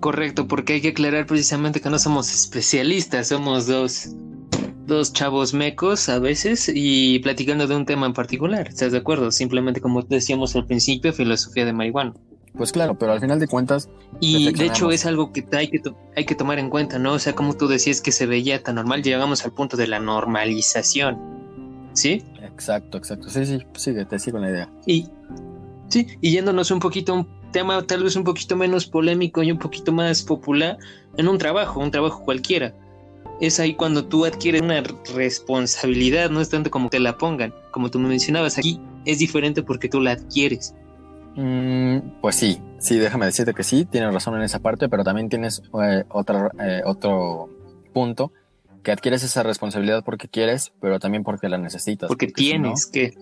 Correcto, 0.00 0.46
porque 0.48 0.74
hay 0.74 0.80
que 0.80 0.88
aclarar 0.88 1.26
precisamente 1.26 1.80
que 1.80 1.90
no 1.90 1.98
somos 1.98 2.32
especialistas, 2.32 3.28
somos 3.28 3.66
dos 3.66 4.10
dos 4.86 5.12
chavos 5.12 5.52
mecos 5.52 6.08
a 6.08 6.18
veces 6.18 6.70
y 6.72 7.18
platicando 7.18 7.66
de 7.66 7.76
un 7.76 7.86
tema 7.86 8.06
en 8.06 8.12
particular. 8.12 8.68
¿Estás 8.68 8.92
de 8.92 8.98
acuerdo? 8.98 9.30
Simplemente 9.30 9.80
como 9.80 10.02
decíamos 10.02 10.54
al 10.56 10.66
principio, 10.66 11.12
filosofía 11.12 11.64
de 11.64 11.72
marihuana. 11.72 12.14
Pues 12.56 12.72
claro, 12.72 12.98
pero 12.98 13.12
al 13.12 13.20
final 13.20 13.38
de 13.38 13.48
cuentas. 13.48 13.90
Y 14.20 14.50
de 14.52 14.66
hecho 14.66 14.90
es 14.90 15.04
algo 15.04 15.32
que 15.32 15.44
hay 15.52 15.68
que, 15.68 15.82
hay 16.16 16.24
que 16.24 16.34
tomar 16.34 16.58
en 16.58 16.70
cuenta, 16.70 16.98
¿no? 16.98 17.12
O 17.12 17.18
sea, 17.18 17.34
como 17.34 17.54
tú 17.54 17.68
decías 17.68 18.00
que 18.00 18.12
se 18.12 18.24
veía 18.24 18.62
tan 18.62 18.76
normal, 18.76 19.02
llegamos 19.02 19.44
al 19.44 19.52
punto 19.52 19.76
de 19.76 19.86
la 19.86 20.00
normalización. 20.00 21.18
¿Sí? 21.92 22.22
Exacto, 22.42 22.96
exacto. 22.96 23.28
Sí, 23.28 23.44
sí, 23.44 23.58
sigue, 23.74 24.04
te 24.06 24.18
sigo 24.18 24.38
la 24.38 24.50
idea. 24.50 24.70
Y 24.86 25.06
sí, 25.88 26.06
y 26.22 26.30
yéndonos 26.30 26.70
un 26.70 26.80
poquito 26.80 27.12
a 27.12 27.16
un 27.16 27.28
tema 27.52 27.82
tal 27.82 28.02
vez 28.02 28.16
un 28.16 28.24
poquito 28.24 28.56
menos 28.56 28.86
polémico 28.86 29.42
y 29.42 29.52
un 29.52 29.58
poquito 29.58 29.92
más 29.92 30.22
popular 30.22 30.78
en 31.18 31.28
un 31.28 31.36
trabajo, 31.36 31.80
un 31.80 31.90
trabajo 31.90 32.22
cualquiera 32.24 32.74
es 33.40 33.60
ahí 33.60 33.74
cuando 33.74 34.06
tú 34.06 34.24
adquieres 34.24 34.62
una 34.62 34.82
responsabilidad, 35.14 36.30
no 36.30 36.40
es 36.40 36.48
tanto 36.48 36.70
como 36.70 36.88
te 36.88 37.00
la 37.00 37.18
pongan, 37.18 37.54
como 37.70 37.90
tú 37.90 37.98
me 37.98 38.08
mencionabas, 38.08 38.58
aquí 38.58 38.80
es 39.04 39.18
diferente 39.18 39.62
porque 39.62 39.88
tú 39.88 40.00
la 40.00 40.12
adquieres. 40.12 40.74
Mm, 41.36 42.20
pues 42.22 42.36
sí, 42.36 42.60
sí, 42.78 42.98
déjame 42.98 43.26
decirte 43.26 43.52
que 43.52 43.62
sí, 43.62 43.84
tienes 43.84 44.12
razón 44.12 44.36
en 44.36 44.42
esa 44.42 44.58
parte, 44.58 44.88
pero 44.88 45.04
también 45.04 45.28
tienes 45.28 45.62
eh, 45.82 46.04
otra, 46.08 46.50
eh, 46.58 46.80
otro 46.84 47.50
punto, 47.92 48.32
que 48.82 48.92
adquieres 48.92 49.22
esa 49.22 49.42
responsabilidad 49.42 50.02
porque 50.04 50.28
quieres, 50.28 50.72
pero 50.80 50.98
también 50.98 51.24
porque 51.24 51.48
la 51.48 51.58
necesitas. 51.58 52.08
Porque, 52.08 52.28
tienes 52.28 52.86
que. 52.86 53.14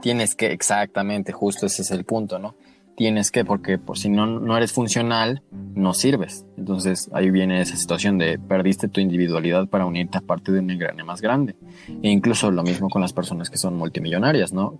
Tienes 0.00 0.34
que, 0.34 0.46
exactamente, 0.52 1.32
justo 1.32 1.66
ese 1.66 1.82
es 1.82 1.90
el 1.90 2.04
punto, 2.04 2.38
¿no? 2.38 2.54
Tienes 3.00 3.30
que, 3.30 3.46
porque 3.46 3.78
por 3.78 3.96
si 3.96 4.10
no, 4.10 4.26
no 4.26 4.58
eres 4.58 4.72
funcional, 4.72 5.42
no 5.74 5.94
sirves. 5.94 6.44
Entonces 6.58 7.08
ahí 7.14 7.30
viene 7.30 7.62
esa 7.62 7.74
situación 7.74 8.18
de 8.18 8.38
perdiste 8.38 8.88
tu 8.88 9.00
individualidad 9.00 9.68
para 9.68 9.86
unirte 9.86 10.18
a 10.18 10.20
parte 10.20 10.52
de 10.52 10.58
un 10.58 10.70
engrane 10.70 11.02
más 11.02 11.22
grande. 11.22 11.56
E 12.02 12.10
incluso 12.10 12.50
lo 12.50 12.62
mismo 12.62 12.90
con 12.90 13.00
las 13.00 13.14
personas 13.14 13.48
que 13.48 13.56
son 13.56 13.74
multimillonarias, 13.78 14.52
¿no? 14.52 14.78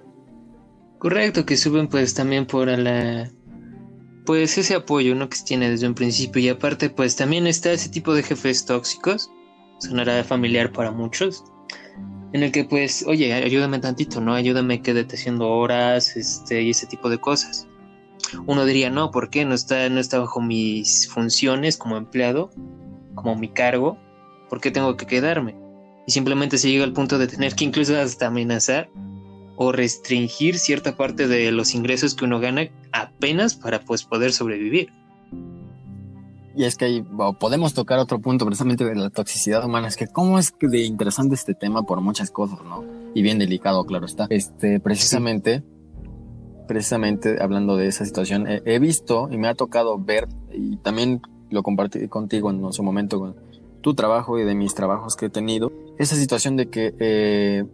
Correcto, 0.99 1.47
que 1.47 1.57
suben 1.57 1.89
pues 1.89 2.13
también 2.13 2.45
por 2.45 2.69
la... 2.69 3.31
Pues 4.27 4.59
ese 4.59 4.75
apoyo, 4.75 5.15
¿no? 5.15 5.31
Que 5.31 5.39
se 5.39 5.45
tiene 5.47 5.71
desde 5.71 5.89
un 5.89 5.95
principio. 5.95 6.43
Y 6.43 6.51
aparte 6.51 6.91
pues 6.91 7.17
también 7.17 7.47
está 7.47 7.73
ese 7.73 7.89
tipo 7.89 8.13
de 8.13 8.23
jefes 8.23 8.67
tóxicos. 8.67 9.31
Sonará 9.79 10.23
familiar 10.25 10.73
para 10.73 10.91
muchos 10.91 11.43
en 12.33 12.43
el 12.43 12.53
que 12.53 12.65
pues, 12.65 13.03
oye, 13.09 13.33
ayúdame 13.33 13.79
tantito, 13.79 14.21
¿no? 14.21 14.35
Ayúdame 14.35 14.83
quédate 14.83 15.17
haciendo 15.17 15.49
horas, 15.49 16.17
este, 16.17 16.63
y 16.63 16.71
ese 16.71 16.87
tipo 16.87 17.09
de 17.09 17.19
cosas. 17.19 17.67
Uno 18.47 18.65
diría, 18.65 18.91
no, 18.91 19.11
¿por 19.11 19.31
qué? 19.31 19.45
No 19.45 19.55
está, 19.55 19.89
no 19.89 20.01
está 20.01 20.19
bajo 20.19 20.41
mis 20.41 21.09
funciones 21.09 21.77
como 21.77 21.97
empleado, 21.97 22.51
como 23.15 23.37
mi 23.37 23.49
cargo, 23.49 23.99
¿por 24.49 24.61
qué 24.61 24.71
tengo 24.71 24.97
que 24.97 25.07
quedarme? 25.07 25.57
Y 26.07 26.13
simplemente 26.13 26.59
se 26.59 26.71
llega 26.71 26.85
al 26.85 26.93
punto 26.93 27.19
de 27.19 27.27
tener 27.27 27.55
que 27.55 27.65
incluso 27.65 27.97
hasta 27.97 28.27
amenazar 28.27 28.91
o 29.57 29.73
restringir 29.73 30.59
cierta 30.59 30.97
parte 30.97 31.29
de 31.29 31.53
los 31.53 31.75
ingresos 31.75 32.15
que 32.15 32.25
uno 32.25 32.41
gana 32.41 32.69
apenas 32.93 33.55
para 33.55 33.81
pues 33.81 34.05
poder 34.05 34.33
sobrevivir. 34.33 34.91
Y 36.57 36.65
es 36.65 36.77
que 36.77 36.87
ahí 36.87 37.05
podemos 37.39 37.75
tocar 37.75 37.99
otro 37.99 38.21
punto 38.21 38.45
precisamente 38.45 38.85
de 38.85 38.95
la 38.97 39.11
toxicidad 39.11 39.65
humana, 39.65 39.89
es 39.89 39.97
que 39.97 40.09
cómo 40.09 40.39
es 40.39 40.53
de 40.61 40.83
interesante 40.83 41.35
este 41.35 41.55
tema 41.55 41.83
por 41.83 42.01
muchas 42.01 42.31
cosas, 42.31 42.59
¿no? 42.65 42.85
Y 43.15 43.23
bien 43.23 43.39
delicado, 43.39 43.85
claro 43.85 44.07
está. 44.07 44.27
Este, 44.31 44.81
precisamente 44.81 45.63
precisamente 46.71 47.43
hablando 47.43 47.77
de 47.77 47.89
esa 47.89 48.05
situación, 48.05 48.47
he, 48.47 48.79
visto 48.79 49.29
y 49.29 49.39
me 49.39 49.49
ha 49.49 49.57
tocado 49.57 49.99
ver 49.99 50.29
y 50.53 50.77
también 50.77 51.21
lo 51.51 51.65
compartí 51.65 52.07
contigo 52.07 52.49
en 52.49 52.73
su 52.73 52.85
momento 52.85 53.19
con 53.19 53.35
tu 53.81 53.95
trabajo 53.95 54.39
y 54.39 54.45
de 54.45 54.55
mis 54.55 54.77
trabajos 54.77 55.17
que 55.17 55.27
he 55.27 55.31
tenido, 55.31 55.73
esa 55.99 56.15
situación 56.15 56.55
de 56.55 56.69
que, 56.69 56.95
eh, 57.01 57.65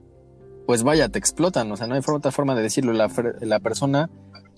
pues 0.64 0.82
vaya, 0.82 1.10
te 1.10 1.18
explotan, 1.18 1.70
o 1.70 1.76
sea, 1.76 1.86
no 1.88 1.94
hay 1.94 2.00
otra 2.06 2.32
forma 2.32 2.54
de 2.54 2.62
decirlo, 2.62 2.94
la, 2.94 3.10
la 3.42 3.60
persona 3.60 4.08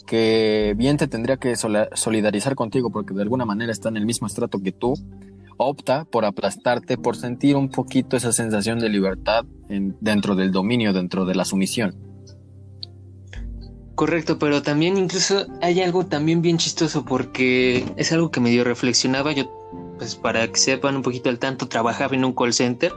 que 0.07 0.73
bien 0.77 0.99
te 0.99 1.09
tendría 1.09 1.37
que 1.39 1.57
solidarizar 1.57 2.55
contigo 2.55 2.93
porque 2.93 3.15
de 3.15 3.23
alguna 3.23 3.45
manera 3.45 3.73
está 3.73 3.89
en 3.89 3.97
el 3.97 4.07
mismo 4.07 4.29
estrato 4.29 4.61
que 4.61 4.71
tú, 4.71 4.95
opta 5.57 6.05
por 6.05 6.25
aplastarte, 6.25 6.97
por 6.97 7.17
sentir 7.17 7.57
un 7.57 7.71
poquito 7.71 8.17
esa 8.17 8.31
sensación 8.31 8.79
de 8.79 8.89
libertad 8.89 9.47
dentro 9.69 10.37
del 10.37 10.53
dominio, 10.53 10.93
dentro 10.93 11.25
de 11.25 11.35
la 11.35 11.45
sumisión. 11.45 12.08
Correcto, 13.99 14.39
pero 14.39 14.63
también 14.63 14.97
incluso 14.97 15.45
hay 15.61 15.83
algo 15.83 16.07
también 16.07 16.41
bien 16.41 16.57
chistoso 16.57 17.05
porque 17.05 17.85
es 17.97 18.13
algo 18.13 18.31
que 18.31 18.39
medio 18.39 18.63
reflexionaba. 18.63 19.33
Yo, 19.33 19.51
pues 19.99 20.15
para 20.15 20.47
que 20.47 20.57
sepan 20.57 20.95
un 20.95 21.03
poquito 21.03 21.31
al 21.31 21.41
tanto, 21.41 21.67
trabajaba 21.67 22.15
en 22.15 22.25
un 22.25 22.33
call 22.33 22.53
center. 22.53 22.93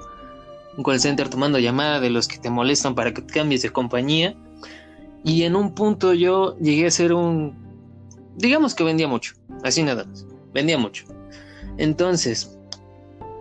Un 0.78 0.84
call 0.84 1.00
center 1.00 1.28
tomando 1.28 1.58
llamada 1.58 2.00
de 2.00 2.12
los 2.12 2.28
que 2.28 2.38
te 2.38 2.52
molestan 2.52 2.94
para 2.94 3.16
que 3.16 3.24
te 3.24 3.34
cambies 3.34 3.64
de 3.64 3.72
compañía. 3.72 4.36
Y 5.24 5.42
en 5.42 5.56
un 5.56 5.74
punto 5.74 6.14
yo 6.14 6.56
llegué 6.60 6.86
a 6.86 6.92
ser 6.92 7.14
un... 7.14 7.56
Digamos 8.36 8.76
que 8.76 8.84
vendía 8.84 9.08
mucho, 9.08 9.34
así 9.64 9.82
nada 9.82 10.06
más. 10.06 10.28
Vendía 10.54 10.78
mucho. 10.78 11.06
Entonces, 11.80 12.60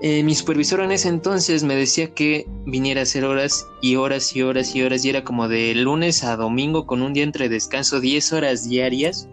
eh, 0.02 0.22
mi 0.22 0.34
supervisor 0.34 0.80
en 0.80 0.92
ese 0.92 1.08
entonces 1.08 1.62
me 1.62 1.74
decía 1.74 2.14
que 2.14 2.46
viniera 2.64 3.00
a 3.00 3.02
hacer 3.02 3.24
horas 3.24 3.66
y 3.82 3.96
horas 3.96 4.34
y 4.34 4.42
horas 4.42 4.74
y 4.74 4.82
horas 4.82 5.04
y 5.04 5.10
era 5.10 5.24
como 5.24 5.46
de 5.46 5.74
lunes 5.74 6.24
a 6.24 6.36
domingo 6.36 6.86
con 6.86 7.02
un 7.02 7.12
día 7.12 7.24
entre 7.24 7.50
descanso, 7.50 8.00
10 8.00 8.32
horas 8.32 8.66
diarias. 8.66 9.28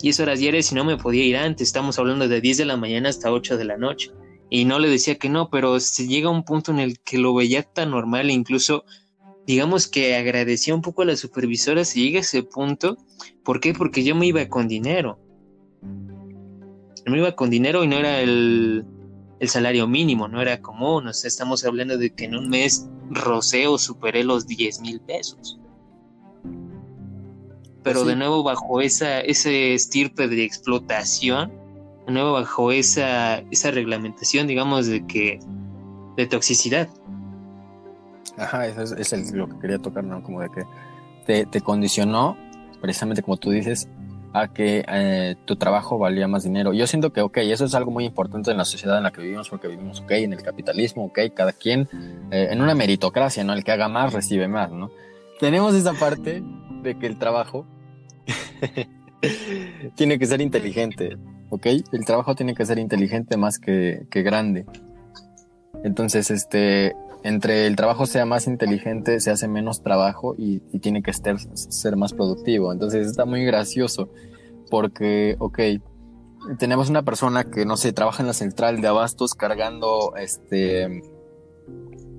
10 0.00 0.20
horas 0.20 0.38
diarias 0.38 0.72
y 0.72 0.74
no 0.74 0.84
me 0.84 0.96
podía 0.96 1.24
ir 1.24 1.36
antes, 1.36 1.68
estamos 1.68 1.98
hablando 1.98 2.26
de 2.26 2.40
10 2.40 2.56
de 2.56 2.64
la 2.64 2.78
mañana 2.78 3.10
hasta 3.10 3.30
8 3.30 3.58
de 3.58 3.64
la 3.64 3.76
noche. 3.76 4.10
Y 4.48 4.64
no 4.64 4.78
le 4.78 4.88
decía 4.88 5.18
que 5.18 5.28
no, 5.28 5.50
pero 5.50 5.78
se 5.80 6.08
llega 6.08 6.30
un 6.30 6.44
punto 6.44 6.72
en 6.72 6.78
el 6.78 6.98
que 7.00 7.18
lo 7.18 7.34
veía 7.34 7.62
tan 7.62 7.90
normal 7.90 8.30
e 8.30 8.32
incluso 8.32 8.84
digamos 9.46 9.86
que 9.86 10.16
agradecía 10.16 10.74
un 10.74 10.80
poco 10.80 11.02
a 11.02 11.04
la 11.04 11.16
supervisora 11.16 11.84
si 11.84 12.04
llega 12.04 12.18
a 12.18 12.22
ese 12.22 12.42
punto. 12.42 12.96
¿Por 13.44 13.60
qué? 13.60 13.74
Porque 13.74 14.02
yo 14.02 14.14
me 14.14 14.26
iba 14.26 14.48
con 14.48 14.66
dinero. 14.66 15.18
Me 17.04 17.18
iba 17.18 17.36
con 17.36 17.50
dinero 17.50 17.84
y 17.84 17.88
no 17.88 17.96
era 17.96 18.20
el, 18.22 18.84
el 19.40 19.48
salario 19.48 19.88
mínimo, 19.88 20.28
no 20.28 20.40
era 20.40 20.60
común. 20.60 21.08
O 21.08 21.12
sea, 21.12 21.26
estamos 21.26 21.64
hablando 21.64 21.98
de 21.98 22.10
que 22.10 22.26
en 22.26 22.36
un 22.36 22.48
mes 22.48 22.88
roceo 23.10 23.78
superé 23.78 24.22
los 24.22 24.46
10 24.46 24.80
mil 24.82 25.00
pesos. 25.00 25.58
Pero 27.82 28.04
de 28.04 28.14
nuevo 28.14 28.42
bajo 28.42 28.82
esa, 28.82 29.20
ese 29.20 29.72
estirpe 29.72 30.28
de 30.28 30.44
explotación, 30.44 31.50
de 32.06 32.12
nuevo 32.12 32.32
bajo 32.32 32.70
esa, 32.70 33.38
esa 33.50 33.70
reglamentación, 33.70 34.46
digamos, 34.46 34.86
de 34.86 35.06
que 35.06 35.40
de 36.16 36.26
toxicidad. 36.26 36.88
Ajá, 38.36 38.66
eso 38.66 38.94
es, 38.94 39.32
lo 39.32 39.48
que 39.48 39.58
quería 39.58 39.78
tocar, 39.78 40.04
¿no? 40.04 40.22
Como 40.22 40.42
de 40.42 40.50
que 40.50 40.62
te, 41.26 41.46
te 41.46 41.62
condicionó, 41.62 42.36
precisamente 42.82 43.22
como 43.22 43.38
tú 43.38 43.50
dices, 43.50 43.88
a 44.32 44.48
que 44.48 44.84
eh, 44.86 45.36
tu 45.44 45.56
trabajo 45.56 45.98
valía 45.98 46.28
más 46.28 46.44
dinero. 46.44 46.72
Yo 46.72 46.86
siento 46.86 47.12
que, 47.12 47.20
ok, 47.20 47.38
eso 47.38 47.64
es 47.64 47.74
algo 47.74 47.90
muy 47.90 48.04
importante 48.04 48.50
en 48.50 48.56
la 48.56 48.64
sociedad 48.64 48.96
en 48.96 49.02
la 49.02 49.10
que 49.10 49.22
vivimos, 49.22 49.48
porque 49.48 49.68
vivimos, 49.68 50.00
ok, 50.00 50.10
en 50.12 50.32
el 50.32 50.42
capitalismo, 50.42 51.06
ok, 51.06 51.18
cada 51.34 51.52
quien, 51.52 51.88
eh, 52.30 52.48
en 52.50 52.60
una 52.60 52.74
meritocracia, 52.74 53.42
¿no? 53.44 53.52
El 53.52 53.64
que 53.64 53.72
haga 53.72 53.88
más 53.88 54.12
recibe 54.12 54.46
más, 54.48 54.70
¿no? 54.70 54.90
Tenemos 55.40 55.74
esa 55.74 55.94
parte 55.94 56.42
de 56.82 56.98
que 56.98 57.06
el 57.06 57.18
trabajo 57.18 57.66
tiene 59.96 60.18
que 60.18 60.26
ser 60.26 60.40
inteligente, 60.40 61.16
¿ok? 61.48 61.66
El 61.92 62.04
trabajo 62.04 62.34
tiene 62.34 62.54
que 62.54 62.64
ser 62.66 62.78
inteligente 62.78 63.36
más 63.36 63.58
que, 63.58 64.06
que 64.10 64.22
grande. 64.22 64.66
Entonces, 65.82 66.30
este, 66.30 66.94
entre 67.22 67.66
el 67.66 67.76
trabajo 67.76 68.06
sea 68.06 68.24
más 68.24 68.46
inteligente, 68.46 69.20
se 69.20 69.30
hace 69.30 69.48
menos 69.48 69.82
trabajo 69.82 70.34
y, 70.38 70.60
tiene 70.80 71.02
que 71.02 71.12
ser, 71.12 71.36
ser 71.54 71.96
más 71.96 72.12
productivo. 72.12 72.72
Entonces 72.72 73.06
está 73.06 73.24
muy 73.24 73.44
gracioso 73.44 74.10
porque, 74.70 75.36
ok, 75.38 75.58
tenemos 76.58 76.88
una 76.88 77.02
persona 77.02 77.44
que, 77.44 77.66
no 77.66 77.76
sé, 77.76 77.92
trabaja 77.92 78.22
en 78.22 78.28
la 78.28 78.32
central 78.32 78.80
de 78.80 78.88
abastos 78.88 79.34
cargando, 79.34 80.14
este, 80.16 81.02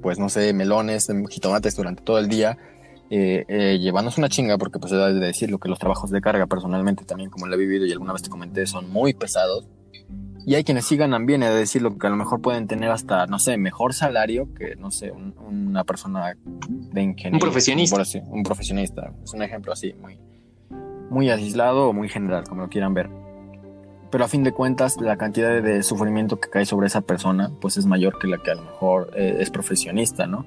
pues 0.01 0.19
no 0.19 0.29
sé, 0.29 0.53
melones, 0.53 1.07
jitomates 1.29 1.75
durante 1.75 2.03
todo 2.03 2.19
el 2.19 2.27
día. 2.27 2.57
Eh, 3.09 3.43
eh, 3.49 3.91
una 4.17 4.29
chinga, 4.29 4.57
porque 4.57 4.79
pues 4.79 4.93
he 4.93 4.95
de 4.95 5.13
decirlo 5.13 5.59
que 5.59 5.67
los 5.67 5.79
trabajos 5.79 6.11
de 6.11 6.21
carga 6.21 6.47
personalmente 6.47 7.03
también, 7.03 7.29
como 7.29 7.47
lo 7.47 7.55
he 7.55 7.57
vivido 7.57 7.85
y 7.85 7.91
alguna 7.91 8.13
vez 8.13 8.21
te 8.21 8.29
comenté, 8.29 8.65
son 8.67 8.89
muy 8.89 9.13
pesados. 9.13 9.67
Y 10.45 10.55
hay 10.55 10.63
quienes 10.63 10.85
sí 10.85 10.97
ganan 10.97 11.25
bien, 11.25 11.43
es 11.43 11.53
decir, 11.53 11.81
lo 11.81 11.97
que 11.97 12.07
a 12.07 12.09
lo 12.09 12.15
mejor 12.15 12.41
pueden 12.41 12.67
tener 12.67 12.89
hasta, 12.89 13.27
no 13.27 13.39
sé, 13.39 13.57
mejor 13.57 13.93
salario 13.93 14.53
que, 14.53 14.75
no 14.75 14.91
sé, 14.91 15.11
una 15.11 15.83
persona 15.83 16.35
de 16.35 17.01
ingeniería. 17.01 17.35
Un 17.35 17.39
profesionista. 17.39 18.03
un 18.27 18.43
profesionista. 18.43 19.13
Es 19.23 19.33
un 19.33 19.43
ejemplo 19.43 19.71
así, 19.71 19.93
muy, 19.93 20.19
muy 21.09 21.29
aislado 21.29 21.89
o 21.89 21.93
muy 21.93 22.09
general, 22.09 22.43
como 22.47 22.61
lo 22.61 22.69
quieran 22.69 22.93
ver. 22.93 23.09
Pero 24.09 24.25
a 24.25 24.27
fin 24.27 24.43
de 24.43 24.51
cuentas, 24.51 24.97
la 24.99 25.15
cantidad 25.15 25.61
de 25.61 25.83
sufrimiento 25.83 26.39
que 26.39 26.49
cae 26.49 26.65
sobre 26.65 26.87
esa 26.87 27.01
persona, 27.01 27.51
pues 27.61 27.77
es 27.77 27.85
mayor 27.85 28.19
que 28.19 28.27
la 28.27 28.39
que 28.39 28.51
a 28.51 28.55
lo 28.55 28.63
mejor 28.63 29.11
eh, 29.15 29.37
es 29.39 29.49
profesionista, 29.49 30.27
¿no? 30.27 30.45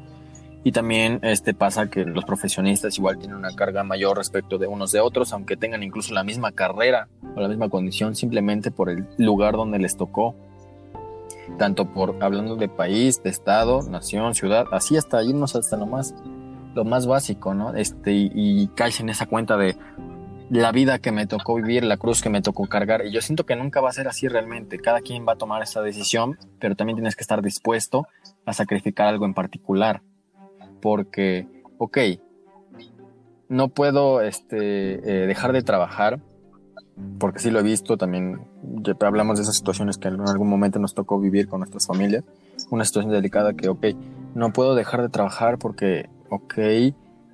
Y 0.66 0.72
también 0.72 1.20
este, 1.22 1.52
pasa 1.52 1.90
que 1.90 2.06
los 2.06 2.24
profesionistas 2.24 2.96
igual 2.96 3.18
tienen 3.18 3.36
una 3.36 3.54
carga 3.54 3.84
mayor 3.84 4.16
respecto 4.16 4.56
de 4.56 4.66
unos 4.66 4.92
de 4.92 5.00
otros, 5.00 5.34
aunque 5.34 5.58
tengan 5.58 5.82
incluso 5.82 6.14
la 6.14 6.24
misma 6.24 6.52
carrera 6.52 7.08
o 7.36 7.40
la 7.40 7.48
misma 7.48 7.68
condición, 7.68 8.16
simplemente 8.16 8.70
por 8.70 8.88
el 8.88 9.06
lugar 9.18 9.56
donde 9.56 9.78
les 9.78 9.98
tocó. 9.98 10.34
Tanto 11.58 11.92
por 11.92 12.16
hablando 12.22 12.56
de 12.56 12.70
país, 12.70 13.22
de 13.22 13.28
estado, 13.28 13.82
nación, 13.82 14.34
ciudad, 14.34 14.64
así 14.72 14.96
hasta 14.96 15.22
irnos 15.22 15.54
hasta 15.54 15.76
lo 15.76 15.84
más, 15.84 16.14
lo 16.74 16.84
más 16.86 17.06
básico, 17.06 17.52
¿no? 17.52 17.74
Este, 17.74 18.12
y, 18.12 18.30
y 18.34 18.68
caes 18.68 19.00
en 19.00 19.10
esa 19.10 19.26
cuenta 19.26 19.58
de 19.58 19.76
la 20.48 20.72
vida 20.72 20.98
que 20.98 21.12
me 21.12 21.26
tocó 21.26 21.56
vivir, 21.56 21.84
la 21.84 21.98
cruz 21.98 22.22
que 22.22 22.30
me 22.30 22.40
tocó 22.40 22.66
cargar. 22.66 23.04
Y 23.04 23.12
yo 23.12 23.20
siento 23.20 23.44
que 23.44 23.54
nunca 23.54 23.82
va 23.82 23.90
a 23.90 23.92
ser 23.92 24.08
así 24.08 24.28
realmente. 24.28 24.78
Cada 24.78 25.02
quien 25.02 25.26
va 25.28 25.34
a 25.34 25.36
tomar 25.36 25.62
esa 25.62 25.82
decisión, 25.82 26.38
pero 26.58 26.74
también 26.74 26.96
tienes 26.96 27.16
que 27.16 27.22
estar 27.22 27.42
dispuesto 27.42 28.06
a 28.46 28.54
sacrificar 28.54 29.08
algo 29.08 29.26
en 29.26 29.34
particular 29.34 30.00
porque, 30.84 31.48
ok, 31.78 31.96
no 33.48 33.68
puedo 33.68 34.20
este, 34.20 34.96
eh, 34.96 35.26
dejar 35.26 35.54
de 35.54 35.62
trabajar, 35.62 36.20
porque 37.18 37.38
sí 37.38 37.50
lo 37.50 37.60
he 37.60 37.62
visto 37.62 37.96
también, 37.96 38.42
ya 38.82 38.94
hablamos 39.00 39.38
de 39.38 39.44
esas 39.44 39.56
situaciones 39.56 39.96
que 39.96 40.08
en 40.08 40.20
algún 40.20 40.50
momento 40.50 40.78
nos 40.78 40.92
tocó 40.92 41.18
vivir 41.18 41.48
con 41.48 41.60
nuestras 41.60 41.86
familias, 41.86 42.22
una 42.70 42.84
situación 42.84 43.14
delicada 43.14 43.54
que, 43.54 43.70
ok, 43.70 43.86
no 44.34 44.52
puedo 44.52 44.74
dejar 44.74 45.00
de 45.00 45.08
trabajar 45.08 45.56
porque, 45.56 46.10
ok, 46.28 46.58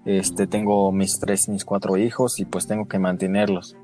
este, 0.05 0.47
tengo 0.47 0.93
mis 0.93 1.19
tres, 1.19 1.49
mis 1.49 1.65
cuatro 1.65 1.97
hijos 1.97 2.39
y 2.39 2.45
pues 2.45 2.69
tengo 2.69 2.87
que 2.87 3.01
mantenerlos. 3.01 3.77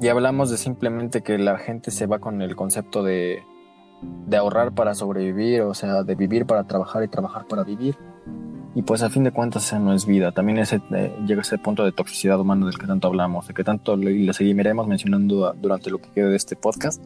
Y 0.00 0.06
hablamos 0.06 0.50
de 0.50 0.56
simplemente 0.56 1.22
que 1.22 1.36
la 1.36 1.58
gente 1.58 1.90
se 1.90 2.06
va 2.06 2.20
con 2.20 2.42
el 2.42 2.54
concepto 2.54 3.02
de, 3.02 3.42
de 4.02 4.36
ahorrar 4.36 4.72
para 4.72 4.94
sobrevivir, 4.94 5.62
o 5.62 5.74
sea, 5.74 6.04
de 6.04 6.14
vivir 6.14 6.46
para 6.46 6.62
trabajar 6.62 7.02
y 7.02 7.08
trabajar 7.08 7.46
para 7.48 7.64
vivir. 7.64 7.96
Y 8.78 8.82
pues 8.82 9.02
a 9.02 9.10
fin 9.10 9.24
de 9.24 9.32
cuentas 9.32 9.66
esa 9.66 9.80
no 9.80 9.92
es 9.92 10.06
vida. 10.06 10.30
También 10.30 10.58
ese, 10.58 10.80
eh, 10.92 11.12
llega 11.26 11.40
ese 11.40 11.58
punto 11.58 11.84
de 11.84 11.90
toxicidad 11.90 12.38
humana 12.38 12.64
del 12.64 12.78
que 12.78 12.86
tanto 12.86 13.08
hablamos, 13.08 13.48
de 13.48 13.52
que 13.52 13.64
tanto 13.64 13.98
seguiremos 14.32 14.86
mencionando 14.86 15.52
durante 15.60 15.90
lo 15.90 15.98
que 15.98 16.08
quede 16.10 16.28
de 16.28 16.36
este 16.36 16.54
podcast, 16.54 17.02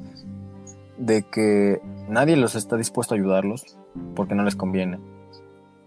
de 0.98 1.22
que 1.22 1.80
nadie 2.10 2.36
los 2.36 2.56
está 2.56 2.76
dispuesto 2.76 3.14
a 3.14 3.16
ayudarlos 3.16 3.78
porque 4.14 4.34
no 4.34 4.44
les 4.44 4.54
conviene. 4.54 4.98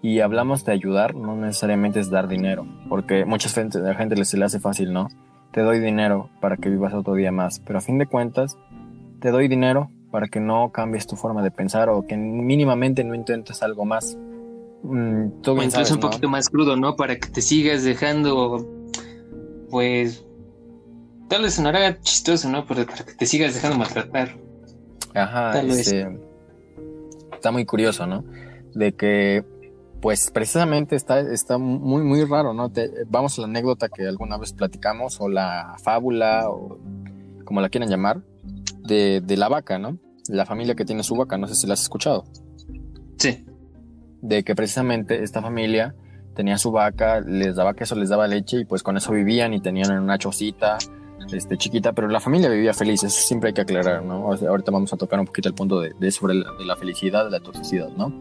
Y 0.02 0.22
hablamos 0.22 0.66
de 0.66 0.72
ayudar, 0.72 1.14
no 1.14 1.36
necesariamente 1.36 2.00
es 2.00 2.10
dar 2.10 2.28
dinero, 2.28 2.66
porque 2.90 3.24
mucha 3.24 3.48
gente, 3.50 3.78
la 3.78 3.94
gente 3.94 4.26
se 4.26 4.38
le 4.38 4.46
hace 4.46 4.60
fácil, 4.60 4.92
¿no? 4.92 5.10
Te 5.52 5.62
doy 5.62 5.80
dinero 5.80 6.32
para 6.42 6.58
que 6.58 6.70
vivas 6.72 6.96
otro 6.96 7.14
día 7.14 7.32
más, 7.32 7.60
pero 7.60 7.78
a 7.78 7.82
fin 7.84 8.00
de 8.00 8.08
cuentas, 8.08 8.58
te 9.20 9.30
doy 9.30 9.48
dinero 9.48 9.92
para 10.10 10.30
que 10.30 10.40
no 10.40 10.72
cambies 10.72 11.06
tu 11.06 11.16
forma 11.16 11.44
de 11.44 11.52
pensar 11.52 11.90
o 11.90 12.08
que 12.08 12.18
mínimamente 12.18 13.04
no 13.04 13.14
intentes 13.14 13.62
algo 13.62 13.86
más 13.86 14.18
Mm, 14.84 15.42
o 15.48 15.64
incluso 15.64 15.96
un 15.96 16.00
poquito 16.00 16.30
más 16.30 16.50
crudo, 16.50 16.76
¿no? 16.76 16.96
Para 16.96 17.18
que 17.18 17.30
te 17.30 17.42
sigas 17.42 17.84
dejando, 17.84 18.68
pues, 19.70 20.26
tal 21.28 21.44
vez 21.44 21.56
sonará 21.56 22.00
chistoso, 22.02 22.50
¿no? 22.50 22.66
Pero 22.66 22.86
para 22.86 23.04
que 23.04 23.14
te 23.14 23.26
sigas 23.26 23.56
dejando 23.56 23.78
maltratar. 23.80 24.38
Ajá, 25.16 25.60
este, 25.62 26.08
está 27.34 27.52
muy 27.52 27.66
curioso, 27.66 28.06
¿no? 28.06 28.24
De 28.74 28.94
que, 28.94 29.44
pues, 30.02 30.30
precisamente 30.30 30.96
está, 30.96 31.20
está 31.20 31.58
muy, 31.58 32.04
muy 32.04 32.24
raro, 32.26 32.54
¿no? 32.54 32.72
vamos 33.08 33.40
a 33.40 33.42
la 33.42 33.48
anécdota 33.48 33.90
que 33.90 34.08
alguna 34.08 34.38
vez 34.38 34.54
platicamos, 34.54 35.20
o 35.20 35.30
la 35.30 35.78
fábula, 35.82 36.50
o 36.50 36.78
como 37.44 37.62
la 37.62 37.70
quieran 37.70 37.90
llamar, 37.90 38.22
de, 38.84 39.22
de 39.22 39.38
la 39.38 39.48
vaca, 39.48 39.80
¿no? 39.80 39.98
La 40.28 40.46
familia 40.46 40.76
que 40.76 40.86
tiene 40.86 41.02
su 41.02 41.16
vaca, 41.16 41.38
no 41.38 41.48
sé 41.48 41.56
si 41.56 41.66
la 41.66 41.74
has 41.74 41.82
escuchado. 41.82 42.26
Sí 43.18 43.46
de 44.28 44.44
que 44.44 44.56
precisamente 44.56 45.24
esta 45.24 45.42
familia 45.42 45.96
tenía 46.36 46.58
su 46.58 46.72
vaca, 46.72 47.22
les 47.22 47.56
daba 47.56 47.74
queso, 47.74 47.96
les 47.96 48.10
daba 48.10 48.28
leche 48.28 48.60
y 48.60 48.66
pues 48.66 48.84
con 48.84 48.98
eso 48.98 49.12
vivían 49.12 49.54
y 49.54 49.62
tenían 49.62 49.92
una 49.98 50.18
chocita 50.18 50.78
este, 51.32 51.58
chiquita, 51.58 51.94
pero 51.94 52.08
la 52.08 52.20
familia 52.20 52.50
vivía 52.50 52.74
feliz, 52.74 53.04
eso 53.04 53.28
siempre 53.28 53.50
hay 53.50 53.54
que 53.54 53.62
aclarar, 53.62 54.04
¿no? 54.04 54.32
ahorita 54.32 54.72
vamos 54.72 54.94
a 54.94 54.98
tocar 54.98 55.20
un 55.20 55.26
poquito 55.26 55.50
el 55.50 55.56
punto 55.56 55.80
de, 55.80 56.12
sobre 56.12 56.36
la, 56.36 56.76
felicidad, 56.76 57.26
de 57.26 57.32
la 57.32 57.40
toxicidad, 57.40 57.90
¿no? 57.98 58.14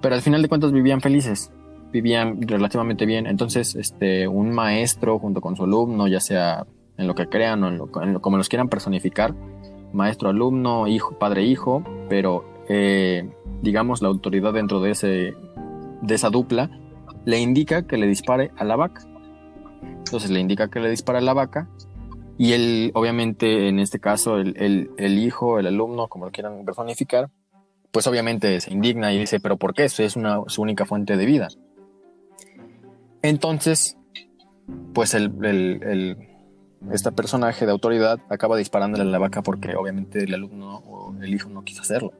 Pero 0.00 0.14
al 0.14 0.22
final 0.22 0.42
de 0.42 0.48
cuentas 0.48 0.72
vivían 0.72 1.00
felices, 1.00 1.50
vivían 1.90 2.40
relativamente 2.42 3.06
bien. 3.06 3.26
Entonces, 3.26 3.74
este, 3.74 4.28
un 4.28 4.50
maestro 4.50 5.18
junto 5.18 5.40
con 5.40 5.56
su 5.56 5.64
alumno, 5.64 6.06
ya 6.06 6.20
sea 6.20 6.66
en 6.96 7.06
lo 7.06 7.14
que 7.14 7.28
crean 7.28 7.64
o 7.64 7.68
en 7.68 7.78
lo, 7.78 8.20
como 8.20 8.36
los 8.36 8.48
quieran 8.48 8.68
personificar, 8.68 9.34
maestro, 9.92 10.28
alumno, 10.28 10.86
hijo, 10.86 11.18
padre, 11.18 11.44
hijo, 11.44 11.82
pero 12.08 12.44
eh, 12.68 13.28
digamos 13.62 14.02
la 14.02 14.08
autoridad 14.08 14.52
dentro 14.52 14.80
de 14.80 14.90
ese 14.90 15.34
de 16.02 16.14
esa 16.14 16.30
dupla 16.30 16.70
le 17.24 17.40
indica 17.40 17.86
que 17.86 17.96
le 17.96 18.06
dispare 18.06 18.50
a 18.56 18.64
la 18.64 18.76
vaca. 18.76 19.02
Entonces 19.82 20.30
le 20.30 20.40
indica 20.40 20.68
que 20.68 20.80
le 20.80 20.90
dispare 20.90 21.18
a 21.18 21.22
la 21.22 21.34
vaca 21.34 21.68
y 22.38 22.52
él, 22.52 22.92
obviamente, 22.94 23.68
en 23.68 23.80
este 23.80 23.98
caso, 23.98 24.38
el, 24.38 24.90
el, 24.96 25.18
hijo, 25.18 25.58
el 25.58 25.66
alumno, 25.66 26.06
como 26.06 26.26
lo 26.26 26.30
quieran 26.30 26.64
personificar, 26.64 27.30
pues 27.90 28.06
obviamente 28.06 28.60
se 28.60 28.72
indigna 28.72 29.12
y 29.12 29.18
dice, 29.18 29.40
pero 29.40 29.56
¿por 29.56 29.74
qué? 29.74 29.84
Eso 29.84 30.04
es 30.04 30.14
una, 30.14 30.42
su 30.46 30.62
única 30.62 30.86
fuente 30.86 31.16
de 31.16 31.26
vida. 31.26 31.48
Entonces, 33.22 33.98
pues 34.94 35.14
el, 35.14 35.32
el, 35.44 36.16
este 36.92 37.10
personaje 37.10 37.66
de 37.66 37.72
autoridad 37.72 38.20
acaba 38.28 38.56
disparándole 38.56 39.02
a 39.02 39.06
la 39.06 39.18
vaca 39.18 39.42
porque 39.42 39.74
obviamente 39.74 40.22
el 40.22 40.32
alumno 40.32 40.76
o 40.86 41.16
el 41.20 41.34
hijo 41.34 41.48
no 41.50 41.64
quiso 41.64 41.82
hacerlo. 41.82 42.12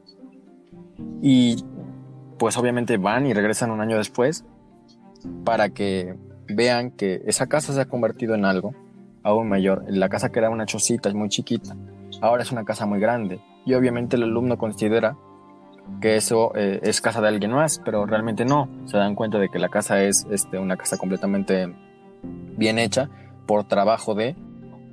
Y 1.21 1.63
pues 2.37 2.57
obviamente 2.57 2.97
van 2.97 3.25
y 3.25 3.33
regresan 3.33 3.71
un 3.71 3.81
año 3.81 3.97
después 3.97 4.45
para 5.43 5.69
que 5.69 6.15
vean 6.47 6.91
que 6.91 7.21
esa 7.25 7.47
casa 7.47 7.73
se 7.73 7.81
ha 7.81 7.85
convertido 7.85 8.35
en 8.35 8.45
algo 8.45 8.73
aún 9.23 9.49
mayor. 9.49 9.83
La 9.87 10.09
casa 10.09 10.29
que 10.29 10.39
era 10.39 10.49
una 10.49 10.65
chocita 10.65 11.09
es 11.09 11.15
muy 11.15 11.29
chiquita, 11.29 11.75
ahora 12.21 12.43
es 12.43 12.51
una 12.51 12.65
casa 12.65 12.85
muy 12.85 12.99
grande. 12.99 13.41
Y 13.65 13.73
obviamente 13.73 14.15
el 14.15 14.23
alumno 14.23 14.57
considera 14.57 15.17
que 16.01 16.15
eso 16.15 16.53
eh, 16.55 16.79
es 16.83 17.01
casa 17.01 17.21
de 17.21 17.27
alguien 17.27 17.51
más, 17.51 17.81
pero 17.83 18.05
realmente 18.05 18.45
no. 18.45 18.69
Se 18.85 18.97
dan 18.97 19.15
cuenta 19.15 19.39
de 19.39 19.49
que 19.49 19.59
la 19.59 19.69
casa 19.69 20.01
es 20.03 20.25
este, 20.31 20.57
una 20.57 20.77
casa 20.77 20.97
completamente 20.97 21.73
bien 22.57 22.79
hecha 22.79 23.09
por 23.45 23.65
trabajo 23.65 24.15
de 24.15 24.35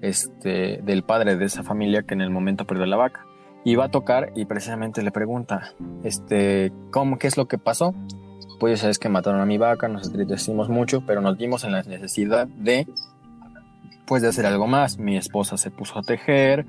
este, 0.02 0.80
del 0.82 1.02
padre 1.02 1.36
de 1.36 1.44
esa 1.44 1.62
familia 1.62 2.02
que 2.02 2.14
en 2.14 2.20
el 2.20 2.30
momento 2.30 2.66
perdió 2.66 2.86
la 2.86 2.96
vaca. 2.96 3.25
Y 3.66 3.74
va 3.74 3.86
a 3.86 3.90
tocar 3.90 4.30
y 4.36 4.44
precisamente 4.44 5.02
le 5.02 5.10
pregunta, 5.10 5.72
este, 6.04 6.72
¿cómo, 6.92 7.18
qué 7.18 7.26
es 7.26 7.36
lo 7.36 7.48
que 7.48 7.58
pasó? 7.58 7.96
Pues 8.60 8.84
es 8.84 9.00
que 9.00 9.08
mataron 9.08 9.40
a 9.40 9.44
mi 9.44 9.58
vaca, 9.58 9.88
nos 9.88 10.06
entristecimos 10.06 10.68
mucho, 10.68 11.04
pero 11.04 11.20
nos 11.20 11.36
dimos 11.36 11.64
en 11.64 11.72
la 11.72 11.82
necesidad 11.82 12.46
de, 12.46 12.86
pues 14.06 14.22
de 14.22 14.28
hacer 14.28 14.46
algo 14.46 14.68
más. 14.68 14.98
Mi 14.98 15.16
esposa 15.16 15.56
se 15.56 15.72
puso 15.72 15.98
a 15.98 16.02
tejer, 16.02 16.64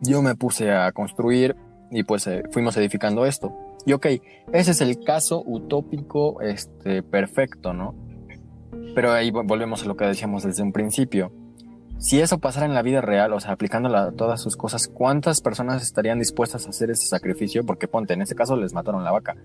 yo 0.00 0.22
me 0.22 0.34
puse 0.34 0.72
a 0.72 0.90
construir 0.92 1.56
y 1.90 2.04
pues 2.04 2.26
eh, 2.26 2.42
fuimos 2.52 2.74
edificando 2.78 3.26
esto. 3.26 3.54
Y 3.84 3.92
ok, 3.92 4.06
ese 4.54 4.70
es 4.70 4.80
el 4.80 5.04
caso 5.04 5.42
utópico, 5.44 6.40
este, 6.40 7.02
perfecto, 7.02 7.74
¿no? 7.74 7.94
Pero 8.94 9.12
ahí 9.12 9.30
volvemos 9.30 9.82
a 9.82 9.86
lo 9.86 9.94
que 9.94 10.06
decíamos 10.06 10.44
desde 10.44 10.62
un 10.62 10.72
principio. 10.72 11.32
Si 12.00 12.18
eso 12.18 12.38
pasara 12.38 12.64
en 12.64 12.72
la 12.72 12.80
vida 12.80 13.02
real, 13.02 13.34
o 13.34 13.40
sea, 13.40 13.52
aplicándola 13.52 14.04
a 14.04 14.12
todas 14.12 14.40
sus 14.40 14.56
cosas, 14.56 14.88
¿cuántas 14.88 15.42
personas 15.42 15.82
estarían 15.82 16.18
dispuestas 16.18 16.66
a 16.66 16.70
hacer 16.70 16.90
ese 16.90 17.06
sacrificio? 17.06 17.66
Porque 17.66 17.88
ponte, 17.88 18.14
en 18.14 18.22
este 18.22 18.34
caso 18.34 18.56
les 18.56 18.72
mataron 18.72 19.04
la 19.04 19.12
vaca, 19.12 19.36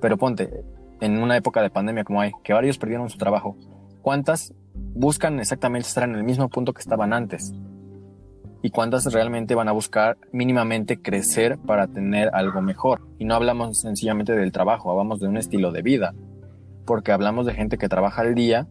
pero 0.00 0.18
ponte, 0.18 0.64
en 1.00 1.22
una 1.22 1.36
época 1.36 1.62
de 1.62 1.70
pandemia 1.70 2.02
como 2.02 2.20
hay, 2.20 2.32
que 2.42 2.52
varios 2.52 2.78
perdieron 2.78 3.08
su 3.10 3.16
trabajo, 3.16 3.56
¿cuántas 4.02 4.52
buscan 4.74 5.38
exactamente 5.38 5.86
estar 5.86 6.02
en 6.02 6.16
el 6.16 6.24
mismo 6.24 6.48
punto 6.48 6.74
que 6.74 6.80
estaban 6.80 7.12
antes? 7.12 7.54
y 8.62 8.70
cuántas 8.70 9.10
realmente 9.10 9.54
van 9.54 9.68
a 9.68 9.72
buscar 9.72 10.18
mínimamente 10.32 11.00
crecer 11.00 11.58
para 11.58 11.86
tener 11.86 12.28
algo 12.34 12.60
mejor. 12.60 13.00
Y 13.18 13.24
no 13.24 13.34
hablamos 13.34 13.80
sencillamente 13.80 14.34
del 14.34 14.52
trabajo, 14.52 14.90
hablamos 14.90 15.18
de 15.20 15.28
un 15.28 15.38
estilo 15.38 15.72
de 15.72 15.80
vida, 15.80 16.14
porque 16.84 17.12
hablamos 17.12 17.46
de 17.46 17.54
gente 17.54 17.78
que 17.78 17.88
trabaja 17.88 18.20
al 18.20 18.34
día, 18.34 18.66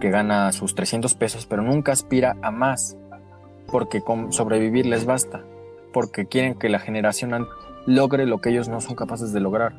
que 0.00 0.10
gana 0.10 0.52
sus 0.52 0.74
300 0.74 1.14
pesos, 1.14 1.46
pero 1.46 1.62
nunca 1.62 1.92
aspira 1.92 2.36
a 2.42 2.50
más, 2.50 2.96
porque 3.66 4.00
con 4.00 4.32
sobrevivir 4.32 4.86
les 4.86 5.04
basta, 5.06 5.44
porque 5.92 6.26
quieren 6.26 6.54
que 6.54 6.68
la 6.68 6.78
generación 6.78 7.46
logre 7.86 8.26
lo 8.26 8.40
que 8.40 8.50
ellos 8.50 8.68
no 8.68 8.80
son 8.80 8.94
capaces 8.96 9.32
de 9.32 9.40
lograr. 9.40 9.74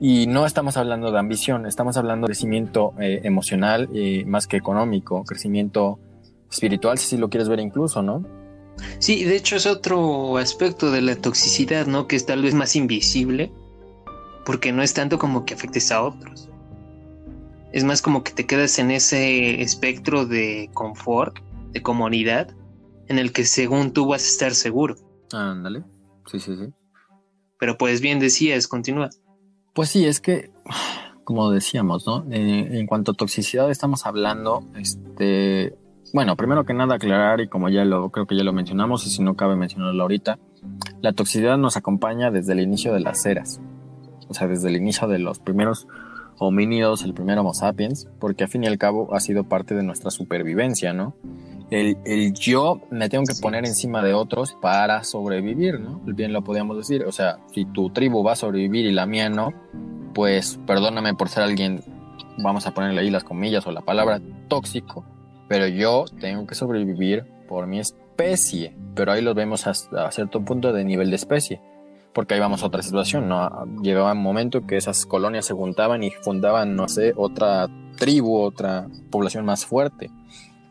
Y 0.00 0.26
no 0.26 0.44
estamos 0.44 0.76
hablando 0.76 1.12
de 1.12 1.18
ambición, 1.18 1.66
estamos 1.66 1.96
hablando 1.96 2.26
de 2.26 2.32
crecimiento 2.32 2.94
eh, 2.98 3.20
emocional 3.24 3.88
eh, 3.94 4.24
más 4.26 4.46
que 4.46 4.56
económico, 4.56 5.24
crecimiento 5.24 5.98
espiritual, 6.50 6.98
si 6.98 7.16
lo 7.16 7.30
quieres 7.30 7.48
ver 7.48 7.60
incluso, 7.60 8.02
¿no? 8.02 8.24
Sí, 8.98 9.24
de 9.24 9.36
hecho 9.36 9.56
es 9.56 9.66
otro 9.66 10.36
aspecto 10.36 10.90
de 10.90 11.00
la 11.00 11.16
toxicidad, 11.16 11.86
¿no? 11.86 12.08
Que 12.08 12.16
es 12.16 12.26
tal 12.26 12.42
vez 12.42 12.54
más 12.54 12.74
invisible, 12.74 13.52
porque 14.44 14.72
no 14.72 14.82
es 14.82 14.94
tanto 14.94 15.18
como 15.18 15.44
que 15.44 15.54
afectes 15.54 15.92
a 15.92 16.02
otros. 16.02 16.50
Es 17.74 17.82
más 17.82 18.02
como 18.02 18.22
que 18.22 18.30
te 18.30 18.46
quedas 18.46 18.78
en 18.78 18.92
ese 18.92 19.60
espectro 19.60 20.26
de 20.26 20.70
confort, 20.74 21.40
de 21.72 21.82
comunidad, 21.82 22.54
en 23.08 23.18
el 23.18 23.32
que 23.32 23.44
según 23.44 23.92
tú 23.92 24.06
vas 24.06 24.22
a 24.22 24.28
estar 24.28 24.54
seguro. 24.54 24.94
Ándale. 25.32 25.82
Sí, 26.30 26.38
sí, 26.38 26.54
sí. 26.54 26.72
Pero 27.58 27.76
pues 27.76 28.00
bien 28.00 28.20
decías, 28.20 28.68
continúa. 28.68 29.10
Pues 29.72 29.88
sí, 29.88 30.06
es 30.06 30.20
que, 30.20 30.52
como 31.24 31.50
decíamos, 31.50 32.06
¿no? 32.06 32.24
Eh, 32.30 32.78
en 32.78 32.86
cuanto 32.86 33.10
a 33.10 33.14
toxicidad 33.14 33.68
estamos 33.68 34.06
hablando, 34.06 34.62
este, 34.76 35.76
bueno, 36.12 36.36
primero 36.36 36.64
que 36.64 36.74
nada 36.74 36.94
aclarar 36.94 37.40
y 37.40 37.48
como 37.48 37.70
ya 37.70 37.84
lo 37.84 38.08
creo 38.10 38.28
que 38.28 38.36
ya 38.36 38.44
lo 38.44 38.52
mencionamos 38.52 39.04
y 39.04 39.10
si 39.10 39.20
no 39.20 39.34
cabe 39.34 39.56
mencionarlo 39.56 40.00
ahorita, 40.00 40.38
la 41.00 41.12
toxicidad 41.12 41.58
nos 41.58 41.76
acompaña 41.76 42.30
desde 42.30 42.52
el 42.52 42.60
inicio 42.60 42.94
de 42.94 43.00
las 43.00 43.26
eras, 43.26 43.60
o 44.28 44.32
sea, 44.32 44.46
desde 44.46 44.68
el 44.68 44.76
inicio 44.76 45.08
de 45.08 45.18
los 45.18 45.40
primeros 45.40 45.88
homínidos, 46.38 47.02
el 47.04 47.14
primer 47.14 47.38
Homo 47.38 47.54
sapiens, 47.54 48.08
porque 48.18 48.44
a 48.44 48.48
fin 48.48 48.64
y 48.64 48.66
al 48.66 48.78
cabo 48.78 49.14
ha 49.14 49.20
sido 49.20 49.44
parte 49.44 49.74
de 49.74 49.82
nuestra 49.82 50.10
supervivencia, 50.10 50.92
¿no? 50.92 51.14
El, 51.70 51.96
el, 52.04 52.34
yo 52.34 52.82
me 52.90 53.08
tengo 53.08 53.24
que 53.24 53.34
poner 53.40 53.64
encima 53.64 54.02
de 54.02 54.12
otros 54.12 54.56
para 54.60 55.02
sobrevivir, 55.02 55.80
¿no? 55.80 56.00
Bien 56.04 56.32
lo 56.32 56.44
podríamos 56.44 56.76
decir, 56.76 57.04
o 57.04 57.12
sea, 57.12 57.38
si 57.52 57.64
tu 57.64 57.90
tribu 57.90 58.22
va 58.22 58.32
a 58.32 58.36
sobrevivir 58.36 58.86
y 58.86 58.92
la 58.92 59.06
mía 59.06 59.28
no, 59.28 59.52
pues 60.14 60.60
perdóname 60.66 61.14
por 61.14 61.28
ser 61.28 61.42
alguien, 61.42 61.82
vamos 62.38 62.66
a 62.66 62.74
ponerle 62.74 63.00
ahí 63.00 63.10
las 63.10 63.24
comillas 63.24 63.66
o 63.66 63.72
la 63.72 63.80
palabra 63.80 64.20
tóxico, 64.48 65.04
pero 65.48 65.66
yo 65.66 66.04
tengo 66.20 66.46
que 66.46 66.54
sobrevivir 66.54 67.24
por 67.48 67.66
mi 67.66 67.80
especie. 67.80 68.74
Pero 68.94 69.12
ahí 69.12 69.22
lo 69.22 69.34
vemos 69.34 69.66
hasta 69.66 70.06
a 70.06 70.12
cierto 70.12 70.44
punto 70.44 70.72
de 70.72 70.84
nivel 70.84 71.10
de 71.10 71.16
especie. 71.16 71.60
Porque 72.14 72.34
ahí 72.34 72.40
vamos 72.40 72.62
a 72.62 72.66
otra 72.66 72.82
situación, 72.82 73.28
¿no? 73.28 73.66
Llegaba 73.82 74.12
un 74.12 74.22
momento 74.22 74.66
que 74.66 74.76
esas 74.76 75.04
colonias 75.04 75.46
se 75.46 75.54
juntaban 75.54 76.02
y 76.02 76.10
fundaban, 76.10 76.76
no 76.76 76.88
sé, 76.88 77.12
otra 77.16 77.68
tribu, 77.96 78.40
otra 78.40 78.88
población 79.10 79.44
más 79.44 79.66
fuerte. 79.66 80.10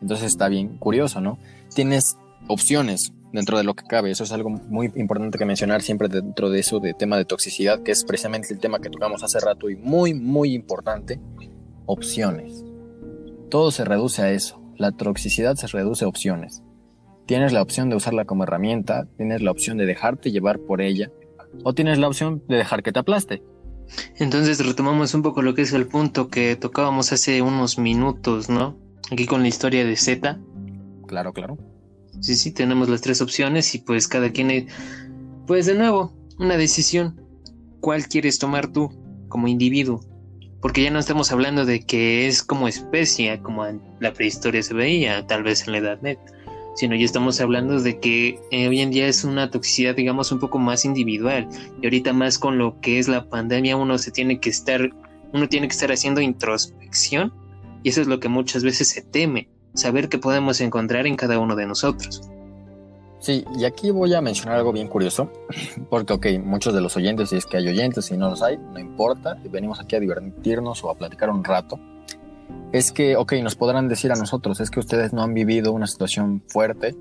Entonces 0.00 0.26
está 0.26 0.48
bien 0.48 0.78
curioso, 0.78 1.20
¿no? 1.20 1.38
Tienes 1.74 2.16
opciones 2.48 3.12
dentro 3.32 3.58
de 3.58 3.64
lo 3.64 3.74
que 3.74 3.84
cabe. 3.84 4.10
Eso 4.10 4.24
es 4.24 4.32
algo 4.32 4.50
muy 4.50 4.90
importante 4.96 5.38
que 5.38 5.44
mencionar 5.44 5.82
siempre 5.82 6.08
dentro 6.08 6.50
de 6.50 6.60
eso 6.60 6.80
de 6.80 6.94
tema 6.94 7.16
de 7.18 7.24
toxicidad, 7.24 7.82
que 7.82 7.92
es 7.92 8.04
precisamente 8.04 8.52
el 8.52 8.60
tema 8.60 8.78
que 8.78 8.90
tocamos 8.90 9.22
hace 9.22 9.38
rato 9.40 9.68
y 9.68 9.76
muy, 9.76 10.14
muy 10.14 10.54
importante. 10.54 11.20
Opciones. 11.86 12.64
Todo 13.50 13.70
se 13.70 13.84
reduce 13.84 14.22
a 14.22 14.30
eso 14.30 14.64
la 14.76 14.92
toxicidad 14.92 15.54
se 15.56 15.66
reduce 15.68 16.04
a 16.04 16.08
opciones. 16.08 16.62
Tienes 17.26 17.52
la 17.52 17.62
opción 17.62 17.88
de 17.88 17.96
usarla 17.96 18.24
como 18.24 18.44
herramienta, 18.44 19.06
tienes 19.16 19.40
la 19.40 19.50
opción 19.50 19.78
de 19.78 19.86
dejarte 19.86 20.30
llevar 20.30 20.58
por 20.58 20.82
ella, 20.82 21.10
o 21.62 21.74
tienes 21.74 21.98
la 21.98 22.08
opción 22.08 22.42
de 22.48 22.56
dejar 22.56 22.82
que 22.82 22.92
te 22.92 22.98
aplaste. 22.98 23.42
Entonces 24.16 24.64
retomamos 24.64 25.14
un 25.14 25.22
poco 25.22 25.42
lo 25.42 25.54
que 25.54 25.62
es 25.62 25.72
el 25.72 25.86
punto 25.86 26.28
que 26.28 26.56
tocábamos 26.56 27.12
hace 27.12 27.42
unos 27.42 27.78
minutos, 27.78 28.48
¿no? 28.48 28.78
Aquí 29.10 29.26
con 29.26 29.42
la 29.42 29.48
historia 29.48 29.84
de 29.84 29.96
Z. 29.96 30.38
Claro, 31.06 31.32
claro. 31.32 31.58
Sí, 32.20 32.34
sí, 32.34 32.52
tenemos 32.52 32.88
las 32.88 33.02
tres 33.02 33.20
opciones 33.20 33.74
y 33.74 33.78
pues 33.78 34.08
cada 34.08 34.30
quien, 34.30 34.68
pues 35.46 35.66
de 35.66 35.74
nuevo, 35.74 36.12
una 36.38 36.56
decisión. 36.56 37.20
¿Cuál 37.80 38.06
quieres 38.06 38.38
tomar 38.38 38.72
tú 38.72 38.90
como 39.28 39.46
individuo? 39.46 40.00
porque 40.64 40.82
ya 40.82 40.90
no 40.90 40.98
estamos 40.98 41.30
hablando 41.30 41.66
de 41.66 41.84
que 41.84 42.26
es 42.26 42.42
como 42.42 42.68
especie, 42.68 43.38
como 43.42 43.66
en 43.66 43.82
la 44.00 44.14
prehistoria 44.14 44.62
se 44.62 44.72
veía, 44.72 45.26
tal 45.26 45.42
vez 45.42 45.66
en 45.66 45.72
la 45.72 45.78
Edad 45.78 46.00
Media, 46.00 46.22
sino 46.74 46.94
ya 46.96 47.04
estamos 47.04 47.40
hablando 47.40 47.80
de 47.80 47.98
que 48.00 48.40
eh, 48.50 48.68
hoy 48.68 48.80
en 48.80 48.90
día 48.90 49.06
es 49.06 49.24
una 49.24 49.50
toxicidad, 49.50 49.94
digamos, 49.94 50.32
un 50.32 50.40
poco 50.40 50.58
más 50.58 50.84
individual. 50.84 51.48
Y 51.80 51.86
ahorita 51.86 52.12
más 52.12 52.38
con 52.38 52.58
lo 52.58 52.80
que 52.80 52.98
es 52.98 53.08
la 53.08 53.28
pandemia, 53.28 53.76
uno 53.76 53.98
se 53.98 54.10
tiene 54.10 54.40
que 54.40 54.50
estar, 54.50 54.90
uno 55.32 55.48
tiene 55.48 55.68
que 55.68 55.72
estar 55.72 55.92
haciendo 55.92 56.20
introspección, 56.20 57.32
y 57.82 57.90
eso 57.90 58.00
es 58.00 58.06
lo 58.06 58.18
que 58.18 58.28
muchas 58.28 58.64
veces 58.64 58.88
se 58.88 59.02
teme, 59.02 59.48
saber 59.74 60.08
qué 60.08 60.18
podemos 60.18 60.60
encontrar 60.60 61.06
en 61.06 61.16
cada 61.16 61.38
uno 61.38 61.54
de 61.54 61.66
nosotros. 61.66 62.22
Sí, 63.20 63.44
y 63.56 63.64
aquí 63.64 63.90
voy 63.90 64.12
a 64.12 64.20
mencionar 64.20 64.58
algo 64.58 64.72
bien 64.72 64.88
curioso, 64.88 65.30
porque, 65.90 66.12
ok, 66.12 66.26
muchos 66.42 66.74
de 66.74 66.80
los 66.80 66.96
oyentes, 66.96 67.30
si 67.30 67.36
es 67.36 67.46
que 67.46 67.56
hay 67.56 67.68
oyentes, 67.68 68.06
si 68.06 68.16
no 68.16 68.30
los 68.30 68.42
hay, 68.42 68.58
no 68.58 68.78
importa, 68.78 69.38
venimos 69.50 69.80
aquí 69.80 69.96
a 69.96 70.00
divertirnos 70.00 70.84
o 70.84 70.90
a 70.90 70.94
platicar 70.94 71.30
un 71.30 71.42
rato. 71.42 71.78
Es 72.72 72.92
que, 72.92 73.16
ok, 73.16 73.34
nos 73.42 73.54
podrán 73.54 73.88
decir 73.88 74.10
a 74.12 74.16
nosotros, 74.16 74.60
es 74.60 74.70
que 74.70 74.80
ustedes 74.80 75.12
no 75.12 75.22
han 75.22 75.32
vivido 75.32 75.72
una 75.72 75.86
situación 75.86 76.42
fuerte, 76.48 76.94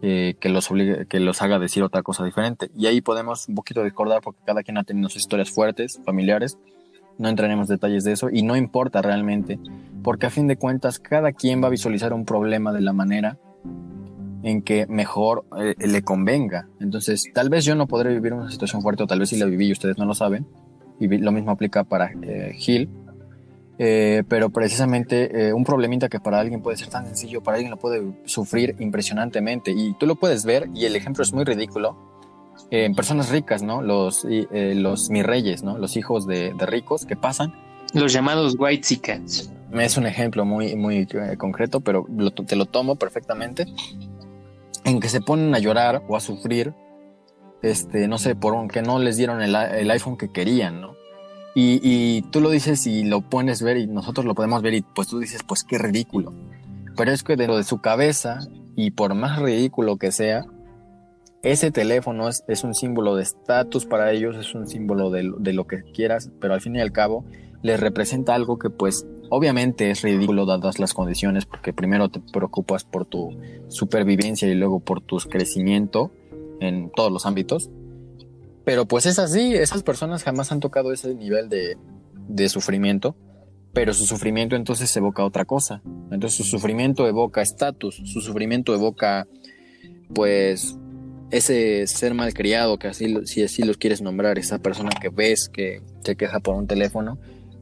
eh, 0.00 0.36
que, 0.38 0.48
los 0.48 0.70
obligue, 0.70 1.06
que 1.06 1.18
los 1.18 1.42
haga 1.42 1.58
decir 1.58 1.82
otra 1.82 2.02
cosa 2.02 2.24
diferente. 2.24 2.70
Y 2.76 2.86
ahí 2.86 3.00
podemos 3.00 3.48
un 3.48 3.56
poquito 3.56 3.82
recordar 3.82 4.20
porque 4.22 4.40
cada 4.46 4.62
quien 4.62 4.78
ha 4.78 4.84
tenido 4.84 5.08
sus 5.08 5.22
historias 5.22 5.50
fuertes, 5.50 6.00
familiares. 6.04 6.58
No 7.18 7.28
entraremos 7.28 7.68
en 7.68 7.74
detalles 7.74 8.04
de 8.04 8.12
eso 8.12 8.28
y 8.30 8.42
no 8.42 8.54
importa 8.54 9.02
realmente, 9.02 9.58
porque 10.04 10.26
a 10.26 10.30
fin 10.30 10.46
de 10.46 10.56
cuentas 10.56 11.00
cada 11.00 11.32
quien 11.32 11.60
va 11.60 11.66
a 11.66 11.70
visualizar 11.70 12.12
un 12.12 12.24
problema 12.24 12.72
de 12.72 12.80
la 12.80 12.92
manera 12.92 13.38
en 14.44 14.62
que 14.62 14.86
mejor 14.86 15.44
eh, 15.58 15.74
le 15.84 16.02
convenga. 16.02 16.68
Entonces, 16.80 17.24
tal 17.34 17.50
vez 17.50 17.64
yo 17.64 17.74
no 17.74 17.88
podré 17.88 18.14
vivir 18.14 18.32
una 18.32 18.50
situación 18.50 18.82
fuerte, 18.82 19.02
o 19.02 19.06
tal 19.06 19.18
vez 19.18 19.30
sí 19.30 19.36
la 19.36 19.46
viví 19.46 19.66
y 19.66 19.72
ustedes 19.72 19.98
no 19.98 20.04
lo 20.04 20.14
saben. 20.14 20.46
Y 21.00 21.08
lo 21.18 21.32
mismo 21.32 21.50
aplica 21.50 21.84
para 21.84 22.12
eh, 22.22 22.52
Gil. 22.54 22.88
Eh, 23.80 24.24
pero 24.28 24.50
precisamente 24.50 25.52
un 25.54 25.62
problemita 25.64 26.08
que 26.08 26.18
para 26.18 26.40
alguien 26.40 26.62
puede 26.62 26.76
ser 26.76 26.88
tan 26.88 27.06
sencillo, 27.06 27.42
para 27.42 27.56
alguien 27.56 27.70
lo 27.70 27.76
puede 27.76 28.02
sufrir 28.24 28.74
impresionantemente. 28.80 29.70
Y 29.70 29.94
tú 29.98 30.06
lo 30.06 30.16
puedes 30.16 30.44
ver, 30.44 30.68
y 30.74 30.84
el 30.84 30.96
ejemplo 30.96 31.22
es 31.22 31.32
muy 31.32 31.44
ridículo, 31.44 31.96
en 32.70 32.94
personas 32.94 33.30
ricas, 33.30 33.62
¿no? 33.62 33.82
Los, 33.82 34.26
los 34.28 35.10
mis 35.10 35.24
reyes, 35.24 35.62
¿no? 35.62 35.78
Los 35.78 35.96
hijos 35.96 36.26
de, 36.26 36.52
ricos 36.58 37.06
que 37.06 37.16
pasan. 37.16 37.54
Los 37.94 38.12
llamados 38.12 38.56
white 38.58 38.98
cats. 39.00 39.52
Es 39.72 39.96
un 39.96 40.06
ejemplo 40.06 40.44
muy, 40.44 40.74
muy 40.74 41.06
concreto, 41.36 41.80
pero 41.80 42.06
te 42.46 42.56
lo 42.56 42.66
tomo 42.66 42.96
perfectamente 42.96 43.66
en 44.88 45.00
que 45.00 45.08
se 45.08 45.20
ponen 45.20 45.54
a 45.54 45.58
llorar 45.58 46.02
o 46.08 46.16
a 46.16 46.20
sufrir, 46.20 46.72
este, 47.62 48.08
no 48.08 48.18
sé, 48.18 48.34
por 48.34 48.68
que 48.68 48.82
no 48.82 48.98
les 48.98 49.16
dieron 49.16 49.42
el, 49.42 49.54
iPhone 49.90 50.16
que 50.16 50.30
querían, 50.30 50.80
¿no? 50.80 50.94
Y, 51.60 52.22
tú 52.30 52.40
lo 52.40 52.50
dices 52.50 52.86
y 52.86 53.02
lo 53.02 53.20
pones 53.20 53.62
ver 53.62 53.78
y 53.78 53.88
nosotros 53.88 54.24
lo 54.24 54.36
podemos 54.36 54.62
ver 54.62 54.74
y 54.74 54.82
pues 54.82 55.08
tú 55.08 55.18
dices, 55.18 55.42
pues 55.42 55.64
qué 55.64 55.76
ridículo. 55.76 56.32
Pero 56.96 57.10
es 57.10 57.24
que 57.24 57.34
dentro 57.34 57.56
de 57.56 57.64
su 57.64 57.80
cabeza 57.80 58.38
y 58.76 58.92
por 58.92 59.16
más 59.16 59.40
ridículo 59.40 59.96
que 59.96 60.12
sea, 60.12 60.46
ese 61.42 61.72
teléfono 61.72 62.28
es, 62.28 62.62
un 62.62 62.74
símbolo 62.74 63.16
de 63.16 63.24
estatus 63.24 63.86
para 63.86 64.12
ellos, 64.12 64.36
es 64.36 64.54
un 64.54 64.68
símbolo 64.68 65.10
de, 65.10 65.32
de, 65.36 65.52
lo 65.52 65.66
que 65.66 65.82
quieras, 65.82 66.30
pero 66.40 66.54
al 66.54 66.60
fin 66.60 66.76
y 66.76 66.80
al 66.80 66.92
cabo 66.92 67.24
les 67.62 67.80
representa 67.80 68.36
algo 68.36 68.60
que 68.60 68.70
pues 68.70 69.04
obviamente 69.28 69.90
es 69.90 70.02
ridículo 70.02 70.46
dadas 70.46 70.78
las 70.78 70.94
condiciones 70.94 71.44
porque 71.44 71.72
primero 71.72 72.08
te 72.08 72.20
preocupas 72.20 72.84
por 72.84 73.04
tu 73.04 73.36
supervivencia 73.66 74.46
y 74.46 74.54
luego 74.54 74.78
por 74.78 75.00
tu 75.00 75.16
crecimiento 75.18 76.12
en 76.60 76.92
todos 76.94 77.10
los 77.10 77.26
ámbitos. 77.26 77.68
Pero 78.68 78.84
pues 78.84 79.06
es 79.06 79.18
así, 79.18 79.54
esas 79.54 79.82
personas 79.82 80.22
jamás 80.22 80.52
han 80.52 80.60
tocado 80.60 80.92
ese 80.92 81.14
nivel 81.14 81.48
de, 81.48 81.78
de 82.28 82.50
sufrimiento, 82.50 83.16
pero 83.72 83.94
su 83.94 84.04
sufrimiento 84.04 84.56
entonces 84.56 84.94
evoca 84.94 85.24
otra 85.24 85.46
cosa. 85.46 85.80
Entonces 86.10 86.34
su 86.34 86.44
sufrimiento 86.44 87.08
evoca 87.08 87.40
estatus, 87.40 87.94
su 88.04 88.20
sufrimiento 88.20 88.74
evoca 88.74 89.26
pues 90.12 90.76
ese 91.30 91.86
ser 91.86 92.12
malcriado 92.12 92.78
que 92.78 92.88
así 92.88 93.16
si 93.24 93.42
así 93.42 93.62
los 93.62 93.78
quieres 93.78 94.02
nombrar, 94.02 94.38
esa 94.38 94.58
persona 94.58 94.90
que 95.00 95.08
ves 95.08 95.48
que 95.48 95.80
se 96.04 96.16
queja 96.16 96.38
por 96.40 96.54
un 96.54 96.66
teléfono, 96.66 97.18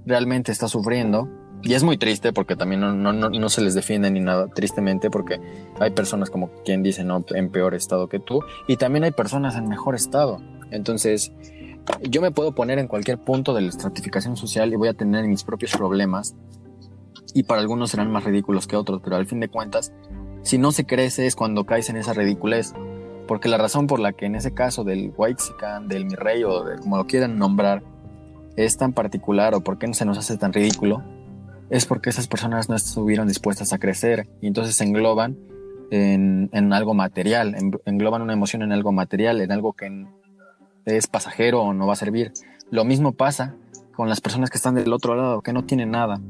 realmente 0.07 0.51
está 0.51 0.67
sufriendo. 0.67 1.31
Y 1.63 1.75
es 1.75 1.85
muy 1.85 1.99
triste 1.99 2.33
porque 2.33 2.57
también 2.57 2.81
no, 2.81 2.93
no, 2.93 3.13
no, 3.13 3.49
se 3.49 3.61
les 3.61 3.75
defiende 3.75 4.11
ni 4.11 4.19
nada, 4.19 4.49
tristemente, 4.49 5.09
porque 5.09 5.39
hay 5.79 5.91
personas 5.93 6.31
como 6.31 6.51
quien 6.65 6.83
dice, 6.83 7.05
no, 7.05 7.25
en 7.31 7.51
peor 7.51 7.77
estado 7.77 8.09
que 8.09 8.19
tú, 8.19 8.41
y 8.67 8.77
también 8.77 9.05
hay 9.05 9.13
personas 9.13 9.55
en 9.55 9.69
mejor 9.69 9.95
estado. 9.95 10.43
Entonces, 10.71 11.33
yo 12.03 12.21
me 12.21 12.31
puedo 12.31 12.55
poner 12.55 12.79
en 12.79 12.89
cualquier 12.89 13.19
punto 13.19 13.55
de 13.55 13.63
la 13.63 13.69
estratificación 13.69 14.37
social 14.37 14.73
y 14.73 14.77
voy 14.77 14.89
a 14.89 14.95
tener 14.95 15.27
mis 15.27 15.45
propios 15.45 15.73
problemas, 15.73 16.35
y 17.35 17.43
para 17.43 17.61
algunos 17.61 17.91
serán 17.91 18.11
más 18.11 18.25
ridículos 18.25 18.67
que 18.67 18.77
otros, 18.77 19.03
pero 19.05 19.17
al 19.17 19.27
fin 19.27 19.41
de 19.41 19.49
cuentas, 19.49 19.93
si 20.43 20.59
no 20.59 20.73
se 20.73 20.87
crece 20.87 21.27
es 21.27 21.37
cuando 21.37 21.65
caes 21.65 21.91
en 21.91 21.97
esa 21.97 22.15
ridiculez. 22.15 22.73
Porque 23.27 23.49
la 23.49 23.59
razón 23.59 23.89
por 23.89 23.99
la 23.99 24.13
que 24.13 24.25
en 24.25 24.37
ese 24.37 24.55
caso 24.55 24.85
del 24.85 25.13
White 25.17 25.43
del 25.89 26.07
Mi 26.07 26.15
Rey 26.15 26.45
o 26.45 26.65
como 26.81 26.97
lo 26.97 27.07
quieran 27.07 27.39
nombrar, 27.39 27.83
es 28.57 28.77
tan 28.77 28.93
particular 28.93 29.55
o 29.55 29.61
por 29.61 29.79
qué 29.79 29.93
se 29.93 30.05
nos 30.05 30.17
hace 30.17 30.39
tan 30.39 30.53
ridículo, 30.53 31.03
es 31.69 31.85
porque 31.85 32.09
esas 32.09 32.29
personas 32.29 32.69
no 32.69 32.77
estuvieron 32.77 33.29
dispuestas 33.29 33.73
a 33.73 33.79
crecer 33.79 34.29
y 34.41 34.47
entonces 34.47 34.77
se 34.77 34.85
engloban 34.85 35.37
en, 35.91 36.73
algo 36.73 36.95
material, 36.95 37.55
engloban 37.85 38.23
una 38.23 38.33
emoción 38.33 38.63
en 38.63 38.73
algo 38.73 38.93
material, 38.93 39.41
en 39.41 39.53
algo 39.53 39.73
que 39.73 40.07
es 40.87 41.07
pasajero 41.07 41.63
o 41.63 41.75
no 41.75 41.87
va 41.87 41.93
a 41.93 41.97
servir. 41.97 42.33
Lo 42.71 42.85
mismo 42.85 43.13
pasa 43.13 43.55
con 43.95 44.09
las 44.09 44.21
personas 44.21 44.51
que 44.51 44.57
están 44.57 44.75
del 44.75 44.93
otro 44.93 45.15
lado, 45.15 45.43
que 45.43 45.53
no 45.53 45.65
tienen 45.65 45.91
nada, 45.91 46.21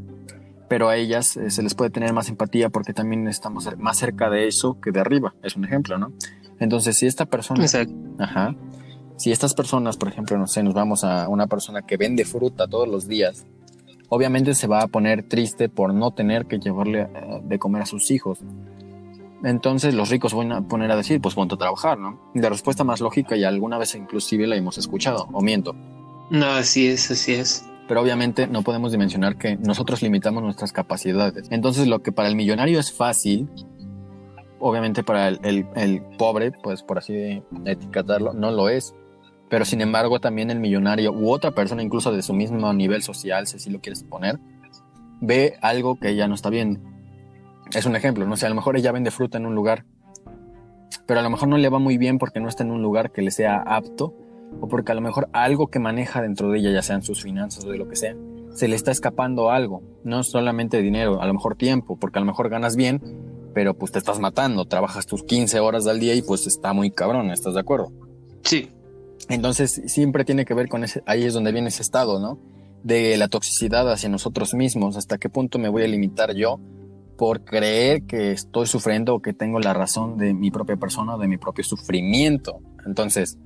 pero 0.69 0.89
a 0.89 0.97
ellas 0.97 1.37
eh, 1.37 1.51
se 1.51 1.63
les 1.63 1.75
puede 1.75 1.91
tener 1.91 2.13
más 2.13 2.29
empatía 2.29 2.69
porque 2.71 2.93
también 2.93 3.29
estamos 3.29 3.69
más 3.79 3.99
cerca 3.99 4.31
de 4.31 4.49
eso 4.49 4.81
que 4.81 4.91
de 4.91 5.01
arriba, 5.01 5.35
es 5.43 5.57
un 5.57 5.65
ejemplo, 5.65 5.99
¿no? 5.99 6.13
Entonces, 6.59 6.97
si 6.97 7.07
esta 7.07 7.27
persona... 7.27 7.65
Ajá 8.19 8.57
si 9.17 9.33
estas 9.33 9.55
personas, 9.55 9.97
por 9.97 10.09
ejemplo, 10.09 10.37
no 10.37 10.47
sé, 10.47 10.63
nos 10.63 10.75
vamos 10.75 11.03
a 11.03 11.29
una 11.29 11.47
persona 11.47 11.83
que 11.83 11.97
vende 11.97 12.25
fruta 12.25 12.69
todos 12.69 12.87
los 12.87 13.09
días, 13.09 13.47
obviamente 14.09 14.55
se 14.55 14.67
va 14.67 14.83
a 14.83 14.89
poner 14.89 15.23
triste 15.23 15.69
por 15.69 15.95
no 15.95 16.13
tener 16.13 16.47
que 16.47 16.59
llevarle 16.59 17.03
eh, 17.03 17.41
de 17.43 17.59
comer 17.59 17.83
a 17.83 17.87
sus 17.87 18.11
hijos. 18.11 18.41
Entonces 19.45 19.95
los 19.95 20.11
ricos 20.11 20.35
van 20.35 20.53
a 20.53 20.63
poner 20.63 20.91
a 20.91 20.97
decir, 20.97 21.21
pues 21.21 21.35
ponte 21.35 21.55
a 21.55 21.59
trabajar, 21.59 21.99
¿no? 21.99 22.19
La 22.35 22.49
respuesta 22.49 22.85
más 22.85 23.01
lógica 23.01 23.37
y 23.37 23.45
alguna 23.45 23.79
vez 23.79 23.95
inclusive 23.95 24.47
la 24.47 24.57
hemos 24.57 24.79
escuchado, 24.79 25.29
o 25.33 25.41
miento. 25.43 25.75
No, 26.31 26.47
así 26.47 26.89
es, 26.89 27.11
así 27.11 27.35
es. 27.35 27.69
Pero 27.87 28.01
obviamente 28.01 28.47
no 28.47 28.63
podemos 28.63 28.91
dimensionar 28.91 29.37
que 29.37 29.57
nosotros 29.57 30.03
limitamos 30.03 30.43
nuestras 30.43 30.73
capacidades. 30.73 31.47
Entonces 31.51 31.87
lo 31.87 32.03
que 32.03 32.13
para 32.13 32.29
el 32.29 32.35
millonario 32.35 32.81
es 32.81 32.93
fácil, 32.93 33.49
obviamente 34.59 35.05
para 35.05 35.29
el, 35.29 35.67
el 35.77 36.03
pobre, 36.19 36.51
pues 36.51 36.83
por 36.83 36.99
así 36.99 37.43
etiquetarlo, 37.65 38.33
no 38.33 38.51
lo 38.51 38.69
es. 38.69 38.95
Pero 39.49 39.65
sin 39.65 39.81
embargo, 39.81 40.19
también 40.19 40.51
el 40.51 40.59
millonario 40.59 41.13
u 41.13 41.31
otra 41.31 41.53
persona, 41.53 41.83
incluso 41.83 42.11
de 42.11 42.23
su 42.23 42.35
mismo 42.35 42.73
nivel 42.73 43.03
social, 43.03 43.47
si 43.47 43.57
así 43.57 43.71
lo 43.71 43.81
quieres 43.81 44.03
poner, 44.03 44.41
ve 45.21 45.57
algo 45.63 46.01
que 46.01 46.09
ella 46.11 46.27
no 46.27 46.35
está 46.35 46.51
viendo. 46.51 46.81
Es 47.75 47.87
un 47.87 47.97
ejemplo, 47.97 48.27
no 48.27 48.37
sé, 48.37 48.47
a 48.47 48.49
lo 48.49 48.55
mejor 48.55 48.77
ella 48.77 48.93
vende 48.93 49.11
fruta 49.11 49.39
en 49.39 49.47
un 49.47 49.55
lugar, 49.55 49.85
pero 51.07 51.21
a 51.21 51.23
lo 51.23 51.31
mejor 51.31 51.49
no 51.49 51.59
le 51.59 51.69
va 51.69 51.79
muy 51.79 51.99
bien 51.99 52.19
porque 52.19 52.41
no 52.41 52.49
está 52.49 52.65
en 52.65 52.71
un 52.71 52.83
lugar 52.83 53.13
que 53.13 53.23
le 53.23 53.31
sea 53.31 53.57
apto, 53.59 54.15
o 54.61 54.69
porque 54.69 54.93
a 54.93 54.95
lo 54.95 55.01
mejor 55.01 55.29
algo 55.33 55.69
que 55.69 55.79
maneja 55.79 56.23
dentro 56.23 56.51
de 56.51 56.59
ella, 56.59 56.71
ya 56.71 56.83
sean 56.83 57.03
sus 57.03 57.23
finanzas 57.23 57.65
o 57.65 57.71
de 57.71 57.79
lo 57.79 57.89
que 57.89 57.97
sea, 57.97 58.15
se 58.55 58.69
le 58.69 58.77
está 58.77 58.91
escapando 58.91 59.51
algo, 59.51 59.83
no 60.05 60.23
solamente 60.23 60.81
dinero, 60.81 61.21
a 61.21 61.27
lo 61.27 61.35
mejor 61.35 61.57
tiempo, 61.57 61.97
porque 61.97 62.19
a 62.19 62.21
lo 62.21 62.27
mejor 62.27 62.49
ganas 62.49 62.77
bien, 62.77 63.03
pero 63.53 63.75
pues 63.75 63.93
te 63.93 63.99
estás 63.99 64.21
matando, 64.21 64.67
trabajas 64.67 65.07
tus 65.07 65.23
15 65.25 65.61
horas 65.61 65.87
al 65.87 65.99
día 65.99 66.15
y 66.15 66.23
pues 66.23 66.47
está 66.47 66.73
muy 66.73 66.91
cabrón, 66.91 67.31
¿estás 67.31 67.55
de 67.55 67.61
acuerdo? 67.61 67.93
Sí, 68.43 68.71
entonces 69.29 69.83
siempre 69.87 70.25
tiene 70.25 70.45
que 70.45 70.55
ver 70.55 70.69
con 70.69 70.85
ese, 70.85 71.03
ahí 71.07 71.25
es 71.25 71.35
donde 71.35 71.53
viene 71.53 71.69
ese 71.69 71.83
estado, 71.83 72.21
¿no? 72.21 72.39
De 72.85 73.17
la 73.17 73.29
toxicidad 73.29 73.91
hacia 73.91 74.09
nosotros 74.09 74.55
mismos, 74.55 74.97
hasta 74.97 75.19
qué 75.19 75.29
punto 75.29 75.59
me 75.59 75.69
voy 75.69 75.83
a 75.83 75.89
limitar 75.89 76.35
yo 76.35 76.61
por 77.17 77.45
creer 77.45 78.03
que 78.03 78.33
estoy 78.33 78.67
sufriendo 78.67 79.15
o 79.15 79.23
que 79.23 79.33
tengo 79.33 79.61
la 79.61 79.75
razón 79.75 80.19
de 80.19 80.35
mi 80.35 80.51
propia 80.51 80.77
persona, 80.77 81.17
de 81.17 81.29
mi 81.29 81.39
propio 81.39 81.65
sufrimiento. 81.65 82.61
Entonces, 82.85 83.39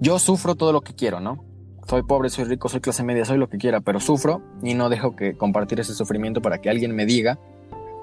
yo 0.00 0.18
sufro 0.18 0.54
todo 0.54 0.72
lo 0.72 0.80
que 0.80 0.94
quiero, 0.94 1.20
¿no? 1.20 1.44
Soy 1.88 2.02
pobre, 2.02 2.28
soy 2.28 2.44
rico, 2.44 2.68
soy 2.68 2.80
clase 2.80 3.02
media, 3.02 3.24
soy 3.24 3.38
lo 3.38 3.48
que 3.48 3.58
quiera, 3.58 3.80
pero 3.80 4.00
sufro 4.00 4.42
y 4.62 4.74
no 4.74 4.88
dejo 4.88 5.16
que 5.16 5.36
compartir 5.36 5.80
ese 5.80 5.94
sufrimiento 5.94 6.42
para 6.42 6.60
que 6.60 6.68
alguien 6.68 6.94
me 6.94 7.06
diga 7.06 7.38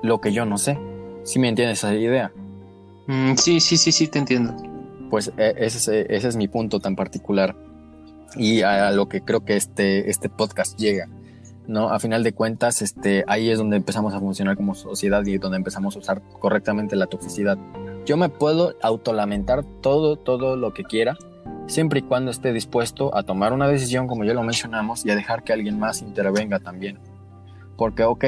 lo 0.02 0.20
que 0.22 0.34
yo 0.34 0.46
no 0.46 0.58
sé. 0.58 0.80
¿Sí 1.24 1.40
me 1.40 1.50
entiendes 1.50 1.80
esa 1.80 1.94
idea? 1.94 2.32
Mm, 3.08 3.36
sí, 3.36 3.60
sí, 3.60 3.78
sí, 3.78 3.92
sí, 3.92 4.08
te 4.08 4.20
entiendo 4.20 4.56
pues 5.10 5.32
e, 5.38 5.54
ese, 5.58 6.06
ese, 6.10 6.28
es 6.28 6.36
mi 6.36 6.48
punto 6.48 6.80
tan 6.80 6.96
particular 6.96 7.56
y 8.36 8.62
a 8.62 8.92
lo 8.92 9.08
que 9.08 9.22
creo 9.22 9.46
que 9.46 9.56
este, 9.56 10.10
este 10.10 10.30
podcast 10.30 10.78
llega. 10.78 11.08
¿No? 11.68 11.90
A 11.90 12.00
final 12.00 12.24
de 12.24 12.34
cuentas, 12.34 12.82
este, 12.82 13.24
ahí 13.28 13.50
es 13.50 13.58
donde 13.58 13.78
empezamos 13.78 14.14
a 14.14 14.20
funcionar 14.20 14.56
como 14.56 14.76
sociedad 14.76 15.26
y 15.26 15.38
donde 15.38 15.58
empezamos 15.58 15.96
a 15.96 16.00
usar 16.00 16.22
correctamente 16.40 16.96
la 16.96 17.08
toxicidad. 17.08 17.58
Yo 18.06 18.18
me 18.18 18.30
puedo 18.30 18.76
autolamentar 18.82 19.64
todo, 19.82 20.16
todo 20.16 20.56
lo 20.56 20.74
que 20.74 20.84
quiera, 20.84 21.18
siempre 21.68 22.00
y 22.00 22.04
cuando 22.04 22.32
esté 22.32 22.54
dispuesto 22.54 23.16
a 23.16 23.24
tomar 23.24 23.54
una 23.54 23.68
decisión, 23.68 24.08
como 24.08 24.24
ya 24.24 24.34
lo 24.34 24.44
mencionamos, 24.44 25.06
y 25.06 25.12
a 25.12 25.16
dejar 25.16 25.44
que 25.44 25.54
alguien 25.54 25.80
más 25.80 26.02
intervenga 26.02 26.60
también. 26.60 27.00
Porque, 27.78 28.04
ok, 28.04 28.26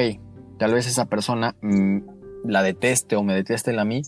tal 0.58 0.74
vez 0.74 0.86
esa 0.86 1.06
persona 1.06 1.54
mm, 1.62 1.98
la 2.44 2.62
deteste 2.62 3.16
o 3.16 3.22
me 3.22 3.34
deteste 3.34 3.78
a 3.78 3.84
mí, 3.84 4.02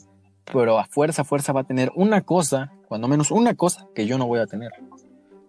pero 0.53 0.79
a 0.79 0.85
fuerza, 0.85 1.23
a 1.23 1.25
fuerza 1.25 1.53
va 1.53 1.61
a 1.61 1.65
tener 1.65 1.93
una 1.95 2.23
cosa, 2.23 2.73
cuando 2.89 3.09
menos 3.09 3.31
una 3.31 3.55
cosa 3.55 3.87
que 3.95 4.07
yo 4.07 4.19
no 4.19 4.27
voy 4.27 4.41
a 4.41 4.47
tener. 4.47 4.73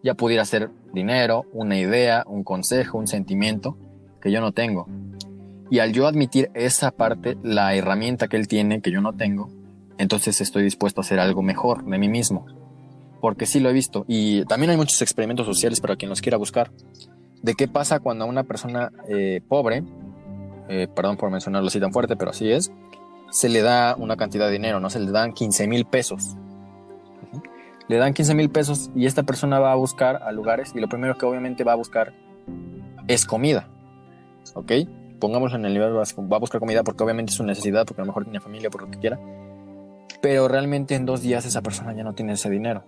Ya 0.04 0.16
pudiera 0.16 0.45
ser 0.45 0.72
dinero, 0.93 1.45
una 1.54 1.78
idea, 1.78 2.24
un 2.28 2.43
consejo, 2.43 2.97
un 2.97 3.08
sentimiento 3.08 3.78
que 4.22 4.32
yo 4.32 4.41
no 4.41 4.52
tengo. 4.52 4.88
Y 5.70 5.80
al 5.80 5.93
yo 5.93 6.08
admitir 6.08 6.52
esa 6.54 6.91
parte, 6.91 7.38
la 7.43 7.74
herramienta 7.76 8.28
que 8.28 8.38
él 8.38 8.47
tiene 8.47 8.82
que 8.82 8.91
yo 8.91 9.02
no 9.02 9.14
tengo, 9.14 9.49
entonces 9.97 10.41
estoy 10.41 10.64
dispuesto 10.64 11.02
a 11.02 11.04
hacer 11.04 11.20
algo 11.20 11.41
mejor 11.41 11.86
de 11.86 11.97
mí 11.97 12.10
mismo. 12.10 12.45
Porque 13.22 13.45
sí 13.45 13.60
lo 13.60 13.70
he 13.70 13.74
visto. 13.74 14.04
Y 14.08 14.43
también 14.45 14.72
hay 14.72 14.78
muchos 14.78 15.02
experimentos 15.02 15.45
sociales 15.45 15.80
para 15.80 15.95
quien 15.95 16.10
los 16.10 16.22
quiera 16.22 16.38
buscar. 16.38 16.72
De 17.41 17.54
qué 17.54 17.68
pasa 17.68 17.99
cuando 17.99 18.26
una 18.26 18.43
persona 18.43 18.91
eh, 19.08 19.41
pobre, 19.47 19.84
eh, 20.70 20.88
perdón 20.93 21.18
por 21.18 21.30
mencionarlo 21.30 21.68
así 21.68 21.80
tan 21.80 21.93
fuerte, 21.93 22.16
pero 22.16 22.32
así 22.32 22.52
es, 22.52 22.72
se 23.30 23.47
le 23.47 23.62
da 23.62 23.95
una 23.97 24.18
cantidad 24.18 24.47
de 24.47 24.54
dinero, 24.54 24.80
¿no? 24.80 24.89
Se 24.89 24.99
le 24.99 25.12
dan 25.12 25.34
15 25.34 25.68
mil 25.68 25.86
pesos. 25.86 26.36
Le 27.88 27.98
dan 27.98 28.14
15 28.14 28.36
mil 28.36 28.50
pesos 28.50 28.90
y 28.96 29.06
esta 29.06 29.24
persona 29.24 29.60
va 29.60 29.72
a 29.72 29.76
buscar 29.76 30.24
a 30.24 30.32
lugares 30.32 30.72
y 30.76 30.80
lo 30.80 30.88
primero 30.88 31.18
que 31.18 31.26
obviamente 31.26 31.64
va 31.64 31.74
a 31.74 31.76
buscar 31.76 32.14
es 33.08 33.26
comida. 33.26 33.68
¿Ok? 34.54 34.72
Pongámoslo 35.20 35.58
en 35.58 35.66
el 35.66 35.74
nivel. 35.74 35.96
Va 35.96 36.36
a 36.36 36.40
buscar 36.40 36.60
comida 36.60 36.84
porque 36.84 37.04
obviamente 37.04 37.32
es 37.32 37.36
su 37.36 37.44
necesidad, 37.44 37.86
porque 37.86 38.02
a 38.02 38.06
lo 38.06 38.08
mejor 38.08 38.24
tiene 38.24 38.40
familia, 38.40 38.70
por 38.70 38.82
lo 38.82 38.92
que 38.92 39.00
quiera. 39.00 39.20
Pero 40.22 40.48
realmente 40.48 40.96
en 40.96 41.06
dos 41.06 41.22
días 41.22 41.46
esa 41.46 41.62
persona 41.62 41.94
ya 41.94 42.04
no 42.04 42.14
tiene 42.14 42.34
ese 42.34 42.50
dinero. 42.50 42.84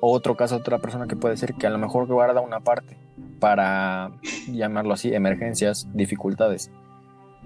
Otro 0.00 0.36
caso, 0.36 0.56
otra 0.56 0.78
persona 0.78 1.06
que 1.06 1.16
puede 1.16 1.36
ser 1.36 1.54
que 1.54 1.66
a 1.66 1.70
lo 1.70 1.78
mejor 1.78 2.06
guarda 2.06 2.40
una 2.42 2.60
parte 2.60 2.98
para, 3.40 4.12
llamarlo 4.48 4.92
así, 4.92 5.14
emergencias, 5.14 5.88
dificultades. 5.94 6.70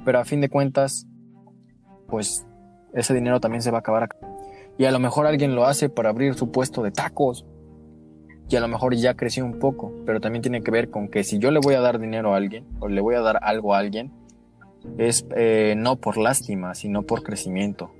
Pero 0.04 0.18
a 0.18 0.24
fin 0.24 0.40
de 0.40 0.48
cuentas, 0.48 1.06
pues 2.08 2.46
ese 2.94 3.14
dinero 3.14 3.40
también 3.40 3.62
se 3.62 3.70
va 3.70 3.78
a 3.78 3.80
acabar. 3.80 4.08
Y 4.78 4.84
a 4.84 4.92
lo 4.92 5.00
mejor 5.00 5.26
alguien 5.26 5.54
lo 5.54 5.66
hace 5.66 5.88
para 5.88 6.10
abrir 6.10 6.34
su 6.34 6.50
puesto 6.50 6.82
de 6.82 6.92
tacos. 6.92 7.44
Y 8.48 8.56
a 8.56 8.60
lo 8.60 8.68
mejor 8.68 8.94
ya 8.94 9.14
creció 9.14 9.44
un 9.44 9.58
poco, 9.58 9.92
pero 10.06 10.20
también 10.20 10.42
tiene 10.42 10.62
que 10.62 10.70
ver 10.70 10.88
con 10.88 11.08
que 11.08 11.24
si 11.24 11.38
yo 11.38 11.50
le 11.50 11.60
voy 11.60 11.74
a 11.74 11.80
dar 11.80 11.98
dinero 11.98 12.32
a 12.32 12.36
alguien 12.36 12.64
o 12.80 12.88
le 12.88 13.00
voy 13.00 13.14
a 13.14 13.20
dar 13.20 13.40
algo 13.42 13.74
a 13.74 13.78
alguien, 13.78 14.12
es 14.96 15.26
eh, 15.36 15.74
no 15.76 15.96
por 15.96 16.16
lástima, 16.16 16.74
sino 16.74 17.02
por 17.02 17.22
crecimiento. 17.22 17.90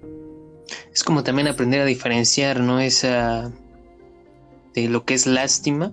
Es 0.93 1.05
como 1.05 1.23
también 1.23 1.49
aprender 1.49 1.81
a 1.81 1.85
diferenciar, 1.85 2.61
¿no? 2.61 2.81
Esa 2.81 3.53
de 4.75 4.89
lo 4.89 5.05
que 5.05 5.15
es 5.15 5.27
lástima, 5.27 5.93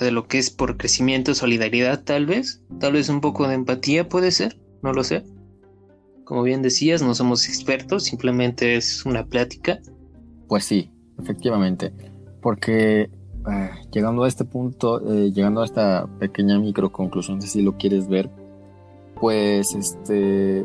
de 0.00 0.10
lo 0.10 0.26
que 0.26 0.38
es 0.38 0.50
por 0.50 0.76
crecimiento, 0.76 1.34
solidaridad, 1.34 2.02
tal 2.02 2.26
vez, 2.26 2.62
tal 2.80 2.94
vez 2.94 3.08
un 3.08 3.20
poco 3.20 3.46
de 3.46 3.54
empatía 3.54 4.08
puede 4.08 4.30
ser, 4.30 4.58
no 4.82 4.92
lo 4.92 5.04
sé. 5.04 5.24
Como 6.32 6.44
bien 6.44 6.62
decías, 6.62 7.02
no 7.02 7.14
somos 7.14 7.46
expertos, 7.46 8.04
simplemente 8.04 8.76
es 8.76 9.04
una 9.04 9.26
plática. 9.26 9.80
Pues 10.48 10.64
sí, 10.64 10.90
efectivamente, 11.20 11.92
porque 12.40 13.02
eh, 13.02 13.70
llegando 13.92 14.24
a 14.24 14.28
este 14.28 14.46
punto, 14.46 15.06
eh, 15.12 15.30
llegando 15.30 15.60
a 15.60 15.66
esta 15.66 16.06
pequeña 16.18 16.58
micro 16.58 16.90
conclusión, 16.90 17.42
si 17.42 17.60
lo 17.60 17.76
quieres 17.76 18.08
ver, 18.08 18.30
pues 19.20 19.74
este 19.74 20.64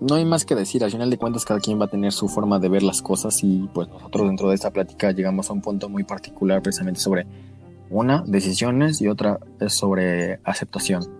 no 0.00 0.16
hay 0.16 0.24
más 0.24 0.44
que 0.44 0.56
decir, 0.56 0.82
al 0.82 0.90
final 0.90 1.10
de 1.10 1.16
cuentas 1.16 1.44
cada 1.44 1.60
quien 1.60 1.80
va 1.80 1.84
a 1.84 1.90
tener 1.90 2.10
su 2.10 2.26
forma 2.26 2.58
de 2.58 2.68
ver 2.68 2.82
las 2.82 3.02
cosas 3.02 3.44
y 3.44 3.70
pues 3.72 3.86
nosotros 3.86 4.26
dentro 4.26 4.48
de 4.48 4.56
esta 4.56 4.72
plática 4.72 5.12
llegamos 5.12 5.48
a 5.48 5.52
un 5.52 5.60
punto 5.60 5.88
muy 5.88 6.02
particular 6.02 6.60
precisamente 6.60 6.98
sobre 6.98 7.24
una, 7.88 8.24
decisiones 8.26 9.00
y 9.00 9.06
otra 9.06 9.38
es 9.60 9.74
sobre 9.74 10.40
aceptación. 10.42 11.15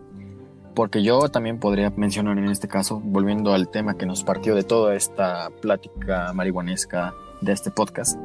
Porque 0.77 1.03
yo 1.03 1.31
también 1.31 1.59
podría 1.59 1.91
mencionar 1.97 2.37
en 2.37 2.51
este 2.51 2.69
caso, 2.69 3.01
volviendo 3.03 3.55
al 3.55 3.71
tema 3.71 3.97
que 3.97 4.05
nos 4.05 4.25
partió 4.25 4.55
de 4.55 4.63
toda 4.63 4.95
esta 4.95 5.49
plática 5.63 6.35
marihuanesca 6.35 7.15
de 7.41 7.53
este 7.53 7.71
podcast, 7.71 8.21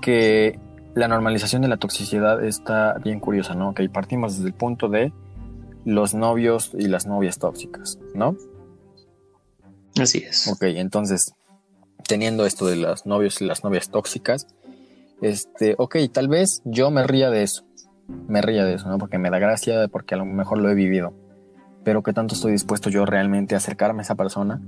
que 0.00 0.60
la 0.94 1.08
normalización 1.08 1.62
de 1.62 1.68
la 1.68 1.76
toxicidad 1.76 2.44
está 2.44 2.94
bien 3.02 3.18
curiosa, 3.18 3.56
¿no? 3.56 3.74
Que 3.74 3.88
partimos 3.88 4.36
desde 4.36 4.46
el 4.46 4.54
punto 4.54 4.88
de 4.88 5.12
los 5.84 6.14
novios 6.14 6.70
y 6.78 6.86
las 6.86 7.06
novias 7.06 7.40
tóxicas, 7.40 7.98
¿no? 8.14 8.36
Así 10.00 10.18
es. 10.18 10.46
Ok, 10.46 10.62
entonces, 10.62 11.32
teniendo 12.06 12.46
esto 12.46 12.66
de 12.66 12.76
los 12.76 13.06
novios 13.06 13.42
y 13.42 13.44
las 13.44 13.64
novias 13.64 13.90
tóxicas, 13.90 14.46
este, 15.20 15.74
ok, 15.78 15.96
tal 16.12 16.28
vez 16.28 16.62
yo 16.64 16.92
me 16.92 17.04
ría 17.04 17.28
de 17.30 17.42
eso, 17.42 17.64
me 18.06 18.40
ría 18.40 18.64
de 18.64 18.74
eso, 18.74 18.88
¿no? 18.88 18.98
Porque 18.98 19.18
me 19.18 19.30
da 19.30 19.40
gracia, 19.40 19.88
porque 19.88 20.14
a 20.14 20.18
lo 20.18 20.26
mejor 20.26 20.58
lo 20.58 20.70
he 20.70 20.74
vivido, 20.74 21.12
pero 21.86 22.02
¿qué 22.02 22.12
tanto 22.12 22.34
estoy 22.34 22.50
dispuesto 22.50 22.90
yo 22.90 23.06
realmente 23.06 23.54
a 23.54 23.58
acercarme 23.58 24.00
a 24.00 24.02
esa 24.02 24.16
persona 24.16 24.60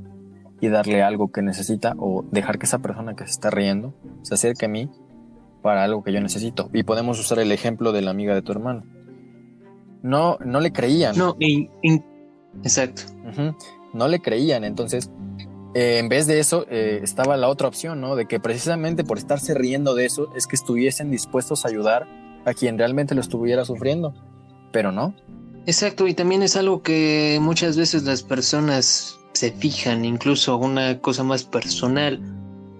y 0.61 0.69
darle 0.69 1.03
algo 1.03 1.33
que 1.33 1.43
necesita 1.43 1.97
o 1.99 2.25
dejar 2.31 2.61
que 2.61 2.67
esa 2.67 2.79
persona 2.79 3.17
que 3.17 3.25
se 3.25 3.33
está 3.33 3.51
riendo 3.51 3.93
se 4.23 4.35
acerque 4.35 4.67
a 4.67 4.69
mí 4.69 4.89
para 5.61 5.83
algo 5.83 6.05
que 6.05 6.13
yo 6.13 6.21
necesito? 6.21 6.71
Y 6.73 6.85
podemos 6.85 7.19
usar 7.19 7.41
el 7.41 7.51
ejemplo 7.51 7.91
de 7.91 8.03
la 8.03 8.13
amiga 8.13 8.37
de 8.37 8.43
tu 8.43 8.53
hermano. 8.53 8.85
No, 10.01 10.39
no 10.45 10.61
le 10.61 10.73
creían. 10.73 11.19
No, 11.19 11.37
exacto. 12.63 13.03
No 13.93 14.07
le 14.07 14.21
creían, 14.21 14.63
entonces 14.63 15.11
eh, 15.75 15.99
en 15.99 16.09
vez 16.09 16.29
de 16.29 16.39
eso 16.39 16.67
eh, 16.71 17.01
estaba 17.03 17.37
la 17.37 17.49
otra 17.49 17.67
opción, 17.67 18.01
¿no? 18.01 18.15
De 18.15 18.27
que 18.27 18.39
precisamente 18.39 19.03
por 19.03 19.19
estarse 19.19 19.55
riendo 19.55 19.97
de 19.97 20.05
eso 20.05 20.33
es 20.37 20.47
que 20.47 20.55
estuviesen 20.55 21.11
dispuestos 21.11 21.65
a 21.65 21.69
ayudar 21.69 22.07
a 22.45 22.55
quien 22.55 22.79
realmente 22.79 23.17
lo 23.17 23.21
estuviera 23.23 23.65
sufriendo, 23.65 24.15
pero 24.71 24.93
no. 24.93 25.17
Exacto, 25.69 26.09
y 26.09 26.15
también 26.15 26.43
es 26.43 26.57
algo 26.57 26.83
que 26.83 27.39
muchas 27.43 27.77
veces 27.77 28.05
las 28.05 28.23
personas 28.23 29.19
se 29.35 29.53
fijan, 29.53 30.07
incluso 30.07 30.57
una 30.57 30.99
cosa 30.99 31.25
más 31.25 31.45
personal. 31.45 32.23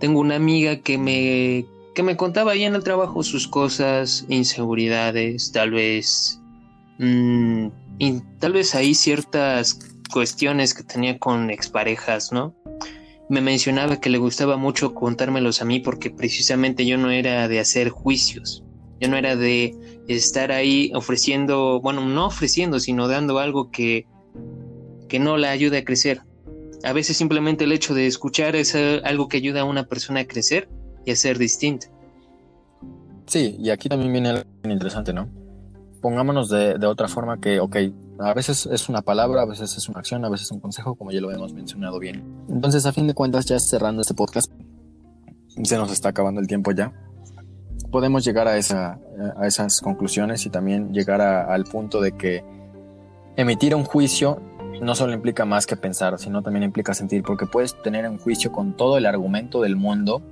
Tengo 0.01 0.21
una 0.21 0.37
amiga 0.37 0.81
que 0.81 0.97
me, 0.97 1.67
que 1.95 2.03
me 2.03 2.17
contaba 2.17 2.53
ahí 2.53 2.65
en 2.65 2.75
el 2.75 2.83
trabajo 2.83 3.23
sus 3.23 3.47
cosas, 3.47 4.25
inseguridades, 4.31 5.53
tal 5.53 5.73
vez... 5.73 6.41
Mm, 6.97 7.67
y 7.99 8.23
tal 8.39 8.55
vez 8.55 8.75
hay 8.75 8.95
ciertas 8.95 9.79
cuestiones 10.11 10.73
que 10.73 10.83
tenía 10.83 11.19
con 11.19 11.51
exparejas, 11.51 12.33
¿no? 12.33 12.55
Me 13.29 13.43
mencionaba 13.43 14.01
que 14.01 14.09
le 14.09 14.17
gustaba 14.17 14.57
mucho 14.57 14.95
contármelos 14.95 15.61
a 15.61 15.67
mí 15.67 15.81
porque 15.81 16.09
precisamente 16.09 16.87
yo 16.87 16.97
no 16.97 17.11
era 17.11 17.49
de 17.49 17.61
hacer 17.61 17.91
juicios, 17.91 18.65
yo 19.01 19.09
no 19.09 19.17
era 19.17 19.37
de 19.37 19.75
estar 20.09 20.53
ahí 20.53 20.91
ofreciendo, 20.95 21.81
bueno, 21.81 22.05
no 22.05 22.27
ofreciendo, 22.27 22.81
sino 22.81 23.09
dando 23.09 23.39
algo 23.39 23.71
que, 23.71 24.07
que 25.09 25.19
no 25.19 25.37
la 25.37 25.51
ayude 25.51 25.79
a 25.79 25.85
crecer. 25.85 26.23
A 26.85 26.93
veces 26.93 27.17
simplemente 27.17 27.65
el 27.65 27.73
hecho 27.73 27.95
de 27.95 28.07
escuchar 28.07 28.57
es 28.57 28.75
algo 28.75 29.29
que 29.29 29.37
ayuda 29.37 29.63
a 29.63 29.65
una 29.65 29.85
persona 29.85 30.21
a 30.21 30.25
crecer 30.27 30.69
y 31.05 31.11
a 31.11 31.17
ser 31.17 31.39
distinta. 31.39 31.89
Sí, 33.27 33.57
y 33.59 33.71
aquí 33.71 33.89
también 33.89 34.13
viene 34.13 34.29
algo 34.31 34.45
interesante, 34.65 35.13
¿no? 35.13 35.29
Pongámonos 36.01 36.49
de, 36.49 36.79
de 36.79 36.87
otra 36.87 37.09
forma 37.09 37.41
que, 37.41 37.61
ok, 37.61 37.77
a 38.21 38.35
veces 38.35 38.67
es 38.67 38.89
una 38.89 39.03
palabra, 39.03 39.43
a 39.43 39.47
veces 39.47 39.77
es 39.77 39.89
una 39.89 40.01
acción, 40.01 40.25
a 40.25 40.29
veces 40.29 40.47
es 40.47 40.53
un 40.53 40.61
consejo, 40.61 40.95
como 40.95 41.11
ya 41.11 41.21
lo 41.21 41.31
hemos 41.31 41.53
mencionado 41.53 41.99
bien. 41.99 42.25
Entonces, 42.49 42.87
a 42.87 42.93
fin 42.93 43.07
de 43.07 43.15
cuentas, 43.15 43.47
ya 43.47 43.59
cerrando 43.59 44.03
este 44.03 44.15
podcast, 44.15 44.51
se 45.63 45.77
nos 45.77 45.93
está 45.93 46.11
acabando 46.11 46.41
el 46.41 46.47
tiempo 46.47 46.73
ya. 46.73 46.93
Podemos 47.91 48.25
llegar 48.25 48.49
a, 48.49 48.57
esa, 48.57 48.99
a 49.37 49.47
esas 49.47 49.81
conclusiones 49.81 50.45
y 50.47 50.51
también 50.51 50.93
llegar 50.93 51.21
al 51.21 51.65
punto 51.65 52.01
de 52.01 52.13
que 52.13 52.45
emitir 53.37 53.75
un 53.75 53.85
juicio 53.85 54.41
no 54.81 54.95
solo 54.95 55.13
implica 55.13 55.45
más 55.45 55.67
que 55.67 55.77
pensar, 55.77 56.19
sino 56.19 56.43
también 56.43 56.63
implica 56.63 56.95
sentir, 56.95 57.23
porque 57.23 57.47
puedes 57.47 57.81
tener 57.83 58.09
un 58.09 58.19
juicio 58.19 58.53
con 58.53 58.77
todo 58.77 58.99
el 58.99 59.07
argumento 59.07 59.63
del 59.63 59.77
mundo, 59.77 60.23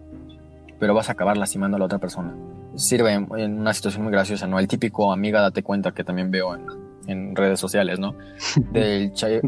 pero 0.79 0.95
vas 0.95 1.09
a 1.09 1.13
acabar 1.13 1.37
lastimando 1.37 1.77
a 1.77 1.79
la 1.79 1.87
otra 1.87 1.99
persona. 1.99 2.35
Sirve 2.75 3.13
en 3.13 3.59
una 3.59 3.73
situación 3.73 4.05
muy 4.05 4.13
graciosa, 4.13 4.47
¿no? 4.47 4.59
El 4.59 4.69
típico 4.69 5.13
amiga 5.13 5.41
date 5.41 5.63
cuenta 5.63 5.93
que 5.93 6.05
también 6.05 6.31
veo 6.31 6.55
en, 6.55 6.67
en 7.07 7.37
redes 7.37 7.59
sociales, 7.59 7.99
¿no? 7.99 8.15
Del 8.73 9.13
chavo 9.13 9.41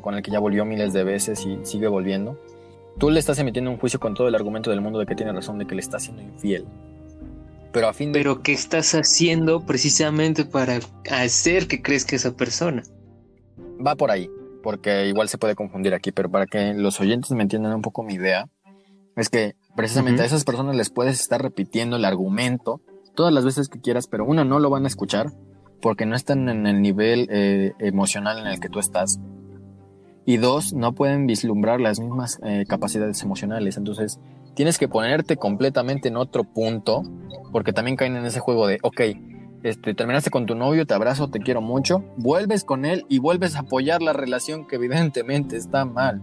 con 0.00 0.14
el 0.14 0.22
que 0.22 0.30
ya 0.30 0.38
volvió 0.38 0.64
miles 0.64 0.92
de 0.92 1.04
veces 1.04 1.44
y 1.44 1.58
sigue 1.64 1.88
volviendo. 1.88 2.38
Tú 2.98 3.10
le 3.10 3.18
estás 3.18 3.38
emitiendo 3.38 3.70
un 3.70 3.76
juicio 3.76 4.00
con 4.00 4.14
todo 4.14 4.28
el 4.28 4.34
argumento 4.34 4.70
del 4.70 4.80
mundo 4.80 4.98
de 4.98 5.06
que 5.06 5.14
tiene 5.14 5.32
razón, 5.32 5.58
de 5.58 5.66
que 5.66 5.74
le 5.74 5.80
está 5.80 5.98
siendo 5.98 6.22
infiel. 6.22 6.64
Pero 7.76 7.88
a 7.88 7.92
fin 7.92 8.10
de... 8.10 8.20
Pero 8.20 8.42
¿qué 8.42 8.54
estás 8.54 8.94
haciendo 8.94 9.66
precisamente 9.66 10.46
para 10.46 10.78
hacer 11.10 11.68
que 11.68 11.82
crezca 11.82 12.16
esa 12.16 12.34
persona? 12.34 12.82
Va 13.86 13.96
por 13.96 14.10
ahí, 14.10 14.30
porque 14.62 15.08
igual 15.08 15.28
se 15.28 15.36
puede 15.36 15.54
confundir 15.54 15.92
aquí, 15.92 16.10
pero 16.10 16.30
para 16.30 16.46
que 16.46 16.72
los 16.72 16.98
oyentes 17.02 17.32
me 17.32 17.42
entiendan 17.42 17.74
un 17.74 17.82
poco 17.82 18.02
mi 18.02 18.14
idea, 18.14 18.48
es 19.14 19.28
que 19.28 19.56
precisamente 19.76 20.22
a 20.22 20.24
esas 20.24 20.44
personas 20.44 20.74
les 20.74 20.88
puedes 20.88 21.20
estar 21.20 21.42
repitiendo 21.42 21.96
el 21.96 22.06
argumento 22.06 22.80
todas 23.14 23.30
las 23.30 23.44
veces 23.44 23.68
que 23.68 23.78
quieras, 23.78 24.06
pero 24.06 24.24
una 24.24 24.42
no 24.42 24.58
lo 24.58 24.70
van 24.70 24.84
a 24.84 24.88
escuchar 24.88 25.26
porque 25.82 26.06
no 26.06 26.16
están 26.16 26.48
en 26.48 26.66
el 26.66 26.80
nivel 26.80 27.28
eh, 27.30 27.74
emocional 27.78 28.38
en 28.38 28.46
el 28.46 28.58
que 28.58 28.70
tú 28.70 28.78
estás. 28.78 29.20
Y 30.24 30.38
dos, 30.38 30.72
no 30.72 30.94
pueden 30.94 31.26
vislumbrar 31.26 31.82
las 31.82 32.00
mismas 32.00 32.40
eh, 32.42 32.64
capacidades 32.66 33.22
emocionales. 33.22 33.76
Entonces, 33.76 34.18
tienes 34.56 34.78
que 34.78 34.88
ponerte 34.88 35.36
completamente 35.36 36.08
en 36.08 36.16
otro 36.16 36.42
punto, 36.42 37.02
porque 37.52 37.72
también 37.72 37.96
caen 37.96 38.16
en 38.16 38.24
ese 38.24 38.40
juego 38.40 38.66
de, 38.66 38.78
ok, 38.82 39.00
este, 39.62 39.94
terminaste 39.94 40.30
con 40.30 40.46
tu 40.46 40.54
novio, 40.54 40.86
te 40.86 40.94
abrazo, 40.94 41.28
te 41.28 41.40
quiero 41.40 41.60
mucho, 41.60 42.02
vuelves 42.16 42.64
con 42.64 42.84
él 42.84 43.04
y 43.08 43.18
vuelves 43.18 43.54
a 43.54 43.60
apoyar 43.60 44.00
la 44.02 44.14
relación 44.14 44.66
que 44.66 44.76
evidentemente 44.76 45.56
está 45.56 45.84
mal. 45.84 46.22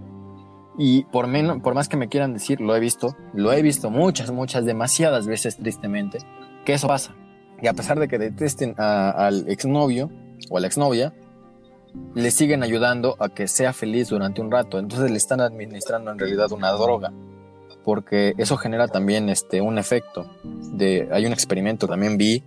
Y 0.77 1.03
por, 1.05 1.27
menos, 1.27 1.61
por 1.61 1.75
más 1.75 1.87
que 1.87 1.95
me 1.95 2.09
quieran 2.09 2.33
decir, 2.33 2.59
lo 2.59 2.75
he 2.75 2.79
visto, 2.79 3.15
lo 3.33 3.53
he 3.53 3.61
visto 3.61 3.91
muchas, 3.91 4.31
muchas, 4.31 4.65
demasiadas 4.65 5.27
veces 5.27 5.55
tristemente, 5.57 6.17
que 6.65 6.73
eso 6.73 6.87
pasa. 6.87 7.15
Y 7.61 7.67
a 7.67 7.73
pesar 7.73 7.99
de 7.99 8.07
que 8.07 8.17
detesten 8.17 8.73
al 8.77 9.47
exnovio 9.47 10.09
o 10.49 10.57
a 10.57 10.59
la 10.59 10.67
exnovia, 10.67 11.13
le 12.15 12.31
siguen 12.31 12.63
ayudando 12.63 13.15
a 13.19 13.29
que 13.29 13.47
sea 13.47 13.73
feliz 13.73 14.09
durante 14.09 14.41
un 14.41 14.51
rato. 14.51 14.79
Entonces 14.79 15.11
le 15.11 15.17
están 15.17 15.39
administrando 15.39 16.11
en 16.11 16.17
realidad 16.17 16.51
una 16.51 16.71
droga. 16.71 17.13
Porque 17.83 18.33
eso 18.37 18.55
genera 18.57 18.87
también 18.87 19.29
este, 19.29 19.61
un 19.61 19.77
efecto. 19.77 20.25
De, 20.43 21.09
hay 21.11 21.25
un 21.25 21.33
experimento, 21.33 21.87
también 21.87 22.17
vi, 22.17 22.43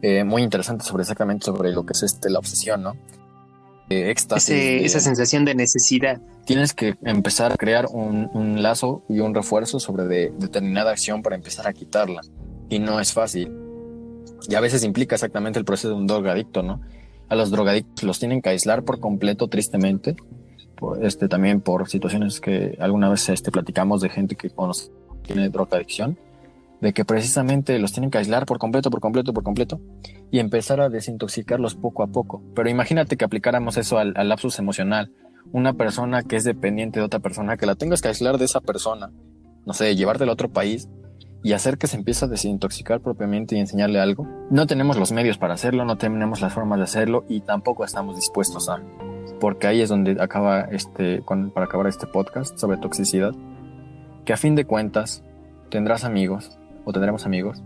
eh, 0.00 0.24
muy 0.24 0.42
interesante 0.42 0.84
sobre 0.84 1.02
exactamente 1.02 1.44
sobre 1.46 1.72
lo 1.72 1.84
que 1.84 1.92
es 1.92 2.02
este, 2.02 2.30
la 2.30 2.38
obsesión, 2.38 2.82
¿no? 2.82 2.94
éxtasis. 3.90 4.50
Ese- 4.50 4.84
esa 4.84 5.00
sensación 5.00 5.44
de 5.46 5.54
necesidad. 5.54 6.20
Tienes 6.44 6.74
que 6.74 6.96
empezar 7.04 7.52
a 7.52 7.56
crear 7.56 7.86
un, 7.90 8.28
un 8.34 8.62
lazo 8.62 9.02
y 9.08 9.20
un 9.20 9.34
refuerzo 9.34 9.80
sobre 9.80 10.04
de- 10.04 10.32
determinada 10.38 10.90
acción 10.90 11.22
para 11.22 11.36
empezar 11.36 11.66
a 11.66 11.72
quitarla. 11.72 12.20
Y 12.68 12.78
no 12.80 13.00
es 13.00 13.12
fácil. 13.14 13.50
Y 14.48 14.54
a 14.54 14.60
veces 14.60 14.84
implica 14.84 15.14
exactamente 15.16 15.58
el 15.58 15.64
proceso 15.64 15.88
de 15.88 15.94
un 15.94 16.06
drogadicto, 16.06 16.62
¿no? 16.62 16.80
A 17.30 17.34
los 17.34 17.50
drogadictos 17.50 18.04
los 18.04 18.18
tienen 18.18 18.40
que 18.42 18.50
aislar 18.50 18.82
por 18.84 19.00
completo, 19.00 19.48
tristemente. 19.48 20.16
Este, 21.00 21.28
también 21.28 21.60
por 21.60 21.88
situaciones 21.88 22.40
que 22.40 22.76
alguna 22.80 23.08
vez 23.08 23.28
este, 23.28 23.50
platicamos 23.50 24.00
de 24.00 24.08
gente 24.08 24.36
que 24.36 24.50
conoce, 24.50 24.90
tiene 25.22 25.48
drogadicción. 25.48 26.18
De 26.80 26.92
que 26.92 27.04
precisamente 27.04 27.76
los 27.80 27.92
tienen 27.92 28.10
que 28.10 28.18
aislar 28.18 28.46
por 28.46 28.58
completo, 28.58 28.88
por 28.88 29.00
completo, 29.00 29.32
por 29.32 29.42
completo. 29.42 29.80
Y 30.30 30.38
empezar 30.38 30.80
a 30.80 30.88
desintoxicarlos 30.88 31.74
poco 31.74 32.04
a 32.04 32.06
poco. 32.06 32.40
Pero 32.54 32.70
imagínate 32.70 33.16
que 33.16 33.24
aplicáramos 33.24 33.76
eso 33.76 33.98
al, 33.98 34.12
al 34.16 34.28
lapsus 34.28 34.60
emocional 34.60 35.12
una 35.52 35.74
persona 35.74 36.22
que 36.22 36.36
es 36.36 36.44
dependiente 36.44 37.00
de 37.00 37.06
otra 37.06 37.20
persona, 37.20 37.56
que 37.56 37.66
la 37.66 37.74
tengas 37.74 38.02
que 38.02 38.08
aislar 38.08 38.38
de 38.38 38.44
esa 38.44 38.60
persona, 38.60 39.10
no 39.66 39.72
sé, 39.72 39.94
llevártela 39.96 40.32
a 40.32 40.34
otro 40.34 40.50
país 40.50 40.88
y 41.42 41.52
hacer 41.52 41.78
que 41.78 41.86
se 41.86 41.96
empiece 41.96 42.24
a 42.24 42.28
desintoxicar 42.28 43.00
propiamente 43.00 43.56
y 43.56 43.60
enseñarle 43.60 44.00
algo. 44.00 44.26
No 44.50 44.66
tenemos 44.66 44.96
los 44.96 45.12
medios 45.12 45.38
para 45.38 45.54
hacerlo, 45.54 45.84
no 45.84 45.96
tenemos 45.96 46.40
las 46.40 46.52
formas 46.52 46.78
de 46.78 46.84
hacerlo 46.84 47.24
y 47.28 47.40
tampoco 47.40 47.84
estamos 47.84 48.16
dispuestos 48.16 48.68
a. 48.68 48.82
Porque 49.40 49.66
ahí 49.66 49.80
es 49.80 49.88
donde 49.88 50.20
acaba 50.20 50.62
este, 50.62 51.22
para 51.22 51.66
acabar 51.66 51.86
este 51.86 52.06
podcast 52.06 52.58
sobre 52.58 52.76
toxicidad, 52.76 53.34
que 54.24 54.32
a 54.32 54.36
fin 54.36 54.54
de 54.54 54.64
cuentas 54.64 55.22
tendrás 55.70 56.04
amigos 56.04 56.58
o 56.84 56.92
tendremos 56.92 57.26
amigos, 57.26 57.62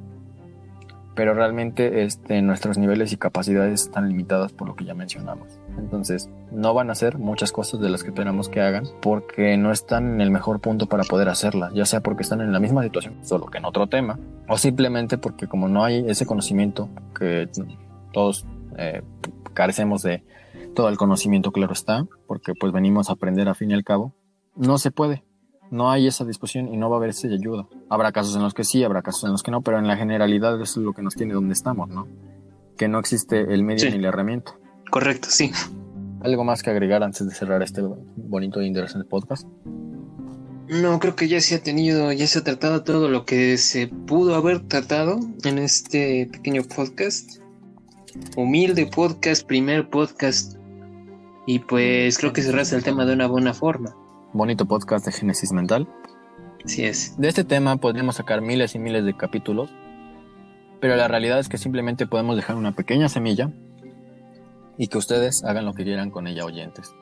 pero 1.15 1.35
realmente 1.35 2.05
este, 2.05 2.41
nuestros 2.41 2.79
niveles 2.79 3.13
y 3.13 3.17
capacidades 3.17 3.83
están 3.83 4.09
limitadas 4.09 4.53
por 4.53 4.69
lo 4.69 4.77
que 4.77 4.85
ya 4.85 4.95
mencionamos. 4.95 5.59
Entonces, 5.79 6.31
no 6.51 6.73
van 6.73 6.89
a 6.89 6.93
hacer 6.93 7.19
muchas 7.19 7.53
cosas 7.53 7.81
de 7.81 7.91
las 7.91 8.03
que 8.03 8.09
esperamos 8.09 8.49
que 8.49 8.61
hagan 8.61 8.85
porque 9.01 9.57
no 9.57 9.73
están 9.73 10.15
en 10.15 10.21
el 10.21 10.31
mejor 10.31 10.61
punto 10.61 10.87
para 10.87 11.05
poder 11.05 11.29
hacerlas, 11.29 11.75
ya 11.75 11.85
sea 11.85 12.01
porque 12.01 12.23
están 12.23 12.41
en 12.41 12.53
la 12.53 12.61
misma 12.61 12.83
situación, 12.83 13.17
solo 13.23 13.47
que 13.47 13.59
en 13.59 13.67
otro 13.67 13.87
tema, 13.89 14.19
o 14.49 14.57
simplemente 14.57 15.19
porque 15.19 15.47
como 15.47 15.69
no 15.69 15.85
hay 15.85 16.05
ese 16.09 16.25
conocimiento 16.25 16.89
que 17.19 17.49
todos 18.13 18.47
eh, 18.79 19.03
carecemos 19.53 20.03
de 20.03 20.23
todo 20.75 20.89
el 20.89 20.97
conocimiento, 20.97 21.53
claro 21.53 21.73
está, 21.73 22.07
porque 22.27 22.55
pues 22.55 22.73
venimos 22.73 23.09
a 23.11 23.15
aprender 23.15 23.49
a 23.49 23.55
fin 23.55 23.71
y 23.71 23.75
al 23.75 23.85
cabo, 23.85 24.13
no 24.57 24.79
se 24.79 24.91
puede. 24.91 25.23
No 25.71 25.91
hay 25.91 26.07
esa 26.07 26.25
disposición 26.27 26.69
y 26.73 26.77
no 26.77 26.91
va 26.91 26.97
a 26.97 26.99
haber 26.99 27.11
esa 27.11 27.29
ayuda. 27.29 27.67
Habrá 27.89 28.13
casos 28.13 28.37
en 28.37 28.43
los 28.43 28.53
que 28.53 28.63
sí, 28.65 28.85
habrá 28.85 29.01
casos 29.03 29.25
en 29.25 29.33
los 29.33 29.43
que 29.43 29.51
no, 29.51 29.63
pero 29.63 29.79
en 29.79 29.87
la 29.87 29.97
generalidad 29.97 30.61
eso 30.61 30.81
es 30.81 30.85
lo 30.85 30.93
que 30.93 31.01
nos 31.03 31.15
tiene 31.15 31.33
donde 31.33 31.55
estamos, 31.55 31.89
¿no? 31.89 32.07
Que 32.77 32.89
no 32.89 32.99
existe 32.99 33.41
el 33.55 33.65
medio 33.65 33.81
Sí. 33.81 33.91
ni 33.91 33.99
la 34.03 34.09
herramienta. 34.09 34.55
Correcto, 34.91 35.29
sí. 35.31 35.51
¿Algo 36.21 36.45
más 36.45 36.63
que 36.63 36.71
agregar 36.71 37.03
antes 37.03 37.27
de 37.27 37.35
cerrar 37.35 37.63
este 37.63 37.83
bonito 38.17 38.61
e 38.61 38.67
interesante 38.67 39.09
podcast? 39.09 39.49
No, 40.69 40.99
creo 41.01 41.17
que 41.17 41.27
ya 41.29 41.41
se 41.41 41.55
ha 41.57 41.63
tenido, 41.63 42.13
ya 42.13 42.27
se 42.27 42.39
ha 42.39 42.45
tratado 42.45 42.83
todo 42.83 43.09
lo 43.09 43.25
que 43.25 43.57
se 43.57 43.89
pudo 43.89 44.35
haber 44.35 44.61
tratado 44.69 45.19
en 45.45 45.59
este 45.59 46.29
pequeño 46.33 46.63
podcast. 46.65 47.41
Humilde 48.37 48.87
podcast, 48.87 49.47
primer 49.47 49.89
podcast. 49.89 50.57
Y 51.45 51.59
pues 51.59 52.19
creo 52.19 52.33
que 52.33 52.43
cerraste 52.43 52.77
el 52.77 52.85
tema 52.85 53.05
de 53.05 53.15
una 53.15 53.27
buena 53.27 53.53
forma. 53.53 53.97
Bonito 54.33 54.67
podcast 54.67 55.05
de 55.05 55.13
Génesis 55.13 55.51
Mental. 55.53 55.89
Así 56.65 56.85
es. 56.85 57.19
De 57.19 57.29
este 57.29 57.43
tema 57.43 57.77
podríamos 57.77 58.17
sacar 58.17 58.41
miles 58.41 58.77
y 58.77 58.79
miles 58.79 59.05
de 59.05 59.17
capítulos, 59.17 59.71
pero 60.81 60.95
la 60.95 61.09
realidad 61.09 61.41
es 61.41 61.49
que 61.49 61.59
simplemente 61.59 62.07
podemos 62.07 62.37
dejar 62.37 62.55
una 62.55 62.77
pequeña 62.77 63.09
semilla 63.09 63.51
y 64.79 64.87
que 64.87 64.99
ustedes 64.99 65.43
hagan 65.43 65.65
lo 65.65 65.75
que 65.75 65.83
quieran 65.83 66.11
con 66.11 66.29
ella, 66.29 66.45
oyentes. 66.45 66.95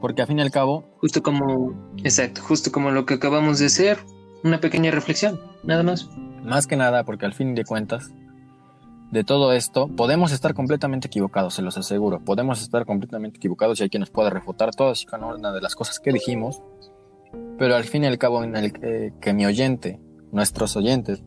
Porque 0.00 0.22
a 0.22 0.26
fin 0.26 0.38
y 0.38 0.42
al 0.42 0.52
cabo, 0.52 0.84
Justo 1.00 1.22
como, 1.22 1.74
exacto, 2.04 2.42
justo 2.42 2.70
como 2.70 2.92
lo 2.92 3.06
que 3.06 3.14
acabamos 3.14 3.58
de 3.58 3.66
hacer, 3.66 3.98
una 4.44 4.60
pequeña 4.60 4.92
reflexión, 4.92 5.40
nada 5.64 5.82
más. 5.82 6.08
más 6.44 6.68
que 6.68 6.76
nada, 6.76 7.04
porque 7.04 7.26
al 7.26 7.34
fin 7.34 7.56
de 7.56 7.64
cuentas, 7.64 8.12
de 9.12 9.24
todo 9.24 9.52
esto, 9.52 9.88
podemos 9.88 10.32
estar 10.32 10.54
completamente 10.54 11.06
equivocados, 11.06 11.54
se 11.54 11.62
los 11.62 11.76
aseguro. 11.76 12.24
Podemos 12.24 12.62
estar 12.62 12.86
completamente 12.86 13.36
equivocados 13.36 13.78
y 13.78 13.82
hay 13.82 13.90
quien 13.90 14.00
nos 14.00 14.10
pueda 14.10 14.30
refutar 14.30 14.74
todas 14.74 15.02
y 15.02 15.06
cada 15.06 15.26
una 15.26 15.52
de 15.52 15.60
las 15.60 15.76
cosas 15.76 16.00
que 16.00 16.12
dijimos. 16.12 16.62
Pero 17.58 17.76
al 17.76 17.84
fin 17.84 18.04
y 18.04 18.06
al 18.06 18.16
cabo, 18.16 18.42
en 18.42 18.56
el 18.56 18.72
que, 18.72 19.12
que 19.20 19.34
mi 19.34 19.44
oyente, 19.44 20.00
nuestros 20.32 20.76
oyentes, 20.76 21.22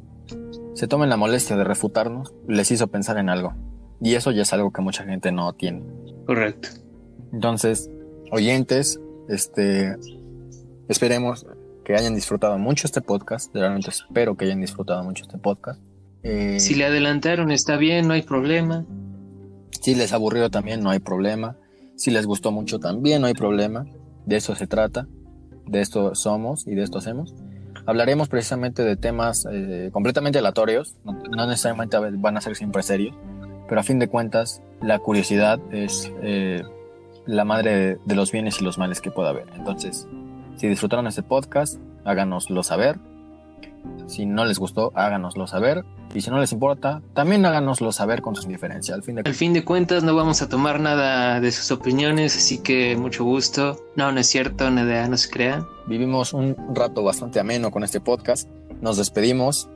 se 0.74 0.88
tomen 0.88 1.10
la 1.10 1.18
molestia 1.18 1.56
de 1.56 1.64
refutarnos, 1.64 2.34
les 2.48 2.72
hizo 2.72 2.88
pensar 2.88 3.20
en 3.20 3.30
algo. 3.30 3.54
Y 4.02 4.16
eso 4.16 4.32
ya 4.32 4.42
es 4.42 4.52
algo 4.52 4.74
que 4.74 4.82
mucha 4.82 5.04
gente 5.04 5.32
no 5.32 5.54
tiene. 5.54 5.84
Correcto. 6.26 6.70
Entonces, 7.34 7.92
oyentes, 8.32 9.00
este, 9.30 9.96
esperemos 10.88 11.46
que 11.84 11.94
hayan 11.94 12.16
disfrutado 12.16 12.58
mucho 12.58 12.88
este 12.88 13.02
podcast. 13.02 13.56
Realmente 13.56 13.92
espero 13.92 14.36
que 14.36 14.46
hayan 14.46 14.60
disfrutado 14.60 15.04
mucho 15.04 15.24
este 15.24 15.38
podcast. 15.38 15.80
Eh, 16.28 16.60
Si 16.60 16.74
le 16.74 16.86
adelantaron, 16.86 17.52
está 17.52 17.78
bien, 17.78 18.08
no 18.08 18.14
hay 18.14 18.24
problema. 18.24 18.84
si 19.82 19.94
les 19.94 20.12
aburrió 20.14 20.50
también, 20.50 20.82
no 20.82 20.90
hay 20.90 20.98
problema. 21.00 21.56
Si 21.96 22.10
les 22.10 22.26
gustó 22.26 22.52
mucho 22.52 22.80
también, 22.80 23.22
no 23.22 23.28
hay 23.28 23.36
problema. 23.36 23.86
De 24.26 24.36
eso 24.38 24.56
se 24.56 24.66
trata. 24.66 25.08
De 25.68 25.82
esto 25.82 26.16
somos 26.16 26.66
y 26.68 26.74
de 26.74 26.82
esto 26.84 26.98
hacemos. 26.98 27.36
Hablaremos 27.86 28.28
precisamente 28.28 28.84
de 28.84 28.96
temas 28.96 29.46
eh, 29.52 29.90
completamente 29.94 30.40
aleatorios. 30.40 30.96
No, 31.06 31.14
no 31.14 31.46
necesariamente 31.48 31.98
van 32.00 32.38
a 32.38 32.42
ser 32.42 32.56
siempre 32.56 32.82
serios. 32.82 33.16
Pero 33.70 33.80
a 33.80 33.84
fin 33.84 34.00
de 34.00 34.08
cuentas, 34.08 34.62
la 34.82 34.98
curiosidad 34.98 35.60
es 35.72 36.12
eh, 36.24 36.64
la 37.28 37.46
madre 37.46 37.76
de, 37.76 37.98
de 38.04 38.16
los 38.16 38.32
bienes 38.32 38.60
y 38.60 38.64
los 38.64 38.80
males 38.80 39.02
que 39.02 39.12
pueda 39.12 39.30
haber. 39.30 39.46
Entonces, 39.56 40.08
si 40.58 40.68
disfrutaron 40.68 41.06
este 41.06 41.22
podcast, 41.22 41.80
háganoslo 42.04 42.64
saber. 42.64 42.98
Si 44.08 44.26
no 44.26 44.46
les 44.46 44.60
gustó, 44.60 44.92
háganoslo 44.96 45.48
saber. 45.48 45.84
Y 46.14 46.22
si 46.22 46.30
no 46.30 46.40
les 46.40 46.52
importa, 46.52 47.02
también 47.14 47.46
háganoslo 47.46 47.92
saber 47.92 48.22
con 48.22 48.36
su 48.36 48.44
indiferencia. 48.44 48.96
Al 48.96 49.04
fin 49.04 49.16
de 49.16 49.24
Al 49.26 49.34
fin 49.34 49.54
de 49.54 49.66
cuentas, 49.66 50.04
no 50.04 50.16
vamos 50.16 50.42
a 50.42 50.48
tomar 50.48 50.80
nada 50.80 51.42
de 51.42 51.52
sus 51.52 51.72
opiniones, 51.72 52.38
así 52.38 52.60
que 52.60 52.96
mucho 52.96 53.24
gusto. 53.24 53.78
No, 53.96 54.12
no 54.12 54.20
es 54.20 54.28
cierto, 54.28 54.70
nada, 54.70 55.08
no 55.08 55.18
se 55.18 55.30
crean. 55.30 55.68
Vivimos 55.88 56.34
un 56.34 56.56
rato 56.74 57.04
bastante 57.04 57.40
ameno 57.40 57.72
con 57.72 57.84
este 57.84 58.00
podcast. 58.00 58.48
Nos 58.82 58.98
despedimos. 58.98 59.70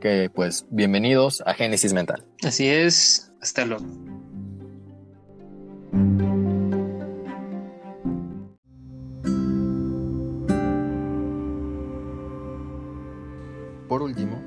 Que 0.00 0.30
pues 0.34 0.66
bienvenidos 0.70 1.42
a 1.46 1.54
Génesis 1.54 1.92
Mental. 1.92 2.24
Así 2.42 2.68
es, 2.68 3.32
hasta 3.40 3.64
luego. 3.64 3.84
Por 13.88 14.02
último, 14.02 14.42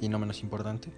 y 0.00 0.08
no 0.08 0.18
menos 0.18 0.42
importante, 0.42 0.90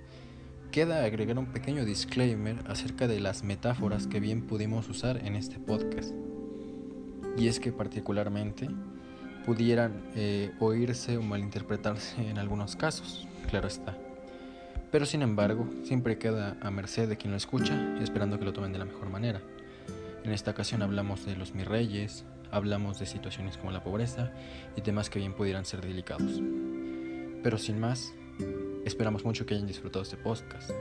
queda 0.70 1.04
agregar 1.04 1.38
un 1.38 1.46
pequeño 1.46 1.84
disclaimer 1.84 2.57
acerca 2.68 3.09
de 3.09 3.18
las 3.18 3.42
metáforas 3.42 4.07
que 4.07 4.20
bien 4.20 4.46
pudimos 4.46 4.88
usar 4.88 5.24
en 5.24 5.34
este 5.34 5.59
podcast. 5.59 6.14
Y 7.38 7.48
es 7.48 7.59
que 7.59 7.72
particularmente 7.72 8.68
pudieran 9.46 10.04
eh, 10.14 10.52
oírse 10.61 11.16
o 11.16 11.22
malinterpretarse 11.22 12.28
en 12.28 12.38
algunos 12.38 12.76
casos, 12.76 13.26
claro 13.48 13.68
está. 13.68 13.96
Pero 14.92 15.07
sin 15.07 15.22
embargo, 15.22 15.68
siempre 15.82 16.18
queda 16.18 16.57
a 16.61 16.70
merced 16.70 17.09
de 17.09 17.16
quien 17.16 17.30
lo 17.30 17.36
escucha, 17.36 17.96
esperando 18.00 18.38
que 18.38 18.44
lo 18.44 18.52
tomen 18.52 18.72
de 18.72 18.78
la 18.78 18.84
mejor 18.84 19.09
manera. 19.09 19.40
En 20.26 20.32
esta 20.32 20.50
ocasión 20.50 20.82
hablamos 20.82 21.24
de 21.24 21.36
los 21.36 21.54
mis 21.54 21.64
reyes, 21.64 22.24
hablamos 22.50 22.98
de 22.98 23.06
situaciones 23.06 23.56
como 23.58 23.70
la 23.70 23.84
pobreza 23.84 24.32
y 24.74 24.80
temas 24.80 25.08
que 25.08 25.20
bien 25.20 25.34
pudieran 25.34 25.64
ser 25.64 25.80
delicados. 25.82 26.42
Pero 27.44 27.58
sin 27.58 27.78
más, 27.78 28.12
esperamos 28.84 29.24
mucho 29.24 29.46
que 29.46 29.54
hayan 29.54 29.68
disfrutado 29.68 30.02
este 30.02 30.16
podcast. 30.16 30.72